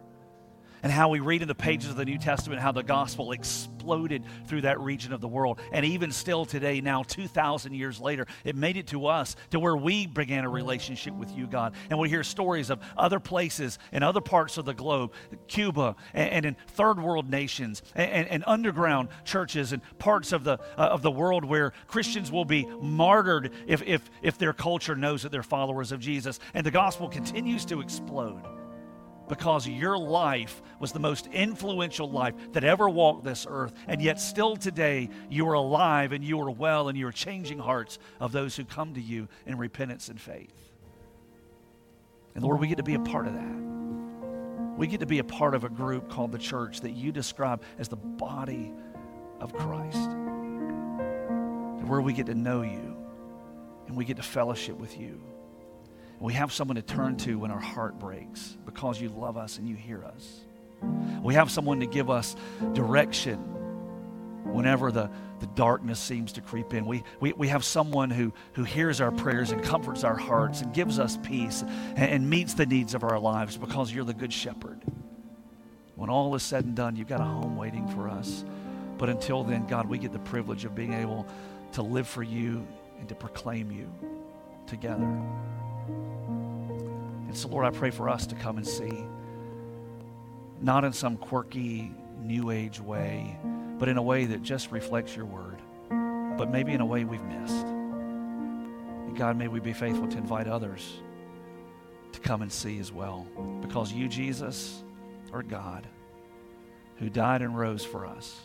and 0.84 0.92
how 0.92 1.10
we 1.10 1.22
read 1.22 1.42
in 1.42 1.48
the 1.48 1.56
pages 1.56 1.90
of 1.90 1.96
the 1.96 2.06
New 2.06 2.18
Testament 2.18 2.62
how 2.62 2.74
the 2.74 2.84
gospel 2.84 3.32
exploded 3.32 4.24
through 4.48 4.62
that 4.62 4.80
region 4.82 5.14
of 5.14 5.22
the 5.22 5.28
world. 5.28 5.60
And 5.72 5.86
even 5.86 6.12
still 6.12 6.46
today, 6.46 6.82
now 6.82 7.04
2,000 7.04 7.74
years 7.74 8.00
later, 8.00 8.28
it 8.44 8.56
made 8.56 8.76
it 8.76 8.88
to 8.88 9.08
us 9.08 9.38
to 9.52 9.60
where 9.60 9.76
we 9.76 10.06
began 10.06 10.44
a 10.44 10.50
relationship 10.50 11.14
with 11.14 11.36
you, 11.36 11.48
God. 11.48 11.74
And 11.90 11.98
we 11.98 12.10
hear 12.10 12.24
stories 12.24 12.70
of 12.70 12.82
other 12.98 13.20
places 13.20 13.80
in 13.94 14.04
other 14.04 14.22
parts 14.22 14.58
of 14.58 14.66
the 14.66 14.74
globe, 14.74 15.14
Cuba, 15.48 15.96
and, 16.14 16.30
and 16.30 16.46
in 16.46 16.56
third 16.68 17.00
world 17.00 17.30
nations, 17.30 17.82
and, 17.96 18.12
and, 18.12 18.28
and, 18.28 18.44
underground 18.46 19.08
churches, 19.24 19.72
and 19.72 19.82
parts 20.00 20.34
of 20.34 20.44
the, 20.44 20.60
uh, 20.78 20.82
of 20.82 21.02
the 21.02 21.12
world 21.12 21.46
where 21.46 21.72
Christians 21.88 22.30
will 22.30 22.46
be 22.46 22.66
martyred 22.82 23.52
if, 23.68 23.82
if, 23.84 24.10
if 24.22 24.38
their 24.38 24.54
culture 24.54 24.96
knows 24.96 25.24
that 25.24 25.32
they're 25.32 25.44
followers 25.44 25.94
of 25.94 26.02
Jesus. 26.02 26.40
And 26.54 26.66
the 26.66 26.72
gospel 26.72 27.08
continues 27.08 27.64
to 27.66 27.80
explode 27.80 28.44
because 29.28 29.68
your 29.68 29.98
life 29.98 30.62
was 30.80 30.92
the 30.92 31.00
most 31.00 31.28
influential 31.28 32.10
life 32.10 32.34
that 32.54 32.64
ever 32.64 32.90
walked 32.90 33.24
this 33.24 33.48
earth. 33.50 33.74
And 33.88 34.02
yet, 34.02 34.20
still 34.20 34.56
today, 34.56 35.10
you 35.30 35.48
are 35.48 35.54
alive 35.54 36.12
and 36.12 36.24
you 36.24 36.40
are 36.42 36.52
well 36.52 36.90
and 36.90 36.98
you 36.98 37.08
are 37.08 37.12
changing 37.12 37.60
hearts 37.60 38.00
of 38.20 38.32
those 38.32 38.56
who 38.56 38.66
come 38.66 38.94
to 38.96 39.02
you 39.02 39.28
in 39.46 39.58
repentance 39.58 40.10
and 40.10 40.20
faith. 40.20 40.54
And 42.36 42.44
Lord, 42.44 42.60
we 42.60 42.68
get 42.68 42.78
to 42.78 42.84
be 42.84 42.96
a 42.96 43.00
part 43.00 43.28
of 43.28 43.34
that. 43.34 43.64
We 44.78 44.88
get 44.88 45.02
to 45.02 45.06
be 45.06 45.20
a 45.20 45.24
part 45.24 45.54
of 45.54 45.64
a 45.64 45.70
group 45.70 46.10
called 46.10 46.32
the 46.32 46.40
church 46.40 46.82
that 46.82 46.92
you 46.92 47.12
describe 47.12 47.62
as 47.78 47.88
the 47.88 47.96
body 47.96 48.74
of 49.40 49.54
Christ. 49.54 50.10
Where 51.88 52.02
we 52.02 52.14
get 52.14 52.26
to 52.28 52.36
know 52.36 52.62
you 52.64 52.98
and 53.88 53.96
we 53.96 54.06
get 54.06 54.18
to 54.18 54.24
fellowship 54.24 54.78
with 54.78 54.98
you 54.98 55.22
We 56.24 56.32
have 56.36 56.54
someone 56.54 56.78
to 56.78 56.82
turn 56.82 57.18
to 57.18 57.38
when 57.38 57.52
our 57.52 57.60
heart 57.60 58.00
breaks 58.00 58.56
because 58.66 59.02
you 59.02 59.10
love 59.10 59.36
us 59.36 59.58
and 59.58 59.68
you 59.68 59.76
hear 59.76 60.06
us. 60.06 60.40
We 61.22 61.34
have 61.34 61.52
someone 61.52 61.82
to 61.82 61.86
give 61.86 62.10
us 62.10 62.38
direction 62.72 63.40
whenever 64.46 64.90
the, 64.90 65.10
the 65.42 65.48
darkness 65.48 66.00
seems 66.00 66.32
to 66.34 66.42
creep 66.42 66.74
in. 66.74 66.86
We, 66.86 67.04
we, 67.20 67.34
we 67.34 67.50
have 67.50 67.66
someone 67.66 68.10
who, 68.10 68.32
who 68.54 68.64
hears 68.64 69.02
our 69.02 69.12
prayers 69.12 69.52
and 69.52 69.62
comforts 69.62 70.06
our 70.06 70.16
hearts 70.16 70.62
and 70.62 70.74
gives 70.74 70.98
us 70.98 71.18
peace 71.24 71.62
and, 71.62 71.98
and 71.98 72.30
meets 72.30 72.54
the 72.54 72.66
needs 72.66 72.94
of 72.94 73.04
our 73.04 73.20
lives 73.20 73.58
because 73.58 73.92
you're 73.92 74.06
the 74.06 74.14
good 74.14 74.32
shepherd. 74.32 74.82
When 75.96 76.10
all 76.10 76.34
is 76.36 76.44
said 76.44 76.64
and 76.64 76.74
done, 76.74 76.96
you've 76.96 77.10
got 77.10 77.20
a 77.20 77.26
home 77.26 77.58
waiting 77.58 77.86
for 77.90 78.08
us. 78.08 78.46
But 78.98 79.10
until 79.10 79.44
then, 79.44 79.68
God, 79.68 79.90
we 79.90 79.98
get 79.98 80.14
the 80.14 80.20
privilege 80.20 80.64
of 80.64 80.74
being 80.74 80.94
able 80.94 81.28
to 81.74 81.82
live 81.82 82.08
for 82.08 82.24
you 82.24 82.66
and 82.98 83.10
to 83.10 83.16
proclaim 83.16 83.74
you 83.74 83.92
together. 84.68 85.22
And 87.34 87.40
so, 87.40 87.48
Lord, 87.48 87.66
I 87.66 87.72
pray 87.72 87.90
for 87.90 88.10
us 88.10 88.28
to 88.28 88.36
come 88.36 88.58
and 88.58 88.68
see, 88.68 88.94
not 90.62 90.84
in 90.84 90.94
some 90.94 91.18
quirky, 91.18 91.92
new 92.22 92.52
age 92.52 92.80
way, 92.80 93.40
but 93.80 93.90
in 93.90 93.98
a 93.98 94.04
way 94.04 94.26
that 94.26 94.44
just 94.44 94.72
reflects 94.72 95.16
your 95.16 95.26
word, 95.26 95.58
but 96.38 96.52
maybe 96.52 96.74
in 96.74 96.80
a 96.80 96.86
way 96.86 97.06
we've 97.06 97.24
missed. 97.24 97.66
And 97.66 99.18
God, 99.18 99.36
may 99.36 99.48
we 99.48 99.60
be 99.60 99.74
faithful 99.74 100.08
to 100.10 100.18
invite 100.20 100.48
others 100.48 101.02
to 102.12 102.20
come 102.20 102.44
and 102.44 102.52
see 102.52 102.78
as 102.78 102.92
well, 102.92 103.26
because 103.62 103.92
you, 103.92 104.08
Jesus, 104.08 104.84
are 105.32 105.42
God 105.42 105.88
who 106.98 107.10
died 107.10 107.42
and 107.42 107.58
rose 107.58 107.84
for 107.84 108.06
us 108.06 108.42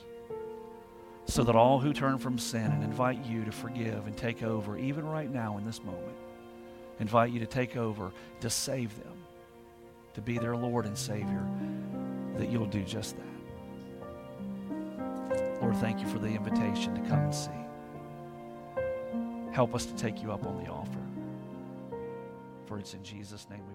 so 1.27 1.45
that 1.45 1.55
all 1.55 1.79
who 1.79 1.93
turn 1.93 2.17
from 2.17 2.39
sin 2.39 2.73
and 2.73 2.83
invite 2.83 3.23
you 3.27 3.45
to 3.45 3.53
forgive 3.53 4.07
and 4.07 4.17
take 4.17 4.43
over, 4.43 4.79
even 4.79 5.05
right 5.05 5.31
now 5.31 5.59
in 5.59 5.67
this 5.67 5.85
moment, 5.85 6.17
invite 7.01 7.33
you 7.33 7.41
to 7.41 7.47
take 7.47 7.77
over, 7.77 8.13
to 8.41 8.51
save 8.51 8.97
them, 9.03 9.15
to 10.15 10.21
be 10.21 10.39
their 10.39 10.57
Lord 10.57 10.87
and 10.87 10.97
Savior, 10.97 11.47
that 12.37 12.49
you'll 12.51 12.67
do 12.67 12.83
just 12.83 13.17
that. 13.17 13.25
Lord, 15.61 15.77
thank 15.77 16.01
you 16.01 16.09
for 16.09 16.19
the 16.19 16.29
invitation 16.29 16.95
to 16.95 17.01
come 17.09 17.21
and 17.21 17.35
see. 17.35 17.51
Help 19.53 19.75
us 19.75 19.87
to 19.87 19.95
take 19.97 20.23
you 20.23 20.33
up 20.33 20.47
on 20.47 20.63
the 20.63 20.71
offer. 20.71 21.01
For 22.67 22.79
it's 22.79 22.95
in 22.95 23.03
Jesus' 23.03 23.49
name. 23.51 23.68